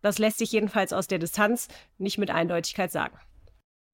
das 0.00 0.18
lässt 0.18 0.38
sich 0.38 0.52
jedenfalls 0.52 0.92
aus 0.92 1.08
der 1.08 1.18
Distanz 1.18 1.66
nicht 1.98 2.18
mit 2.18 2.30
Eindeutigkeit 2.30 2.92
sagen. 2.92 3.18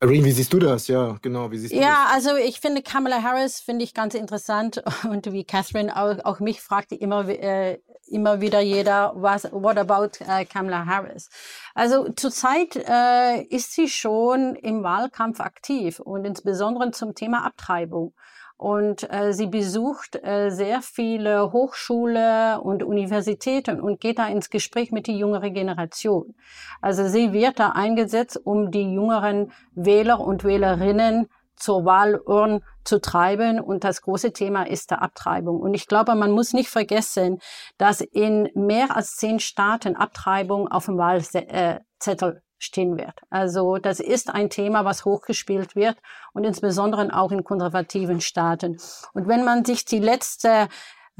Irene, 0.00 0.24
wie 0.24 0.32
siehst 0.32 0.52
du 0.52 0.58
das? 0.58 0.88
Ja, 0.88 1.16
genau. 1.22 1.50
Wie 1.50 1.58
siehst 1.58 1.72
du 1.72 1.78
ja, 1.78 2.04
das? 2.04 2.14
also 2.14 2.36
ich 2.36 2.60
finde 2.60 2.82
Kamala 2.82 3.22
Harris 3.22 3.60
finde 3.60 3.84
ich 3.84 3.94
ganz 3.94 4.14
interessant 4.14 4.82
und 5.08 5.32
wie 5.32 5.44
Catherine 5.44 5.96
auch, 5.96 6.24
auch 6.24 6.40
mich 6.40 6.60
fragte 6.60 6.94
immer 6.94 7.28
äh, 7.28 7.78
immer 8.06 8.40
wieder 8.40 8.60
jeder, 8.60 9.12
was, 9.16 9.44
what 9.52 9.78
about 9.78 10.24
äh, 10.24 10.44
Kamala 10.44 10.86
Harris? 10.86 11.28
Also 11.74 12.08
zurzeit 12.12 12.76
äh, 12.76 13.42
ist 13.44 13.72
sie 13.72 13.88
schon 13.88 14.56
im 14.56 14.82
Wahlkampf 14.82 15.40
aktiv 15.40 16.00
und 16.00 16.24
insbesondere 16.24 16.90
zum 16.90 17.14
Thema 17.14 17.44
Abtreibung. 17.44 18.14
Und 18.56 19.12
äh, 19.12 19.32
sie 19.32 19.48
besucht 19.48 20.16
äh, 20.22 20.50
sehr 20.50 20.80
viele 20.80 21.52
Hochschule 21.52 22.60
und 22.60 22.84
Universitäten 22.84 23.80
und 23.80 24.00
geht 24.00 24.18
da 24.18 24.28
ins 24.28 24.48
Gespräch 24.48 24.92
mit 24.92 25.08
der 25.08 25.14
jüngeren 25.14 25.52
Generation. 25.52 26.34
Also 26.80 27.08
sie 27.08 27.32
wird 27.32 27.58
da 27.58 27.70
eingesetzt, 27.70 28.40
um 28.44 28.70
die 28.70 28.94
jüngeren 28.94 29.52
Wähler 29.74 30.20
und 30.20 30.44
Wählerinnen 30.44 31.28
zur 31.56 31.84
Wahlurne 31.84 32.60
zu 32.84 33.00
treiben. 33.00 33.60
Und 33.60 33.82
das 33.82 34.02
große 34.02 34.32
Thema 34.32 34.64
ist 34.64 34.90
der 34.90 35.02
Abtreibung. 35.02 35.60
Und 35.60 35.74
ich 35.74 35.88
glaube, 35.88 36.14
man 36.14 36.30
muss 36.30 36.52
nicht 36.52 36.68
vergessen, 36.68 37.40
dass 37.76 38.00
in 38.00 38.50
mehr 38.54 38.96
als 38.96 39.16
zehn 39.16 39.40
Staaten 39.40 39.96
Abtreibung 39.96 40.68
auf 40.68 40.86
dem 40.86 40.96
Wahlzettel 40.96 42.43
stehen 42.64 42.98
wird. 42.98 43.14
Also 43.30 43.76
das 43.76 44.00
ist 44.00 44.32
ein 44.32 44.50
Thema, 44.50 44.84
was 44.84 45.04
hochgespielt 45.04 45.76
wird 45.76 45.96
und 46.32 46.44
insbesondere 46.44 47.14
auch 47.14 47.30
in 47.30 47.44
konservativen 47.44 48.20
Staaten. 48.20 48.78
Und 49.12 49.28
wenn 49.28 49.44
man 49.44 49.64
sich 49.64 49.84
die 49.84 49.98
letzte 49.98 50.68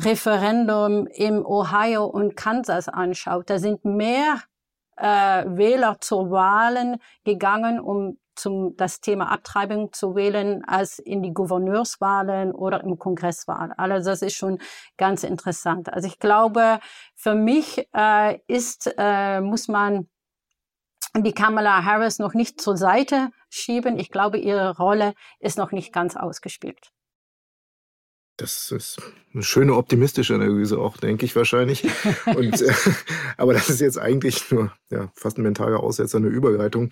Referendum 0.01 1.07
im 1.07 1.45
Ohio 1.45 2.05
und 2.07 2.37
Kansas 2.37 2.89
anschaut, 2.89 3.49
da 3.49 3.59
sind 3.59 3.85
mehr 3.85 4.41
äh, 4.97 5.45
Wähler 5.47 5.99
zur 6.01 6.31
Wahlen 6.31 6.99
gegangen, 7.25 7.81
um 7.81 8.19
zum 8.35 8.77
das 8.77 9.01
Thema 9.01 9.31
Abtreibung 9.31 9.93
zu 9.93 10.15
wählen, 10.15 10.65
als 10.65 10.99
in 10.99 11.23
die 11.23 11.33
Gouverneurswahlen 11.33 12.53
oder 12.53 12.83
im 12.83 12.99
Kongresswahl. 12.99 13.73
Also 13.77 14.11
das 14.11 14.23
ist 14.23 14.35
schon 14.35 14.59
ganz 14.97 15.23
interessant. 15.23 15.93
Also 15.93 16.09
ich 16.09 16.19
glaube, 16.19 16.81
für 17.15 17.35
mich 17.35 17.89
äh, 17.95 18.39
ist 18.47 18.93
äh, 18.99 19.41
muss 19.41 19.69
man 19.69 20.09
die 21.23 21.33
Kamala 21.33 21.85
Harris 21.85 22.19
noch 22.19 22.35
nicht 22.35 22.61
zur 22.61 22.77
Seite 22.77 23.31
schieben. 23.49 23.99
Ich 23.99 24.11
glaube, 24.11 24.39
ihre 24.39 24.77
Rolle 24.77 25.15
ist 25.39 25.59
noch 25.59 25.71
nicht 25.71 25.93
ganz 25.93 26.17
ausgespielt. 26.17 26.94
Das 28.37 28.73
ist 28.73 29.01
eine 29.33 29.45
schöne 29.45 29.75
optimistische 29.75 30.35
Analyse 30.35 30.79
auch, 30.79 30.97
denke 30.97 31.25
ich 31.25 31.37
wahrscheinlich. 31.37 31.85
Und, 32.37 32.61
äh, 32.63 32.73
aber 33.37 33.53
das 33.53 33.71
ist 33.71 33.81
jetzt 33.81 33.99
eigentlich 33.99 34.51
nur 34.51 34.73
ja, 34.91 35.11
fast 35.15 35.39
ein 35.39 35.43
mentaler 35.43 35.81
Aussetzer, 35.81 36.19
eine 36.19 36.29
Überleitung, 36.29 36.91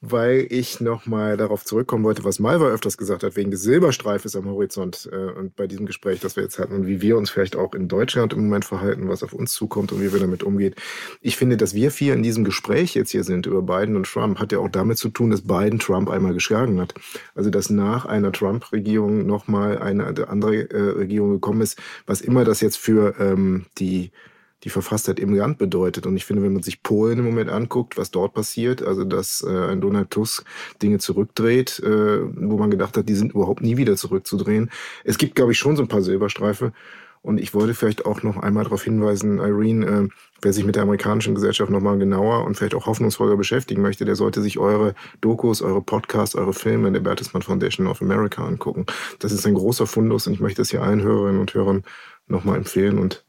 weil 0.00 0.46
ich 0.50 0.80
nochmal 0.80 1.36
darauf 1.36 1.64
zurückkommen 1.64 2.04
wollte, 2.04 2.24
was 2.24 2.38
Malva 2.38 2.66
öfters 2.66 2.98
gesagt 2.98 3.22
hat, 3.22 3.36
wegen 3.36 3.50
des 3.50 3.62
Silberstreifes 3.62 4.36
am 4.36 4.46
Horizont 4.46 5.08
äh, 5.10 5.16
und 5.16 5.56
bei 5.56 5.66
diesem 5.66 5.86
Gespräch, 5.86 6.20
das 6.20 6.36
wir 6.36 6.42
jetzt 6.42 6.58
hatten 6.58 6.74
und 6.74 6.86
wie 6.86 7.00
wir 7.00 7.16
uns 7.16 7.30
vielleicht 7.30 7.56
auch 7.56 7.74
in 7.74 7.88
Deutschland 7.88 8.32
im 8.32 8.44
Moment 8.44 8.64
verhalten, 8.64 9.08
was 9.08 9.22
auf 9.22 9.32
uns 9.32 9.52
zukommt 9.52 9.92
und 9.92 10.00
wie 10.00 10.12
wir 10.12 10.20
damit 10.20 10.42
umgehen. 10.42 10.74
Ich 11.20 11.36
finde, 11.36 11.56
dass 11.56 11.74
wir 11.74 11.90
vier 11.90 12.14
in 12.14 12.22
diesem 12.22 12.44
Gespräch 12.44 12.94
jetzt 12.94 13.10
hier 13.10 13.24
sind 13.24 13.46
über 13.46 13.62
Biden 13.62 13.96
und 13.96 14.06
Trump, 14.06 14.38
hat 14.38 14.52
ja 14.52 14.58
auch 14.58 14.68
damit 14.68 14.98
zu 14.98 15.08
tun, 15.08 15.30
dass 15.30 15.42
Biden 15.42 15.78
Trump 15.78 16.10
einmal 16.10 16.34
geschlagen 16.34 16.80
hat. 16.80 16.94
Also 17.34 17.50
dass 17.50 17.70
nach 17.70 18.04
einer 18.06 18.32
Trump-Regierung 18.32 19.26
nochmal 19.26 19.78
eine 19.78 20.06
andere 20.28 20.69
Regierung 20.76 21.32
gekommen 21.32 21.60
ist, 21.60 21.78
was 22.06 22.20
immer 22.20 22.44
das 22.44 22.60
jetzt 22.60 22.78
für 22.78 23.14
ähm, 23.18 23.66
die 23.78 24.10
die 24.64 24.70
Verfasstheit 24.70 25.18
im 25.18 25.34
Land 25.34 25.58
bedeutet. 25.58 26.06
Und 26.06 26.16
ich 26.16 26.24
finde, 26.24 26.42
wenn 26.42 26.52
man 26.52 26.62
sich 26.62 26.82
Polen 26.82 27.18
im 27.18 27.24
Moment 27.24 27.50
anguckt, 27.50 27.96
was 27.96 28.10
dort 28.10 28.34
passiert, 28.34 28.82
also 28.82 29.04
dass 29.04 29.42
äh, 29.42 29.70
ein 29.70 29.80
Donald 29.80 30.10
Tusk 30.10 30.44
Dinge 30.82 30.98
zurückdreht, 30.98 31.80
äh, 31.80 32.20
wo 32.22 32.58
man 32.58 32.70
gedacht 32.70 32.96
hat, 32.96 33.08
die 33.08 33.14
sind 33.14 33.32
überhaupt 33.32 33.62
nie 33.62 33.76
wieder 33.76 33.96
zurückzudrehen. 33.96 34.70
Es 35.04 35.18
gibt, 35.18 35.34
glaube 35.34 35.52
ich, 35.52 35.58
schon 35.58 35.76
so 35.76 35.82
ein 35.82 35.88
paar 35.88 36.02
Silberstreife. 36.02 36.72
Und 37.22 37.38
ich 37.38 37.52
wollte 37.52 37.74
vielleicht 37.74 38.06
auch 38.06 38.22
noch 38.22 38.38
einmal 38.38 38.64
darauf 38.64 38.82
hinweisen, 38.82 39.38
Irene, 39.38 39.86
äh, 39.86 40.08
wer 40.40 40.52
sich 40.52 40.64
mit 40.64 40.76
der 40.76 40.84
amerikanischen 40.84 41.34
Gesellschaft 41.34 41.70
nochmal 41.70 41.98
genauer 41.98 42.44
und 42.44 42.56
vielleicht 42.56 42.74
auch 42.74 42.86
hoffnungsvoller 42.86 43.36
beschäftigen 43.36 43.82
möchte, 43.82 44.06
der 44.06 44.16
sollte 44.16 44.40
sich 44.40 44.58
eure 44.58 44.94
Dokus, 45.20 45.60
eure 45.60 45.82
Podcasts, 45.82 46.34
eure 46.34 46.54
Filme 46.54 46.90
der 46.92 47.00
Bertelsmann 47.00 47.42
Foundation 47.42 47.86
of 47.86 48.00
America 48.00 48.44
angucken. 48.44 48.86
Das 49.18 49.32
ist 49.32 49.46
ein 49.46 49.54
großer 49.54 49.86
Fundus 49.86 50.26
und 50.26 50.32
ich 50.32 50.40
möchte 50.40 50.62
es 50.62 50.70
hier 50.70 50.82
allen 50.82 51.02
Hörerinnen 51.02 51.40
und 51.40 51.52
Hörern 51.52 51.82
nochmal 52.26 52.56
empfehlen 52.56 52.98
und 52.98 53.24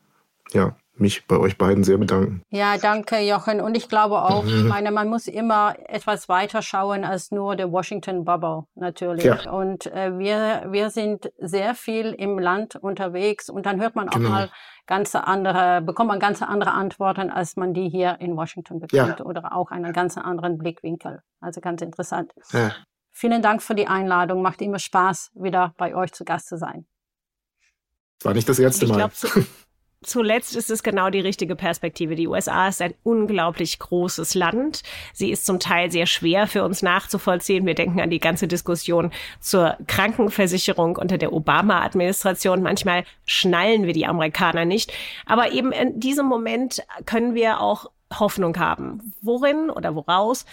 ja, 0.54 0.78
mich 0.94 1.26
bei 1.28 1.38
euch 1.38 1.58
beiden 1.58 1.84
sehr 1.84 1.98
bedanken. 1.98 2.44
Ja, 2.50 2.78
danke, 2.78 3.20
Jochen. 3.20 3.62
Und 3.62 3.76
ich 3.76 3.90
glaube 3.90 4.22
auch, 4.22 4.46
ich 4.46 4.64
meine, 4.64 4.92
man 4.92 5.10
muss 5.10 5.28
immer 5.28 5.76
etwas 5.88 6.30
weiter 6.30 6.62
schauen 6.62 7.04
als 7.04 7.32
nur 7.32 7.56
der 7.56 7.72
Washington 7.72 8.26
Bubble, 8.26 8.66
natürlich. 8.76 9.26
Ja. 9.26 9.50
Und 9.50 9.88
äh, 9.88 10.18
wir, 10.18 10.68
wir 10.70 10.90
sind 10.90 11.32
sehr 11.40 11.76
viel 11.76 12.14
im 12.14 12.38
Land 12.38 12.76
unterwegs 12.76 13.50
und 13.50 13.66
dann 13.66 13.82
hört 13.82 13.96
man 13.96 14.10
auch 14.10 14.14
genau. 14.14 14.30
mal 14.30 14.50
ganz 14.86 15.16
andere, 15.16 15.82
bekommt 15.82 16.10
man 16.10 16.20
ganz 16.20 16.42
andere 16.42 16.74
Antworten, 16.74 17.30
als 17.30 17.56
man 17.56 17.74
die 17.74 17.90
hier 17.90 18.18
in 18.20 18.36
Washington 18.36 18.80
bekommt 18.80 19.20
ja. 19.20 19.26
oder 19.26 19.56
auch 19.56 19.72
einen 19.72 19.94
ganz 19.94 20.18
anderen 20.18 20.58
Blickwinkel. 20.58 21.22
Also 21.40 21.62
ganz 21.62 21.82
interessant. 21.82 22.32
Ja. 22.52 22.72
Vielen 23.12 23.42
Dank 23.42 23.62
für 23.62 23.76
die 23.76 23.88
Einladung. 23.88 24.42
Macht 24.42 24.62
immer 24.62 24.80
Spaß, 24.80 25.32
wieder 25.36 25.74
bei 25.78 25.96
euch 25.96 26.12
zu 26.14 26.24
Gast 26.24 26.48
zu 26.48 26.58
sein. 26.58 26.86
War 28.24 28.34
nicht 28.34 28.48
das 28.48 28.60
erste 28.60 28.88
Mal. 28.88 29.10
Ich 29.12 29.22
glaub, 29.22 29.46
zuletzt 30.04 30.56
ist 30.56 30.70
es 30.70 30.84
genau 30.84 31.10
die 31.10 31.20
richtige 31.20 31.56
Perspektive. 31.56 32.16
Die 32.16 32.28
USA 32.28 32.68
ist 32.68 32.82
ein 32.82 32.94
unglaublich 33.04 33.80
großes 33.80 34.36
Land. 34.36 34.84
Sie 35.14 35.32
ist 35.32 35.46
zum 35.46 35.60
Teil 35.60 35.92
sehr 35.92 36.06
schwer 36.06 36.48
für 36.48 36.64
uns 36.64 36.82
nachzuvollziehen. 36.82 37.66
Wir 37.66 37.76
denken 37.76 38.02
an 38.02 38.10
die 38.10 38.20
ganze 38.20 38.48
Diskussion 38.48 39.12
zur 39.40 39.78
Krankenversicherung 39.88 40.96
unter 40.96 41.18
der 41.18 41.34
Obama-Administration. 41.34 42.62
Manchmal 42.62 43.04
schnallen 43.26 43.86
wir 43.86 43.94
die 43.94 44.06
Amerikaner 44.06 44.66
nicht. 44.66 44.92
Aber 45.26 45.52
eben 45.52 45.72
in 45.72 46.00
diesem 46.00 46.26
Moment 46.26 46.84
können 47.06 47.36
wir 47.36 47.62
auch 47.62 47.90
Hoffnung 48.20 48.58
haben. 48.58 49.14
Worin 49.22 49.70
oder 49.70 49.96
woraus? 49.96 50.46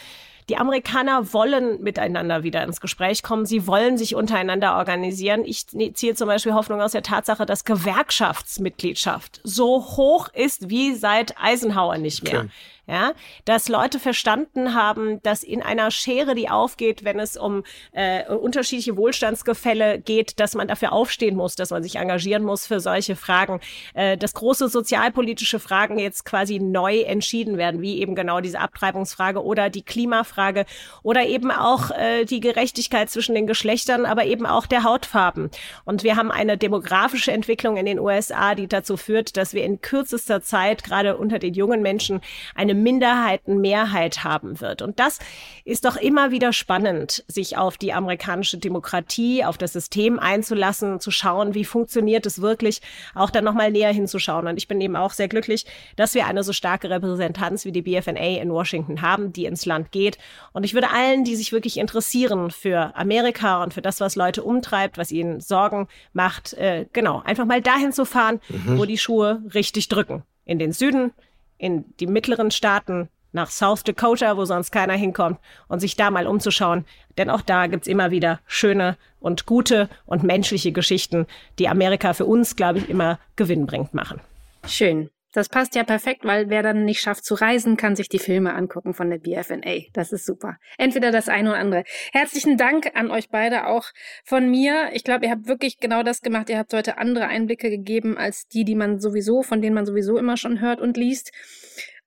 Die 0.49 0.57
Amerikaner 0.57 1.33
wollen 1.35 1.83
miteinander 1.83 2.43
wieder 2.43 2.63
ins 2.65 2.81
Gespräch 2.81 3.23
kommen. 3.23 3.45
Sie 3.45 3.67
wollen 3.67 3.99
sich 3.99 4.15
untereinander 4.15 4.77
organisieren. 4.77 5.45
Ich 5.45 5.67
ziehe 5.67 6.15
zum 6.15 6.27
Beispiel 6.27 6.55
Hoffnung 6.55 6.81
aus 6.81 6.93
der 6.93 7.03
Tatsache, 7.03 7.45
dass 7.45 7.65
Gewerkschaftsmitgliedschaft 7.65 9.41
so 9.45 9.85
hoch 9.97 10.29
ist 10.33 10.71
wie 10.71 10.95
seit 10.95 11.35
Eisenhower 11.39 11.99
nicht 11.99 12.25
mehr. 12.25 12.41
Okay 12.41 12.49
ja, 12.89 13.13
dass 13.45 13.69
Leute 13.69 14.01
verstanden 14.01 14.75
haben, 14.75 15.23
dass 15.23 15.43
in 15.43 15.63
einer 15.63 15.91
Schere, 15.91 16.35
die 16.35 16.49
aufgeht, 16.49 17.05
wenn 17.05 17.21
es 17.21 17.37
um 17.37 17.63
äh, 17.93 18.25
unterschiedliche 18.27 18.97
Wohlstandsgefälle 18.97 19.99
geht, 19.99 20.41
dass 20.41 20.55
man 20.55 20.69
dafür 20.69 20.93
aufstehen 20.93 21.37
muss, 21.37 21.55
dass 21.55 21.69
man 21.71 21.83
sich 21.83 21.97
engagieren 21.97 22.45
muss 22.45 22.67
für 22.67 22.81
solche 22.81 23.15
Fragen, 23.15 23.61
äh, 23.93 24.17
dass 24.17 24.33
große 24.33 24.69
sozialpolitische 24.69 25.61
Fragen 25.61 25.99
jetzt 25.99 26.25
quasi 26.25 26.61
neu 26.61 27.01
entschieden 27.01 27.59
werden, 27.59 27.83
wie 27.83 27.99
eben 27.99 28.15
genau 28.15 28.41
diese 28.41 28.59
Abtreibungsfrage 28.59 29.45
oder 29.45 29.69
die 29.69 29.83
Klimafrage 29.83 30.65
oder 31.03 31.27
eben 31.27 31.51
auch 31.51 31.91
äh, 31.91 32.25
die 32.25 32.41
Gerechtigkeit 32.41 33.11
zwischen 33.11 33.35
den 33.35 33.47
Geschlechtern, 33.47 34.07
aber 34.07 34.25
eben 34.25 34.47
auch 34.47 34.65
der 34.65 34.85
Hautfarben. 34.85 35.51
Und 35.85 36.05
wir 36.05 36.17
haben 36.17 36.31
eine 36.31 36.57
demografische 36.57 37.33
Entwicklung 37.33 37.77
in 37.77 37.85
den 37.85 37.99
USA, 37.99 38.55
die 38.55 38.67
dazu 38.67 38.97
führt, 38.97 39.37
dass 39.37 39.53
wir 39.53 39.65
in 39.65 39.83
kürzester 39.83 40.41
Zeit 40.41 40.85
gerade 40.85 41.19
unter 41.19 41.39
den 41.39 41.53
jungen 41.53 41.83
Menschen 41.83 42.23
eine 42.55 42.78
Minderheitenmehrheit 42.83 44.25
haben 44.25 44.61
wird. 44.61 44.83
Und 44.83 44.99
das 44.99 45.19
ist 45.65 45.85
doch 45.85 45.97
immer 45.97 46.31
wieder 46.31 46.53
spannend, 46.53 47.25
sich 47.29 47.57
auf 47.57 47.77
die 47.77 47.93
amerikanische 47.93 48.59
Demokratie, 48.59 49.45
auf 49.45 49.59
das 49.59 49.73
System 49.73 50.19
einzulassen, 50.19 51.01
zu 51.01 51.11
schauen, 51.11 51.55
wie 51.55 51.65
funktioniert 51.65 52.27
es 52.27 52.41
wirklich, 52.41 52.81
auch 53.15 53.31
dann 53.31 53.45
nochmal 53.45 53.71
näher 53.71 53.93
hinzuschauen. 53.93 54.47
Und 54.47 54.57
ich 54.57 54.69
bin 54.69 54.81
eben 54.81 54.97
auch 54.97 55.13
sehr 55.13 55.29
glücklich, 55.29 55.67
dass 55.97 56.15
wir 56.15 56.27
eine 56.27 56.43
so 56.43 56.53
starke 56.53 56.91
Repräsentanz 56.91 57.65
wie 57.65 57.73
die 57.73 57.83
BFNA 57.83 58.41
in 58.41 58.51
Washington 58.51 59.03
haben, 59.03 59.33
die 59.33 59.45
ins 59.45 59.67
Land 59.67 59.93
geht. 59.93 60.19
Und 60.53 60.65
ich 60.65 60.75
würde 60.75 60.91
allen, 60.91 61.25
die 61.25 61.37
sich 61.37 61.53
wirklich 61.53 61.79
interessieren 61.79 62.51
für 62.51 62.97
Amerika 62.97 63.63
und 63.63 63.75
für 63.75 63.83
das, 63.83 64.01
was 64.01 64.17
Leute 64.17 64.43
umtreibt, 64.43 64.99
was 64.99 65.13
ihnen 65.13 65.41
Sorgen 65.41 65.89
macht, 66.13 66.55
äh, 66.55 66.87
genau, 66.93 67.23
einfach 67.25 67.45
mal 67.45 67.63
dahin 67.63 67.93
zu 67.93 68.05
fahren, 68.05 68.41
mhm. 68.49 68.79
wo 68.79 68.85
die 68.85 68.99
Schuhe 68.99 69.43
richtig 69.55 69.89
drücken. 69.89 70.23
In 70.45 70.59
den 70.59 70.73
Süden, 70.73 71.13
in 71.59 71.85
die 72.01 72.07
mittleren 72.07 72.51
Staaten 72.51 73.09
nach 73.33 73.51
South 73.51 73.85
Dakota, 73.85 74.37
wo 74.37 74.45
sonst 74.45 74.71
keiner 74.71 74.95
hinkommt, 74.95 75.39
und 75.69 75.81
sich 75.81 75.97
da 75.97 76.11
mal 76.11 76.27
umzuschauen. 76.27 76.87
Denn 77.19 77.31
auch 77.31 77.43
da 77.43 77.67
gibt's 77.67 77.87
immer 77.87 78.11
wieder 78.11 78.41
schöne 78.47 78.97
und 79.21 79.45
gute 79.45 79.89
und 80.07 80.23
menschliche 80.23 80.73
Geschichten, 80.73 81.27
die 81.59 81.69
Amerika 81.69 82.15
für 82.15 82.25
uns, 82.25 82.57
glaube 82.57 82.79
ich, 82.79 82.89
immer 82.89 83.19
gewinnbringend 83.37 83.93
machen. 83.93 84.21
Schön. 84.67 85.11
Das 85.39 85.49
passt 85.49 85.77
ja 85.77 85.85
perfekt, 85.85 86.25
weil 86.25 86.51
wer 86.51 86.65
dann 86.65 86.85
nicht 86.85 86.99
schafft 87.01 87.25
zu 87.25 87.35
reisen, 87.35 87.77
kann 87.77 87.95
sich 87.95 88.09
die 88.09 88.19
Filme 88.19 88.55
angucken 88.55 88.93
von 88.93 89.09
der 89.09 89.19
BFNA. 89.19 89.83
Das 89.93 90.11
ist 90.11 90.27
super. 90.27 90.57
Entweder 90.79 91.13
das 91.13 91.29
eine 91.29 91.51
oder 91.51 91.61
andere. 91.61 91.85
Herzlichen 92.11 92.57
Dank 92.57 92.91
an 92.97 93.13
euch 93.13 93.29
beide 93.29 93.69
auch 93.69 93.85
von 94.25 94.51
mir. 94.51 94.91
Ich 94.95 95.05
glaube, 95.05 95.27
ihr 95.27 95.31
habt 95.31 95.47
wirklich 95.47 95.79
genau 95.79 96.03
das 96.03 96.23
gemacht. 96.23 96.51
Ihr 96.51 96.59
habt 96.59 96.75
heute 96.75 96.99
andere 96.99 97.29
Einblicke 97.29 97.71
gegeben 97.71 98.19
als 98.19 98.49
die, 98.49 98.65
die 98.65 98.75
man 98.75 98.99
sowieso, 98.99 99.45
von 99.45 99.63
denen 99.63 99.77
man 99.77 99.87
sowieso 99.87 100.19
immer 100.19 100.37
schon 100.37 100.61
hört 100.61 100.81
und 100.81 100.97
liest. 100.97 101.31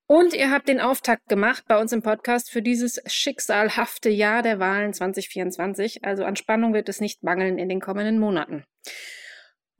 Und 0.06 0.34
ihr 0.34 0.50
habt 0.50 0.68
den 0.68 0.80
Auftakt 0.82 1.26
gemacht 1.30 1.64
bei 1.66 1.80
uns 1.80 1.90
im 1.92 2.02
Podcast 2.02 2.50
für 2.50 2.60
dieses 2.60 3.00
schicksalhafte 3.06 4.10
Jahr 4.10 4.42
der 4.42 4.58
Wahlen 4.58 4.92
2024. 4.92 6.04
Also 6.04 6.24
an 6.24 6.36
Spannung 6.36 6.74
wird 6.74 6.90
es 6.90 7.00
nicht 7.00 7.22
mangeln 7.22 7.56
in 7.56 7.70
den 7.70 7.80
kommenden 7.80 8.18
Monaten. 8.18 8.64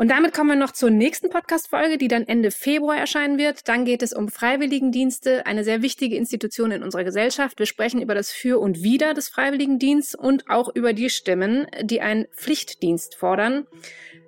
Und 0.02 0.08
damit 0.08 0.34
kommen 0.34 0.50
wir 0.50 0.56
noch 0.56 0.72
zur 0.72 0.90
nächsten 0.90 1.30
Podcast-Folge, 1.30 1.96
die 1.96 2.08
dann 2.08 2.26
Ende 2.26 2.50
Februar 2.50 2.96
erscheinen 2.96 3.38
wird. 3.38 3.68
Dann 3.68 3.84
geht 3.84 4.02
es 4.02 4.12
um 4.12 4.28
Freiwilligendienste, 4.28 5.46
eine 5.46 5.62
sehr 5.62 5.80
wichtige 5.80 6.16
Institution 6.16 6.72
in 6.72 6.82
unserer 6.82 7.04
Gesellschaft. 7.04 7.60
Wir 7.60 7.66
sprechen 7.66 8.02
über 8.02 8.16
das 8.16 8.32
Für 8.32 8.58
und 8.58 8.82
Wider 8.82 9.14
des 9.14 9.28
Freiwilligendienstes 9.28 10.16
und 10.16 10.50
auch 10.50 10.74
über 10.74 10.92
die 10.92 11.08
Stimmen, 11.08 11.68
die 11.82 12.00
einen 12.00 12.26
Pflichtdienst 12.34 13.14
fordern. 13.14 13.64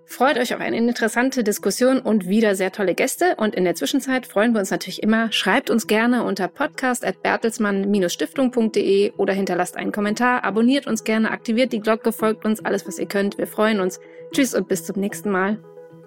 Freut 0.07 0.39
euch 0.39 0.55
auf 0.55 0.61
eine 0.61 0.77
interessante 0.77 1.43
Diskussion 1.43 1.99
und 1.99 2.29
wieder 2.29 2.55
sehr 2.55 2.71
tolle 2.73 2.95
Gäste. 2.95 3.37
Und 3.37 3.55
in 3.55 3.65
der 3.65 3.75
Zwischenzeit 3.75 4.27
freuen 4.27 4.53
wir 4.53 4.61
uns 4.61 4.71
natürlich 4.71 5.03
immer. 5.03 5.33
Schreibt 5.33 5.71
uns 5.71 5.87
gerne 5.87 6.25
unter 6.25 6.49
podcast.bertelsmann-stiftung.de 6.49 9.13
oder 9.17 9.33
hinterlasst 9.33 9.77
einen 9.77 9.93
Kommentar. 9.93 10.45
Abonniert 10.45 10.87
uns 10.87 11.05
gerne, 11.05 11.31
aktiviert 11.31 11.73
die 11.73 11.81
Glocke, 11.81 12.13
folgt 12.13 12.45
uns, 12.45 12.63
alles 12.65 12.87
was 12.87 12.99
ihr 12.99 13.07
könnt. 13.07 13.39
Wir 13.39 13.47
freuen 13.47 13.81
uns. 13.81 13.99
Tschüss 14.33 14.55
und 14.55 14.69
bis 14.69 14.85
zum 14.85 15.01
nächsten 15.01 15.31
Mal. 15.31 15.59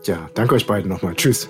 Ja, 0.04 0.30
danke 0.36 0.54
euch 0.56 0.68
beiden 0.68 0.90
nochmal. 0.90 1.16
Tschüss. 1.16 1.50